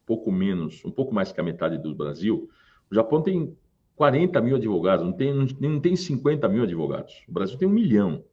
pouco 0.05 0.33
menos, 0.33 0.85
um 0.85 0.91
pouco 0.91 1.15
mais 1.15 1.31
que 1.31 1.41
a 1.41 1.45
metade 1.45 1.79
do 1.79 1.95
Brasil, 1.95 2.51
o 2.91 2.95
Japão 2.95 3.23
tem 3.23 3.57
40 3.95 4.41
mil 4.41 4.57
advogados, 4.57 5.07
não 5.07 5.13
tem, 5.13 5.33
não 5.33 5.81
tem 5.81 5.95
50 5.95 6.49
mil 6.49 6.65
advogados. 6.65 7.23
O 7.29 7.33
Brasil 7.33 7.57
tem 7.57 7.69
um 7.69 7.73
milhão. 7.73 8.25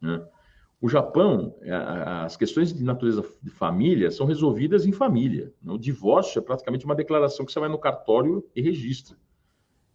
Né? 0.00 0.24
O 0.80 0.88
Japão, 0.88 1.54
as 2.24 2.36
questões 2.36 2.72
de 2.72 2.84
natureza 2.84 3.24
de 3.42 3.50
família 3.50 4.10
são 4.10 4.26
resolvidas 4.26 4.86
em 4.86 4.92
família. 4.92 5.52
O 5.64 5.78
divórcio 5.78 6.38
é 6.38 6.42
praticamente 6.42 6.84
uma 6.84 6.94
declaração 6.94 7.46
que 7.46 7.52
você 7.52 7.58
vai 7.58 7.68
no 7.68 7.78
cartório 7.78 8.44
e 8.54 8.60
registra 8.60 9.16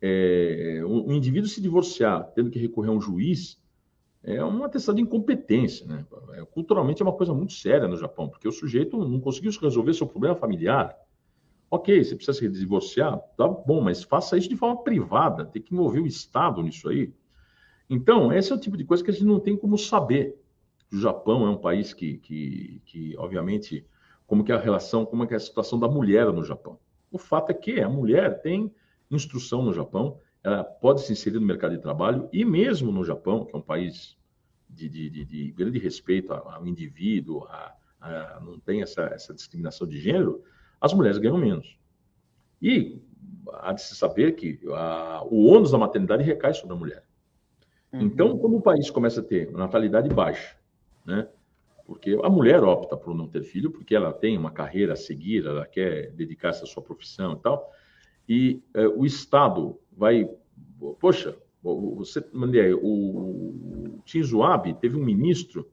é, 0.01 0.81
um, 0.83 1.13
indivíduo 1.13 1.47
se 1.47 1.61
divorciar 1.61 2.31
tendo 2.33 2.49
que 2.49 2.57
recorrer 2.57 2.89
a 2.89 2.93
um 2.93 2.99
juiz 2.99 3.61
é 4.23 4.43
uma 4.43 4.65
atestado 4.65 4.95
de 4.95 5.01
incompetência. 5.01 5.85
Né? 5.85 6.05
É, 6.33 6.45
culturalmente 6.45 7.01
é 7.01 7.05
uma 7.05 7.13
coisa 7.13 7.33
muito 7.33 7.53
séria 7.53 7.87
no 7.87 7.97
Japão, 7.97 8.27
porque 8.29 8.47
o 8.47 8.51
sujeito 8.51 8.97
não 8.97 9.19
conseguiu 9.19 9.51
resolver 9.59 9.93
seu 9.93 10.07
problema 10.07 10.35
familiar. 10.35 10.95
Ok, 11.69 12.03
você 12.03 12.15
precisa 12.15 12.38
se 12.38 12.49
divorciar, 12.49 13.17
tá 13.38 13.47
bom, 13.47 13.82
mas 13.82 14.03
faça 14.03 14.38
isso 14.38 14.49
de 14.49 14.57
forma 14.57 14.84
privada, 14.84 15.45
tem 15.45 15.61
que 15.61 15.73
envolver 15.73 16.01
o 16.01 16.05
Estado 16.05 16.61
nisso 16.61 16.89
aí. 16.89 17.13
Então, 17.89 18.32
esse 18.32 18.51
é 18.51 18.55
o 18.55 18.59
tipo 18.59 18.77
de 18.77 18.84
coisa 18.84 19.03
que 19.03 19.09
a 19.09 19.13
gente 19.13 19.25
não 19.25 19.39
tem 19.39 19.55
como 19.55 19.77
saber. 19.77 20.38
O 20.91 20.97
Japão 20.97 21.45
é 21.45 21.49
um 21.49 21.57
país 21.57 21.93
que, 21.93 22.17
que, 22.17 22.81
que 22.85 23.15
obviamente, 23.17 23.85
como 24.27 24.43
que 24.43 24.51
é 24.51 24.55
a 24.55 24.59
relação, 24.59 25.05
como 25.05 25.23
é 25.23 25.27
que 25.27 25.33
é 25.33 25.37
a 25.37 25.39
situação 25.39 25.79
da 25.79 25.87
mulher 25.87 26.31
no 26.31 26.43
Japão. 26.43 26.77
O 27.11 27.17
fato 27.17 27.49
é 27.51 27.53
que 27.53 27.79
a 27.79 27.89
mulher 27.89 28.41
tem 28.41 28.73
instrução 29.09 29.61
no 29.61 29.73
Japão, 29.73 30.17
ela 30.43 30.63
pode 30.63 31.01
se 31.01 31.11
inserir 31.13 31.39
no 31.39 31.45
mercado 31.45 31.75
de 31.75 31.81
trabalho 31.81 32.29
e 32.31 32.43
mesmo 32.43 32.91
no 32.91 33.03
Japão, 33.03 33.45
que 33.45 33.55
é 33.55 33.59
um 33.59 33.61
país 33.61 34.17
de, 34.69 34.87
de, 34.87 35.09
de, 35.09 35.25
de 35.25 35.51
grande 35.51 35.77
respeito 35.79 36.33
ao 36.33 36.65
indivíduo, 36.65 37.43
a, 37.45 37.75
a, 37.99 38.39
não 38.41 38.59
tem 38.59 38.81
essa, 38.81 39.03
essa 39.03 39.33
discriminação 39.33 39.87
de 39.87 39.99
gênero, 39.99 40.43
as 40.79 40.93
mulheres 40.93 41.17
ganham 41.17 41.37
menos. 41.37 41.77
E 42.61 43.01
há 43.53 43.73
de 43.73 43.81
se 43.81 43.95
saber 43.95 44.35
que 44.35 44.59
a, 44.73 45.23
o 45.25 45.45
ônus 45.45 45.71
da 45.71 45.77
maternidade 45.77 46.23
recai 46.23 46.53
sobre 46.53 46.73
a 46.73 46.79
mulher. 46.79 47.03
Uhum. 47.91 48.01
Então, 48.01 48.37
como 48.37 48.57
o 48.57 48.61
país 48.61 48.89
começa 48.89 49.19
a 49.19 49.23
ter 49.23 49.51
natalidade 49.51 50.09
baixa, 50.09 50.55
né? 51.06 51.28
Porque 51.86 52.18
a 52.24 52.30
mulher 52.30 52.64
opta 52.64 52.95
por 52.95 53.16
não 53.16 53.28
ter 53.28 53.43
filho 53.43 53.72
porque 53.72 53.95
ela 53.95 54.14
tem 54.14 54.38
uma 54.38 54.52
carreira 54.52 54.93
a 54.93 54.95
seguir, 54.95 55.45
ela 55.45 55.66
quer 55.66 56.12
dedicar-se 56.12 56.64
à 56.64 56.66
sua 56.66 56.82
profissão 56.82 57.34
e 57.34 57.39
tal 57.39 57.72
e 58.28 58.64
é, 58.74 58.88
o 58.88 59.06
Estado 59.06 59.78
vai, 59.91 60.30
poxa, 61.02 61.38
você, 61.62 62.26
o, 62.82 63.99
Shinzo 64.06 64.41
Abe 64.41 64.74
teve 64.76 64.95
um 64.95 65.04
ministro 65.04 65.70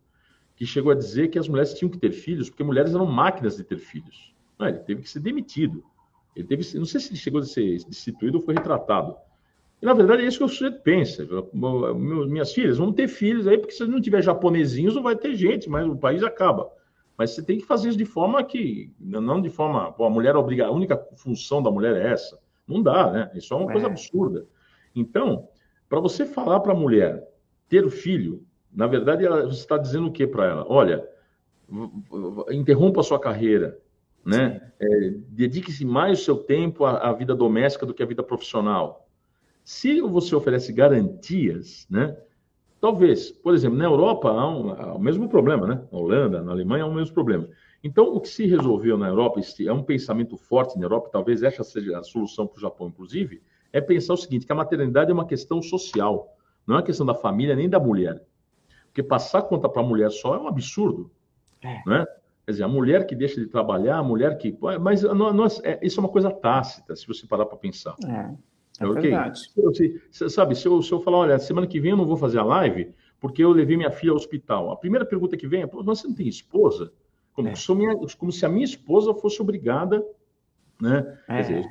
que 0.56 0.66
chegou 0.66 0.90
a 0.90 0.94
dizer 0.96 1.28
que 1.28 1.38
as 1.38 1.48
mulheres 1.48 1.72
tinham 1.74 1.88
que 1.88 1.98
ter 1.98 2.10
filhos 2.10 2.50
porque 2.50 2.64
mulheres 2.64 2.92
eram 2.94 3.06
máquinas 3.06 3.56
de 3.56 3.62
ter 3.62 3.78
filhos. 3.78 4.34
Não, 4.58 4.66
ele 4.66 4.80
teve 4.80 5.02
que 5.02 5.08
ser 5.08 5.20
demitido. 5.20 5.84
Ele 6.34 6.48
teve, 6.48 6.76
não 6.76 6.84
sei 6.84 7.00
se 7.00 7.10
ele 7.10 7.16
chegou 7.16 7.40
a 7.40 7.44
ser 7.44 7.78
destituído 7.84 8.38
ou 8.38 8.44
foi 8.44 8.54
retratado. 8.54 9.14
E, 9.80 9.86
na 9.86 9.94
verdade, 9.94 10.22
é 10.22 10.26
isso 10.26 10.38
que 10.38 10.44
o 10.44 10.48
sujeito 10.48 10.80
pensa. 10.82 11.26
Minhas 11.54 12.52
filhas 12.52 12.78
vão 12.78 12.92
ter 12.92 13.08
filhos 13.08 13.46
aí, 13.46 13.58
porque 13.58 13.74
se 13.74 13.84
não 13.84 14.00
tiver 14.00 14.22
japonesinhos, 14.22 14.94
não 14.94 15.02
vai 15.02 15.16
ter 15.16 15.34
gente, 15.34 15.68
mas 15.68 15.86
o 15.86 15.96
país 15.96 16.22
acaba. 16.22 16.68
Mas 17.16 17.30
você 17.30 17.42
tem 17.42 17.58
que 17.58 17.64
fazer 17.64 17.88
isso 17.88 17.98
de 17.98 18.04
forma 18.04 18.42
que, 18.44 18.92
não 18.98 19.40
de 19.40 19.50
forma, 19.50 19.92
pô, 19.92 20.04
a 20.04 20.10
mulher 20.10 20.36
obriga, 20.36 20.66
a 20.66 20.70
única 20.70 20.96
função 21.16 21.62
da 21.62 21.70
mulher 21.70 21.96
é 21.96 22.12
essa. 22.12 22.38
Não 22.66 22.82
dá, 22.82 23.10
né? 23.10 23.30
Isso 23.34 23.54
é 23.54 23.56
uma 23.56 23.70
é. 23.70 23.72
coisa 23.72 23.86
absurda. 23.86 24.46
Então, 24.94 25.48
para 25.88 26.00
você 26.00 26.26
falar 26.26 26.60
para 26.60 26.72
a 26.72 26.76
mulher 26.76 27.26
ter 27.68 27.84
o 27.84 27.90
filho, 27.90 28.44
na 28.72 28.86
verdade, 28.86 29.24
ela, 29.24 29.42
você 29.42 29.60
está 29.60 29.78
dizendo 29.78 30.08
o 30.08 30.12
que 30.12 30.26
para 30.26 30.46
ela? 30.46 30.66
Olha, 30.68 31.08
interrompa 32.50 33.00
a 33.00 33.04
sua 33.04 33.18
carreira, 33.18 33.78
né? 34.24 34.60
É, 34.78 35.10
Dedique-se 35.28 35.84
mais 35.84 36.20
o 36.20 36.24
seu 36.24 36.36
tempo 36.36 36.84
à, 36.84 36.98
à, 36.98 37.12
vida 37.12 37.34
doméstica 37.34 37.86
do 37.86 37.94
que 37.94 38.02
à 38.02 38.06
vida 38.06 38.22
profissional. 38.22 39.07
Se 39.68 40.00
você 40.00 40.34
oferece 40.34 40.72
garantias, 40.72 41.86
né? 41.90 42.16
Talvez, 42.80 43.30
por 43.30 43.52
exemplo, 43.52 43.76
na 43.76 43.84
Europa 43.84 44.30
há, 44.30 44.48
um, 44.48 44.70
há 44.70 44.94
o 44.94 44.98
mesmo 44.98 45.28
problema, 45.28 45.66
né? 45.66 45.82
Na 45.92 45.98
Holanda, 45.98 46.42
na 46.42 46.52
Alemanha 46.52 46.84
há 46.84 46.86
o 46.86 46.94
mesmo 46.94 47.12
problema. 47.12 47.46
Então, 47.84 48.06
o 48.06 48.18
que 48.18 48.30
se 48.30 48.46
resolveu 48.46 48.96
na 48.96 49.08
Europa, 49.08 49.42
é 49.60 49.70
um 49.70 49.82
pensamento 49.82 50.38
forte 50.38 50.78
na 50.78 50.86
Europa, 50.86 51.10
talvez 51.12 51.42
essa 51.42 51.62
seja 51.62 51.98
a 51.98 52.02
solução 52.02 52.46
para 52.46 52.56
o 52.56 52.60
Japão, 52.62 52.88
inclusive, 52.88 53.42
é 53.70 53.78
pensar 53.78 54.14
o 54.14 54.16
seguinte, 54.16 54.46
que 54.46 54.52
a 54.52 54.54
maternidade 54.54 55.10
é 55.10 55.14
uma 55.14 55.26
questão 55.26 55.60
social, 55.60 56.34
não 56.66 56.76
é 56.76 56.78
uma 56.78 56.84
questão 56.84 57.04
da 57.04 57.14
família 57.14 57.54
nem 57.54 57.68
da 57.68 57.78
mulher. 57.78 58.24
Porque 58.86 59.02
passar 59.02 59.42
conta 59.42 59.68
para 59.68 59.82
a 59.82 59.86
mulher 59.86 60.10
só 60.10 60.34
é 60.34 60.38
um 60.38 60.48
absurdo, 60.48 61.10
é. 61.62 61.82
né? 61.86 62.06
Quer 62.46 62.52
dizer, 62.52 62.64
a 62.64 62.68
mulher 62.68 63.06
que 63.06 63.14
deixa 63.14 63.38
de 63.38 63.46
trabalhar, 63.46 63.98
a 63.98 64.02
mulher 64.02 64.38
que... 64.38 64.56
Mas 64.80 65.04
é, 65.62 65.78
isso 65.82 66.00
é 66.00 66.02
uma 66.02 66.08
coisa 66.08 66.30
tácita, 66.30 66.96
se 66.96 67.06
você 67.06 67.26
parar 67.26 67.44
para 67.44 67.58
pensar. 67.58 67.94
É. 68.06 68.34
É 68.80 68.86
okay? 68.86 69.10
verdade. 69.10 69.40
Se, 70.10 70.30
sabe, 70.30 70.54
se 70.54 70.66
eu, 70.66 70.80
se 70.82 70.92
eu 70.92 71.00
falar, 71.00 71.18
olha, 71.18 71.38
semana 71.38 71.66
que 71.66 71.80
vem 71.80 71.92
eu 71.92 71.96
não 71.96 72.06
vou 72.06 72.16
fazer 72.16 72.38
a 72.38 72.44
live 72.44 72.92
porque 73.20 73.42
eu 73.42 73.50
levei 73.50 73.76
minha 73.76 73.90
filha 73.90 74.12
ao 74.12 74.16
hospital. 74.16 74.70
A 74.70 74.76
primeira 74.76 75.04
pergunta 75.04 75.36
que 75.36 75.46
vem 75.46 75.62
é, 75.62 75.66
você 75.66 76.06
não 76.06 76.14
tem 76.14 76.28
esposa? 76.28 76.92
Como, 77.32 77.48
é. 77.48 77.52
minha, 77.74 77.96
como 78.16 78.30
se 78.32 78.46
a 78.46 78.48
minha 78.48 78.64
esposa 78.64 79.12
fosse 79.14 79.42
obrigada 79.42 80.04
né? 80.80 81.18
É. 81.28 81.40
Dizer, 81.40 81.64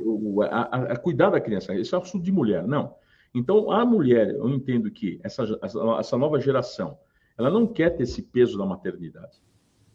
a, 0.49 0.78
a, 0.78 0.84
a, 0.93 0.97
cuidar 0.97 1.30
da 1.30 1.39
criança. 1.39 1.74
Isso 1.74 1.95
é 1.95 1.99
assunto 1.99 2.24
de 2.24 2.32
mulher, 2.32 2.68
não. 2.68 2.95
Então, 3.34 3.72
a 3.72 3.86
mulher, 3.86 4.30
eu 4.30 4.49
entendo 4.49 4.89
que 4.91 5.20
essa, 5.24 5.43
essa 5.62 6.18
nova 6.18 6.39
geração, 6.39 6.97
ela 7.38 7.49
não 7.49 7.68
quer 7.68 7.91
ter 7.91 8.03
esse 8.03 8.22
peso 8.22 8.58
da 8.58 8.66
maternidade. 8.66 9.38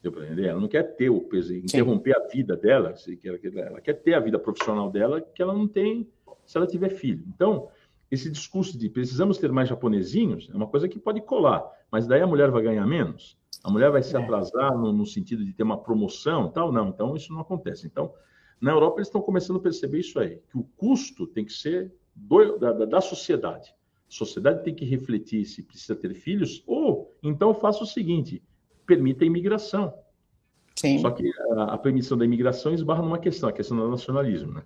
Deu 0.02 0.12
para 0.12 0.24
entender? 0.24 0.46
Ela 0.46 0.60
não 0.60 0.68
quer 0.68 0.82
ter 0.96 1.10
o 1.10 1.20
peso, 1.20 1.54
interromper 1.54 2.14
Sim. 2.14 2.20
a 2.20 2.28
vida 2.28 2.56
dela, 2.56 2.94
ela 3.54 3.80
quer 3.80 3.94
ter 3.94 4.14
a 4.14 4.20
vida 4.20 4.38
profissional 4.38 4.90
dela 4.90 5.20
que 5.20 5.40
ela 5.40 5.52
não 5.52 5.68
tem 5.68 6.08
se 6.52 6.58
ela 6.58 6.66
tiver 6.66 6.90
filho. 6.90 7.24
Então, 7.34 7.68
esse 8.10 8.30
discurso 8.30 8.76
de 8.76 8.90
precisamos 8.90 9.38
ter 9.38 9.50
mais 9.50 9.70
japonesinhos 9.70 10.50
é 10.52 10.54
uma 10.54 10.66
coisa 10.66 10.86
que 10.86 10.98
pode 10.98 11.22
colar, 11.22 11.64
mas 11.90 12.06
daí 12.06 12.20
a 12.20 12.26
mulher 12.26 12.50
vai 12.50 12.62
ganhar 12.62 12.86
menos? 12.86 13.38
A 13.64 13.70
mulher 13.70 13.90
vai 13.90 14.02
se 14.02 14.14
é. 14.14 14.22
atrasar 14.22 14.76
no, 14.76 14.92
no 14.92 15.06
sentido 15.06 15.46
de 15.46 15.52
ter 15.54 15.62
uma 15.62 15.78
promoção 15.78 16.50
tal? 16.50 16.70
Não, 16.70 16.88
então 16.88 17.16
isso 17.16 17.32
não 17.32 17.40
acontece. 17.40 17.86
Então, 17.86 18.12
na 18.60 18.70
Europa 18.70 18.98
eles 18.98 19.08
estão 19.08 19.22
começando 19.22 19.56
a 19.56 19.60
perceber 19.60 20.00
isso 20.00 20.20
aí, 20.20 20.40
que 20.50 20.58
o 20.58 20.64
custo 20.76 21.26
tem 21.26 21.42
que 21.42 21.54
ser 21.54 21.90
do, 22.14 22.58
da, 22.58 22.72
da, 22.84 23.00
sociedade. 23.00 23.70
A 23.70 24.10
sociedade 24.10 24.62
tem 24.62 24.74
que 24.74 24.84
refletir 24.84 25.46
se 25.46 25.62
precisa 25.62 25.96
ter 25.96 26.12
filhos, 26.12 26.62
ou 26.66 27.10
então 27.22 27.54
faça 27.54 27.82
o 27.82 27.86
seguinte, 27.86 28.42
permita 28.84 29.24
a 29.24 29.26
imigração. 29.26 29.94
Sim. 30.76 30.98
Só 30.98 31.10
que 31.10 31.30
a, 31.52 31.74
a 31.74 31.78
permissão 31.78 32.18
da 32.18 32.26
imigração 32.26 32.74
esbarra 32.74 33.02
numa 33.02 33.18
questão, 33.18 33.48
a 33.48 33.52
questão 33.52 33.74
do 33.74 33.88
nacionalismo, 33.88 34.52
né? 34.52 34.62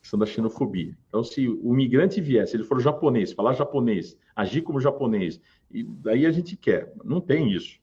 Questão 0.00 0.18
da 0.18 0.26
xenofobia. 0.26 0.96
Então, 1.08 1.22
se 1.22 1.48
o 1.48 1.72
migrante 1.72 2.20
vier, 2.20 2.46
se 2.46 2.56
ele 2.56 2.64
for 2.64 2.80
japonês, 2.80 3.32
falar 3.32 3.52
japonês, 3.52 4.16
agir 4.34 4.62
como 4.62 4.80
japonês, 4.80 5.40
e 5.70 5.82
daí 5.82 6.26
a 6.26 6.30
gente 6.30 6.56
quer. 6.56 6.92
Não 7.04 7.20
tem 7.20 7.52
isso. 7.52 7.78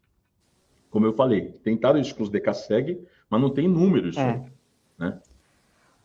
Como 0.90 1.06
eu 1.06 1.14
falei, 1.14 1.52
tentaram 1.64 2.00
isso 2.00 2.16
com 2.16 2.24
os 2.24 2.30
DKSEG, 2.30 3.00
mas 3.30 3.42
não 3.42 3.50
tem 3.50 3.68
número 3.68 4.10
isso. 4.10 4.20
É. 4.20 4.50
Né? 4.98 5.20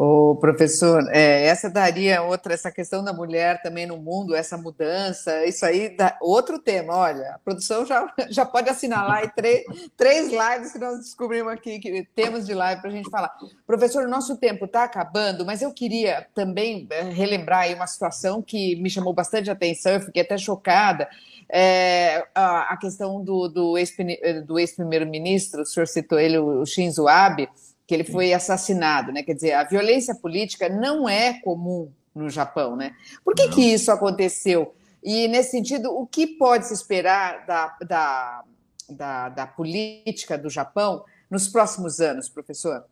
O 0.05 0.35
professor, 0.35 1.09
é, 1.13 1.47
essa 1.47 1.71
daria 1.71 2.23
outra, 2.23 2.53
essa 2.53 2.73
questão 2.73 3.05
da 3.05 3.13
mulher 3.13 3.63
também 3.63 3.87
no 3.87 3.97
mundo, 3.99 4.35
essa 4.35 4.57
mudança, 4.57 5.47
isso 5.47 5.65
aí 5.65 5.97
dá 5.97 6.19
outro 6.21 6.59
tema. 6.59 6.97
Olha, 6.97 7.35
a 7.35 7.39
produção 7.39 7.87
já, 7.87 8.13
já 8.29 8.45
pode 8.45 8.69
assinalar 8.69 9.33
três, 9.33 9.65
três 9.97 10.33
lives 10.33 10.73
que 10.73 10.79
nós 10.81 10.99
descobrimos 10.99 11.53
aqui, 11.53 11.79
que 11.79 12.05
temos 12.17 12.45
de 12.47 12.53
live 12.53 12.81
para 12.81 12.91
a 12.91 12.93
gente 12.93 13.09
falar. 13.11 13.33
Professor, 13.65 14.09
nosso 14.09 14.37
tempo 14.39 14.65
está 14.65 14.83
acabando, 14.83 15.47
mas 15.47 15.63
eu 15.63 15.73
queria 15.73 16.27
também 16.35 16.85
é, 16.91 17.03
relembrar 17.03 17.61
aí 17.61 17.75
uma 17.75 17.87
situação 17.87 18.43
que 18.43 18.75
me 18.83 18.91
chamou 18.91 19.13
bastante 19.13 19.53
atenção, 19.53 19.93
eu 19.93 20.01
fiquei 20.01 20.23
até 20.23 20.37
chocada. 20.37 21.09
É, 21.49 22.27
a, 22.35 22.73
a 22.73 22.77
questão 22.77 23.23
do, 23.23 23.47
do 23.47 23.79
ex-primeiro-ministro, 23.79 25.61
ex 25.61 25.69
o 25.69 25.73
senhor 25.73 25.87
citou 25.87 26.19
ele, 26.19 26.39
o 26.39 26.67
Shinzo 26.67 27.07
Abe 27.07 27.49
que 27.93 27.97
ele 27.97 28.05
foi 28.05 28.33
assassinado, 28.33 29.13
né? 29.13 29.23
Quer 29.23 29.35
dizer, 29.35 29.53
a 29.53 29.65
violência 29.65 30.15
política 30.15 30.67
não 30.67 31.07
é 31.07 31.35
comum 31.43 31.93
no 32.15 32.31
Japão, 32.31 32.75
né? 32.75 32.95
Por 33.23 33.35
que, 33.35 33.49
que 33.49 33.61
isso 33.61 33.93
aconteceu? 33.93 34.75
E, 35.05 35.29
nesse 35.29 35.51
sentido, 35.51 35.91
o 35.91 36.07
que 36.07 36.27
pode 36.27 36.67
se 36.67 36.73
esperar 36.73 37.45
da, 37.45 37.77
da, 37.87 38.45
da, 38.89 39.29
da 39.29 39.47
política 39.47 40.39
do 40.39 40.49
Japão 40.49 41.05
nos 41.31 41.49
próximos 41.49 42.01
anos, 42.01 42.31
professor? 42.31 42.83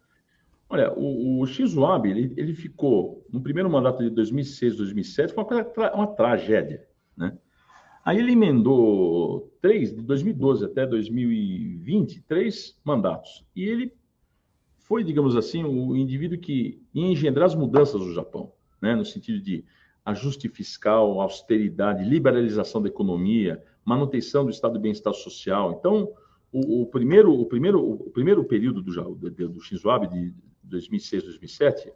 Olha, 0.68 0.92
o, 0.92 1.40
o 1.40 1.46
Shinzo 1.46 1.82
Abe, 1.86 2.10
ele, 2.10 2.34
ele 2.36 2.54
ficou, 2.54 3.26
no 3.32 3.40
primeiro 3.40 3.70
mandato 3.70 4.02
de 4.02 4.10
2006, 4.10 4.76
2007, 4.76 5.32
foi 5.32 5.42
uma, 5.42 5.64
coisa, 5.64 5.94
uma 5.94 6.08
tragédia, 6.08 6.86
né? 7.16 7.32
Aí 8.04 8.18
ele 8.18 8.32
emendou 8.32 9.50
três, 9.62 9.94
de 9.94 10.02
2012 10.02 10.62
até 10.62 10.86
2020, 10.86 12.22
três 12.28 12.78
mandatos. 12.84 13.46
E 13.56 13.64
ele 13.64 13.94
foi, 14.90 15.04
digamos 15.04 15.36
assim, 15.36 15.62
o 15.62 15.96
indivíduo 15.96 16.36
que 16.36 16.82
ia 16.92 17.06
engendrar 17.06 17.46
as 17.46 17.54
mudanças 17.54 18.00
no 18.00 18.12
Japão, 18.12 18.52
né? 18.82 18.92
no 18.96 19.04
sentido 19.04 19.40
de 19.40 19.64
ajuste 20.04 20.48
fiscal, 20.48 21.20
austeridade, 21.20 22.02
liberalização 22.02 22.82
da 22.82 22.88
economia, 22.88 23.62
manutenção 23.84 24.44
do 24.44 24.50
estado 24.50 24.72
de 24.72 24.80
bem-estar 24.80 25.14
social. 25.14 25.76
Então, 25.78 26.12
o, 26.50 26.82
o, 26.82 26.86
primeiro, 26.86 27.32
o, 27.32 27.46
primeiro, 27.46 27.88
o 27.88 28.10
primeiro 28.10 28.42
período 28.42 28.82
do, 28.82 29.14
do, 29.14 29.48
do 29.50 29.60
Shinzo 29.60 29.88
Abe, 29.88 30.08
de 30.08 30.34
2006, 30.64 31.22
2007, 31.22 31.92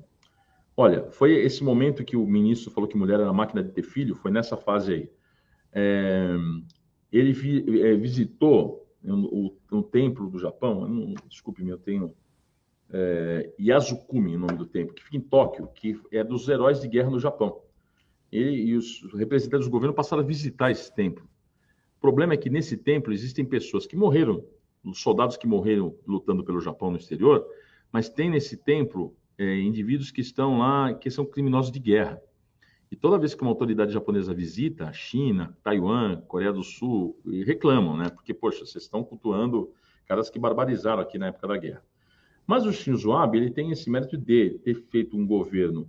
olha, 0.77 1.11
foi 1.11 1.33
esse 1.33 1.65
momento 1.65 2.05
que 2.05 2.17
o 2.17 2.25
ministro 2.25 2.71
falou 2.71 2.89
que 2.89 2.97
mulher 2.97 3.19
era 3.19 3.33
máquina 3.33 3.61
de 3.61 3.73
ter 3.73 3.83
filho, 3.83 4.15
foi 4.15 4.31
nessa 4.31 4.57
fase 4.57 4.93
aí. 4.93 5.11
É, 5.73 6.29
ele 7.11 7.33
vi, 7.33 7.83
é, 7.83 7.97
visitou 7.97 8.89
o, 9.03 9.53
o, 9.73 9.83
templo 9.83 10.31
do 10.31 10.39
Japão, 10.39 10.87
não, 10.87 11.15
desculpe-me, 11.29 11.71
eu 11.71 11.79
tenho 11.79 12.15
é, 12.97 13.53
Yasukuni, 13.61 14.37
o 14.37 14.39
nome 14.39 14.57
do 14.57 14.65
templo, 14.65 14.95
que 14.95 15.03
fica 15.03 15.17
em 15.17 15.21
Tóquio, 15.21 15.67
que 15.75 16.01
é 16.13 16.23
dos 16.23 16.49
heróis 16.49 16.81
de 16.81 16.87
guerra 16.87 17.11
no 17.11 17.19
Japão. 17.19 17.61
Ele 18.31 18.53
e 18.53 18.77
os 18.77 19.03
representantes 19.15 19.67
do 19.67 19.71
governo 19.71 19.93
passaram 19.93 20.23
a 20.23 20.27
visitar 20.27 20.71
esse 20.71 20.95
templo. 20.95 21.29
O 21.97 22.01
problema 22.01 22.35
é 22.35 22.37
que 22.37 22.49
nesse 22.49 22.77
templo 22.77 23.13
existem 23.13 23.45
pessoas 23.45 23.85
que 23.85 23.97
morreram, 23.97 24.45
soldados 24.93 25.37
que 25.37 25.47
morreram 25.47 25.97
lutando 26.07 26.45
pelo 26.45 26.61
Japão 26.61 26.93
no 26.93 26.97
exterior, 26.97 27.45
mas 27.91 28.09
tem 28.09 28.31
nesse 28.31 28.57
templo 28.57 29.17
é, 29.37 29.59
indivíduos 29.59 30.13
que 30.13 30.21
estão 30.21 30.59
lá, 30.59 30.95
que 30.95 31.11
são 31.11 31.27
criminosos 31.27 31.73
de 31.73 31.81
guerra. 31.81 32.23
E 32.93 32.97
toda 32.97 33.19
vez 33.19 33.35
que 33.35 33.43
uma 33.43 33.51
autoridade 33.51 33.93
japonesa 33.93 34.33
visita 34.33 34.93
China, 34.93 35.57
Taiwan, 35.65 36.21
Coreia 36.29 36.53
do 36.53 36.63
Sul, 36.63 37.21
reclamam, 37.45 37.97
né? 37.97 38.09
Porque, 38.09 38.33
poxa, 38.33 38.65
vocês 38.65 38.85
estão 38.85 39.03
cultuando 39.03 39.73
caras 40.07 40.31
que 40.31 40.39
barbarizaram 40.39 41.03
aqui 41.03 41.19
na 41.19 41.29
época 41.29 41.49
da 41.49 41.57
guerra. 41.57 41.83
Mas 42.47 42.67
o 42.67 42.73
Shinzo 42.73 43.13
Abe 43.13 43.39
ele 43.39 43.51
tem 43.51 43.71
esse 43.71 43.89
mérito 43.89 44.17
de 44.17 44.59
ter 44.63 44.75
feito 44.75 45.17
um 45.17 45.27
governo 45.27 45.89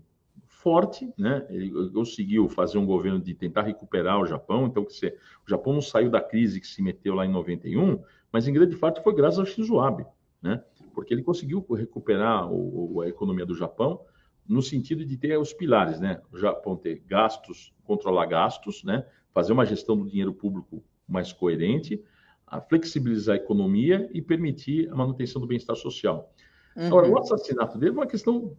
forte, 0.65 1.13
né? 1.15 1.45
Ele 1.49 1.69
conseguiu 1.91 2.49
fazer 2.49 2.77
um 2.77 2.85
governo 2.85 3.19
de 3.19 3.35
tentar 3.35 3.61
recuperar 3.61 4.19
o 4.19 4.25
Japão. 4.25 4.65
Então, 4.65 4.83
que 4.83 5.07
o 5.07 5.49
Japão 5.49 5.73
não 5.73 5.81
saiu 5.81 6.09
da 6.09 6.19
crise 6.19 6.59
que 6.59 6.65
se 6.65 6.81
meteu 6.81 7.13
lá 7.13 7.23
em 7.23 7.31
91, 7.31 8.01
mas 8.31 8.47
em 8.47 8.53
grande 8.53 8.75
parte 8.75 9.03
foi 9.03 9.13
graças 9.13 9.39
ao 9.39 9.45
Shinzo 9.45 9.79
Abe, 9.79 10.05
né? 10.41 10.63
Porque 10.93 11.13
ele 11.13 11.21
conseguiu 11.21 11.63
recuperar 11.71 12.51
o, 12.51 13.01
a 13.01 13.07
economia 13.07 13.45
do 13.45 13.53
Japão 13.53 14.01
no 14.47 14.61
sentido 14.61 15.05
de 15.05 15.17
ter 15.17 15.37
os 15.37 15.53
pilares, 15.53 15.99
né? 15.99 16.21
O 16.31 16.37
Japão 16.37 16.75
ter 16.75 17.03
gastos, 17.05 17.71
controlar 17.83 18.25
gastos, 18.25 18.83
né? 18.83 19.05
Fazer 19.33 19.53
uma 19.53 19.65
gestão 19.65 19.95
do 19.95 20.07
dinheiro 20.07 20.33
público 20.33 20.83
mais 21.07 21.31
coerente, 21.31 22.03
a 22.47 22.59
flexibilizar 22.59 23.35
a 23.35 23.37
economia 23.37 24.09
e 24.13 24.21
permitir 24.21 24.89
a 24.89 24.95
manutenção 24.95 25.41
do 25.41 25.47
bem-estar 25.47 25.75
social. 25.75 26.33
Uhum. 26.75 26.87
Agora, 26.87 27.09
o 27.09 27.17
assassinato 27.19 27.77
dele 27.77 27.91
é 27.91 27.93
uma 27.93 28.07
questão 28.07 28.55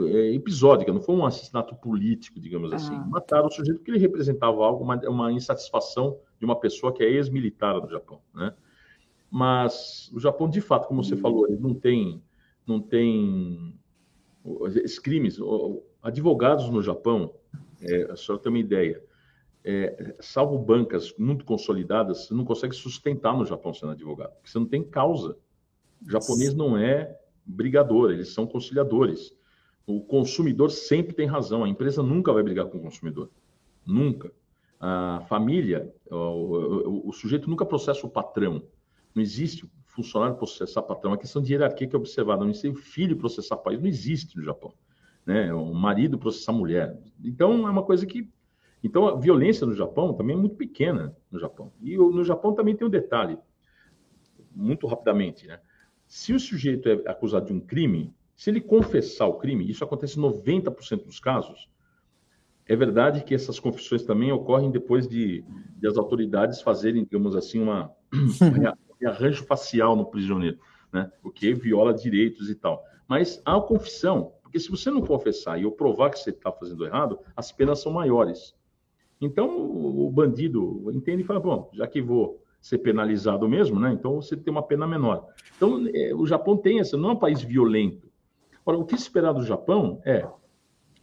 é, 0.00 0.34
episódica, 0.34 0.92
não 0.92 1.00
foi 1.00 1.14
um 1.14 1.24
assassinato 1.24 1.74
político, 1.74 2.38
digamos 2.38 2.72
assim. 2.72 2.94
Ah. 2.94 3.06
Mataram 3.06 3.46
o 3.46 3.50
sujeito 3.50 3.78
porque 3.78 3.90
ele 3.90 3.98
representava 3.98 4.64
algo, 4.64 4.84
uma, 4.84 4.96
uma 5.08 5.32
insatisfação 5.32 6.18
de 6.38 6.44
uma 6.44 6.58
pessoa 6.58 6.92
que 6.92 7.02
é 7.02 7.10
ex-militar 7.10 7.80
do 7.80 7.88
Japão, 7.88 8.20
né? 8.34 8.54
Mas 9.30 10.10
o 10.14 10.20
Japão, 10.20 10.48
de 10.48 10.60
fato, 10.60 10.88
como 10.88 11.02
você 11.02 11.14
hum. 11.14 11.18
falou, 11.18 11.46
ele 11.48 11.58
não 11.58 11.74
tem, 11.74 12.22
não 12.66 12.80
tem 12.80 13.74
esses 14.84 14.98
crimes. 14.98 15.38
Advogados 16.02 16.70
no 16.70 16.82
Japão, 16.82 17.34
é, 17.82 18.14
só 18.16 18.38
ter 18.38 18.48
uma 18.48 18.58
ideia, 18.58 19.02
é, 19.64 20.14
salvo 20.20 20.58
bancas 20.58 21.12
muito 21.18 21.44
consolidadas, 21.44 22.26
você 22.26 22.34
não 22.34 22.44
consegue 22.44 22.74
sustentar 22.74 23.36
no 23.36 23.44
Japão 23.44 23.74
sendo 23.74 23.92
advogado, 23.92 24.32
porque 24.34 24.50
você 24.50 24.58
não 24.58 24.66
tem 24.66 24.82
causa. 24.82 25.36
O 26.06 26.10
japonês 26.10 26.54
não 26.54 26.78
é 26.78 27.18
brigador, 27.48 28.12
eles 28.12 28.32
são 28.32 28.46
conciliadores. 28.46 29.34
O 29.86 30.00
consumidor 30.00 30.70
sempre 30.70 31.14
tem 31.14 31.26
razão, 31.26 31.64
a 31.64 31.68
empresa 31.68 32.02
nunca 32.02 32.32
vai 32.32 32.42
brigar 32.42 32.66
com 32.66 32.76
o 32.76 32.82
consumidor. 32.82 33.30
Nunca. 33.86 34.30
A 34.78 35.24
família, 35.28 35.92
o, 36.10 36.14
o, 36.14 37.08
o 37.08 37.12
sujeito 37.12 37.48
nunca 37.48 37.64
processa 37.64 38.06
o 38.06 38.10
patrão. 38.10 38.62
Não 39.14 39.22
existe 39.22 39.68
funcionário 39.86 40.36
processar 40.36 40.82
patrão. 40.82 41.10
É 41.10 41.14
uma 41.14 41.20
questão 41.20 41.42
de 41.42 41.52
hierarquia 41.52 41.88
que 41.88 41.96
é 41.96 41.98
observada. 41.98 42.44
Não 42.44 42.50
existe 42.50 42.72
filho 42.74 43.16
processar 43.16 43.56
pai. 43.56 43.76
Não 43.76 43.86
existe 43.86 44.36
no 44.36 44.44
Japão. 44.44 44.72
Né? 45.26 45.52
O 45.52 45.74
marido 45.74 46.18
processar 46.18 46.52
mulher. 46.52 46.96
Então, 47.24 47.66
é 47.66 47.70
uma 47.70 47.82
coisa 47.82 48.06
que... 48.06 48.30
Então, 48.84 49.08
a 49.08 49.16
violência 49.16 49.66
no 49.66 49.74
Japão 49.74 50.14
também 50.14 50.36
é 50.36 50.38
muito 50.38 50.54
pequena 50.54 51.16
no 51.30 51.40
Japão. 51.40 51.72
E 51.80 51.96
no 51.96 52.22
Japão 52.22 52.54
também 52.54 52.76
tem 52.76 52.86
um 52.86 52.90
detalhe, 52.90 53.36
muito 54.54 54.86
rapidamente, 54.86 55.48
né? 55.48 55.58
Se 56.08 56.32
o 56.32 56.40
sujeito 56.40 56.88
é 56.88 56.94
acusado 57.06 57.46
de 57.46 57.52
um 57.52 57.60
crime, 57.60 58.14
se 58.34 58.48
ele 58.48 58.62
confessar 58.62 59.26
o 59.26 59.34
crime, 59.34 59.70
isso 59.70 59.84
acontece 59.84 60.18
em 60.18 60.22
90% 60.22 61.04
dos 61.04 61.20
casos, 61.20 61.68
é 62.66 62.74
verdade 62.74 63.22
que 63.22 63.34
essas 63.34 63.60
confissões 63.60 64.02
também 64.02 64.32
ocorrem 64.32 64.70
depois 64.70 65.06
de, 65.06 65.44
de 65.76 65.86
as 65.86 65.98
autoridades 65.98 66.62
fazerem, 66.62 67.04
digamos 67.04 67.36
assim, 67.36 67.60
uma, 67.60 67.92
um 68.12 69.08
arranjo 69.08 69.44
facial 69.44 69.94
no 69.94 70.06
prisioneiro, 70.06 70.58
né? 70.90 71.12
o 71.22 71.30
que 71.30 71.52
viola 71.52 71.92
direitos 71.92 72.48
e 72.48 72.54
tal. 72.54 72.82
Mas 73.06 73.40
há 73.44 73.56
a 73.56 73.60
confissão, 73.60 74.32
porque 74.42 74.58
se 74.58 74.70
você 74.70 74.90
não 74.90 75.02
confessar 75.02 75.58
e 75.58 75.64
eu 75.64 75.72
provar 75.72 76.10
que 76.10 76.18
você 76.18 76.30
está 76.30 76.50
fazendo 76.50 76.86
errado, 76.86 77.18
as 77.36 77.52
penas 77.52 77.80
são 77.80 77.92
maiores. 77.92 78.54
Então 79.20 79.48
o 79.58 80.10
bandido 80.10 80.90
entende 80.92 81.22
e 81.22 81.26
fala: 81.26 81.40
bom, 81.40 81.70
já 81.74 81.86
que 81.86 82.00
vou 82.00 82.42
ser 82.68 82.78
penalizado 82.78 83.48
mesmo, 83.48 83.80
né? 83.80 83.92
Então 83.92 84.16
você 84.16 84.36
tem 84.36 84.52
uma 84.52 84.62
pena 84.62 84.86
menor. 84.86 85.26
Então 85.56 85.86
é, 85.94 86.14
o 86.14 86.26
Japão 86.26 86.56
tem 86.56 86.80
essa, 86.80 86.96
não 86.96 87.10
é 87.10 87.12
um 87.12 87.18
país 87.18 87.42
violento. 87.42 88.10
Ora, 88.64 88.76
o 88.76 88.84
que 88.84 88.94
esperar 88.94 89.32
do 89.32 89.42
Japão 89.42 90.00
é, 90.04 90.26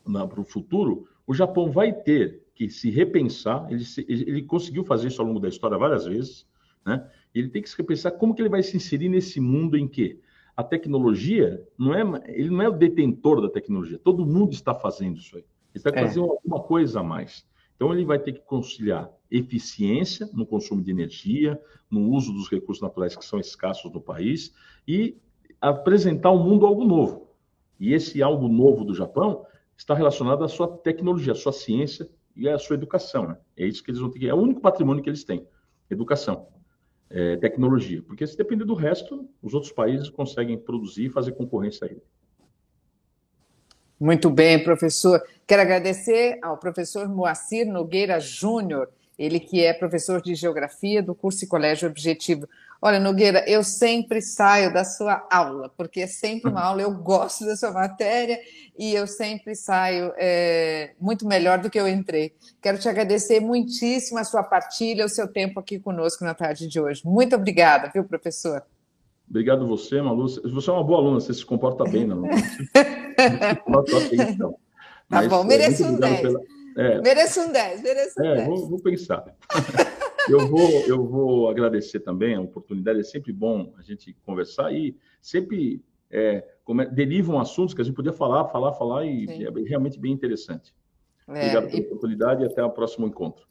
para 0.05 0.39
o 0.39 0.45
futuro, 0.45 1.07
o 1.25 1.33
Japão 1.33 1.71
vai 1.71 1.91
ter 1.91 2.43
que 2.53 2.69
se 2.69 2.91
repensar. 2.91 3.65
Ele, 3.71 3.83
se, 3.83 4.05
ele 4.07 4.43
conseguiu 4.43 4.83
fazer 4.83 5.07
isso 5.07 5.19
ao 5.19 5.27
longo 5.27 5.39
da 5.39 5.49
história 5.49 5.75
várias 5.75 6.05
vezes, 6.05 6.45
né? 6.85 7.09
Ele 7.33 7.49
tem 7.49 7.61
que 7.63 7.69
se 7.69 7.77
repensar 7.77 8.11
como 8.11 8.35
que 8.35 8.41
ele 8.43 8.49
vai 8.49 8.61
se 8.61 8.77
inserir 8.77 9.09
nesse 9.09 9.39
mundo 9.39 9.75
em 9.75 9.87
que 9.87 10.21
a 10.55 10.63
tecnologia 10.63 11.61
não 11.77 11.93
é, 11.93 12.01
ele 12.27 12.51
não 12.51 12.61
é 12.61 12.69
o 12.69 12.77
detentor 12.77 13.41
da 13.41 13.49
tecnologia. 13.49 13.97
Todo 13.97 14.25
mundo 14.25 14.53
está 14.53 14.75
fazendo 14.75 15.17
isso 15.17 15.35
aí. 15.35 15.43
Ele 15.73 15.77
está 15.83 15.89
é. 15.89 16.03
fazendo 16.03 16.29
alguma 16.29 16.61
coisa 16.61 16.99
a 16.99 17.03
mais. 17.03 17.45
Então, 17.75 17.93
ele 17.93 18.05
vai 18.05 18.19
ter 18.19 18.33
que 18.33 18.41
conciliar 18.41 19.11
eficiência 19.29 20.29
no 20.33 20.45
consumo 20.45 20.81
de 20.81 20.91
energia, 20.91 21.59
no 21.89 22.09
uso 22.11 22.31
dos 22.31 22.49
recursos 22.49 22.81
naturais 22.81 23.15
que 23.15 23.25
são 23.25 23.39
escassos 23.39 23.91
no 23.91 24.01
país 24.01 24.53
e 24.87 25.17
apresentar 25.59 26.29
ao 26.29 26.39
mundo 26.39 26.65
algo 26.65 26.83
novo. 26.83 27.29
E 27.79 27.93
esse 27.93 28.21
algo 28.21 28.47
novo 28.47 28.85
do 28.85 28.93
Japão 28.93 29.45
está 29.77 29.93
relacionado 29.93 30.43
à 30.43 30.47
sua 30.47 30.67
tecnologia, 30.67 31.33
à 31.33 31.35
sua 31.35 31.51
ciência 31.51 32.09
e 32.35 32.47
à 32.47 32.57
sua 32.57 32.75
educação. 32.75 33.27
Né? 33.27 33.37
É 33.57 33.65
isso 33.65 33.83
que 33.83 33.91
eles 33.91 33.99
vão 33.99 34.09
ter 34.09 34.19
que. 34.19 34.27
É 34.27 34.33
o 34.33 34.37
único 34.37 34.61
patrimônio 34.61 35.03
que 35.03 35.09
eles 35.09 35.23
têm: 35.23 35.45
educação, 35.89 36.47
é, 37.09 37.35
tecnologia. 37.37 38.01
Porque 38.03 38.25
se 38.25 38.37
depender 38.37 38.65
do 38.65 38.73
resto, 38.73 39.27
os 39.41 39.53
outros 39.53 39.71
países 39.71 40.09
conseguem 40.09 40.57
produzir 40.57 41.05
e 41.05 41.09
fazer 41.09 41.33
concorrência 41.33 41.87
a 41.87 41.91
ele. 41.91 42.01
Muito 43.99 44.29
bem, 44.29 44.61
professor. 44.61 45.23
Quero 45.47 45.61
agradecer 45.61 46.37
ao 46.41 46.57
professor 46.57 47.07
Moacir 47.07 47.65
Nogueira 47.65 48.19
Júnior, 48.19 48.89
ele 49.17 49.39
que 49.39 49.63
é 49.63 49.71
professor 49.73 50.21
de 50.21 50.35
Geografia 50.35 51.01
do 51.01 51.15
curso 51.15 51.45
e 51.45 51.47
Colégio 51.47 51.87
Objetivo. 51.87 52.47
Olha, 52.81 52.99
Nogueira, 52.99 53.43
eu 53.47 53.63
sempre 53.63 54.21
saio 54.21 54.71
da 54.73 54.83
sua 54.83 55.25
aula, 55.31 55.71
porque 55.77 56.01
é 56.01 56.07
sempre 56.07 56.51
uma 56.51 56.61
aula, 56.61 56.81
eu 56.81 56.91
gosto 56.91 57.45
da 57.45 57.55
sua 57.55 57.71
matéria 57.71 58.37
e 58.77 58.93
eu 58.93 59.07
sempre 59.07 59.55
saio 59.55 60.11
é, 60.17 60.91
muito 60.99 61.25
melhor 61.25 61.59
do 61.59 61.69
que 61.69 61.79
eu 61.79 61.87
entrei. 61.87 62.35
Quero 62.61 62.77
te 62.77 62.89
agradecer 62.89 63.39
muitíssimo 63.39 64.19
a 64.19 64.25
sua 64.25 64.43
partilha, 64.43 65.05
o 65.05 65.09
seu 65.09 65.27
tempo 65.27 65.59
aqui 65.59 65.79
conosco 65.79 66.25
na 66.25 66.33
tarde 66.33 66.67
de 66.67 66.79
hoje. 66.79 67.01
Muito 67.05 67.33
obrigada, 67.35 67.89
viu, 67.93 68.03
professor? 68.03 68.61
Obrigado 69.29 69.67
você, 69.67 70.01
Malu. 70.01 70.27
Você 70.27 70.69
é 70.69 70.73
uma 70.73 70.83
boa 70.83 70.99
aluna, 70.99 71.19
você 71.19 71.33
se 71.33 71.45
comporta 71.45 71.83
bem, 71.83 72.03
então. 72.03 72.23
Tá 75.07 75.21
Mas, 75.21 75.27
bom, 75.27 75.43
mereço 75.43 75.85
um 75.85 75.99
10. 75.99 76.21
Pela... 76.21 76.41
É, 76.77 76.99
mereço 76.99 77.41
um 77.41 77.51
10, 77.51 77.83
mereço 77.83 78.19
um 78.19 78.25
é, 78.25 78.35
10. 78.37 78.47
Vou, 78.47 78.69
vou 78.69 78.79
pensar. 78.79 79.23
eu, 80.27 80.47
vou, 80.47 80.69
eu 80.87 81.05
vou 81.05 81.49
agradecer 81.49 81.99
também 81.99 82.35
a 82.35 82.41
oportunidade, 82.41 82.99
é 82.99 83.03
sempre 83.03 83.31
bom 83.31 83.71
a 83.77 83.83
gente 83.83 84.13
conversar 84.25 84.73
e 84.73 84.97
sempre 85.21 85.83
é, 86.09 86.43
como 86.63 86.85
derivam 86.85 87.39
assuntos 87.39 87.73
que 87.73 87.81
a 87.81 87.83
gente 87.83 87.95
podia 87.95 88.13
falar, 88.13 88.45
falar, 88.45 88.73
falar 88.73 89.05
e 89.05 89.27
Sim. 89.27 89.45
é 89.45 89.69
realmente 89.69 89.99
bem 89.99 90.11
interessante. 90.11 90.73
É, 91.27 91.31
Obrigado 91.31 91.67
pela 91.67 91.81
e... 91.81 91.85
oportunidade 91.85 92.43
e 92.43 92.45
até 92.45 92.63
o 92.63 92.71
próximo 92.71 93.07
encontro. 93.07 93.45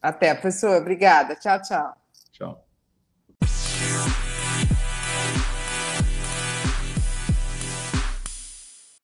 Até, 0.00 0.34
professor. 0.34 0.80
Obrigada. 0.80 1.36
Tchau, 1.36 1.60
tchau. 1.62 1.94
Tchau. 2.32 2.66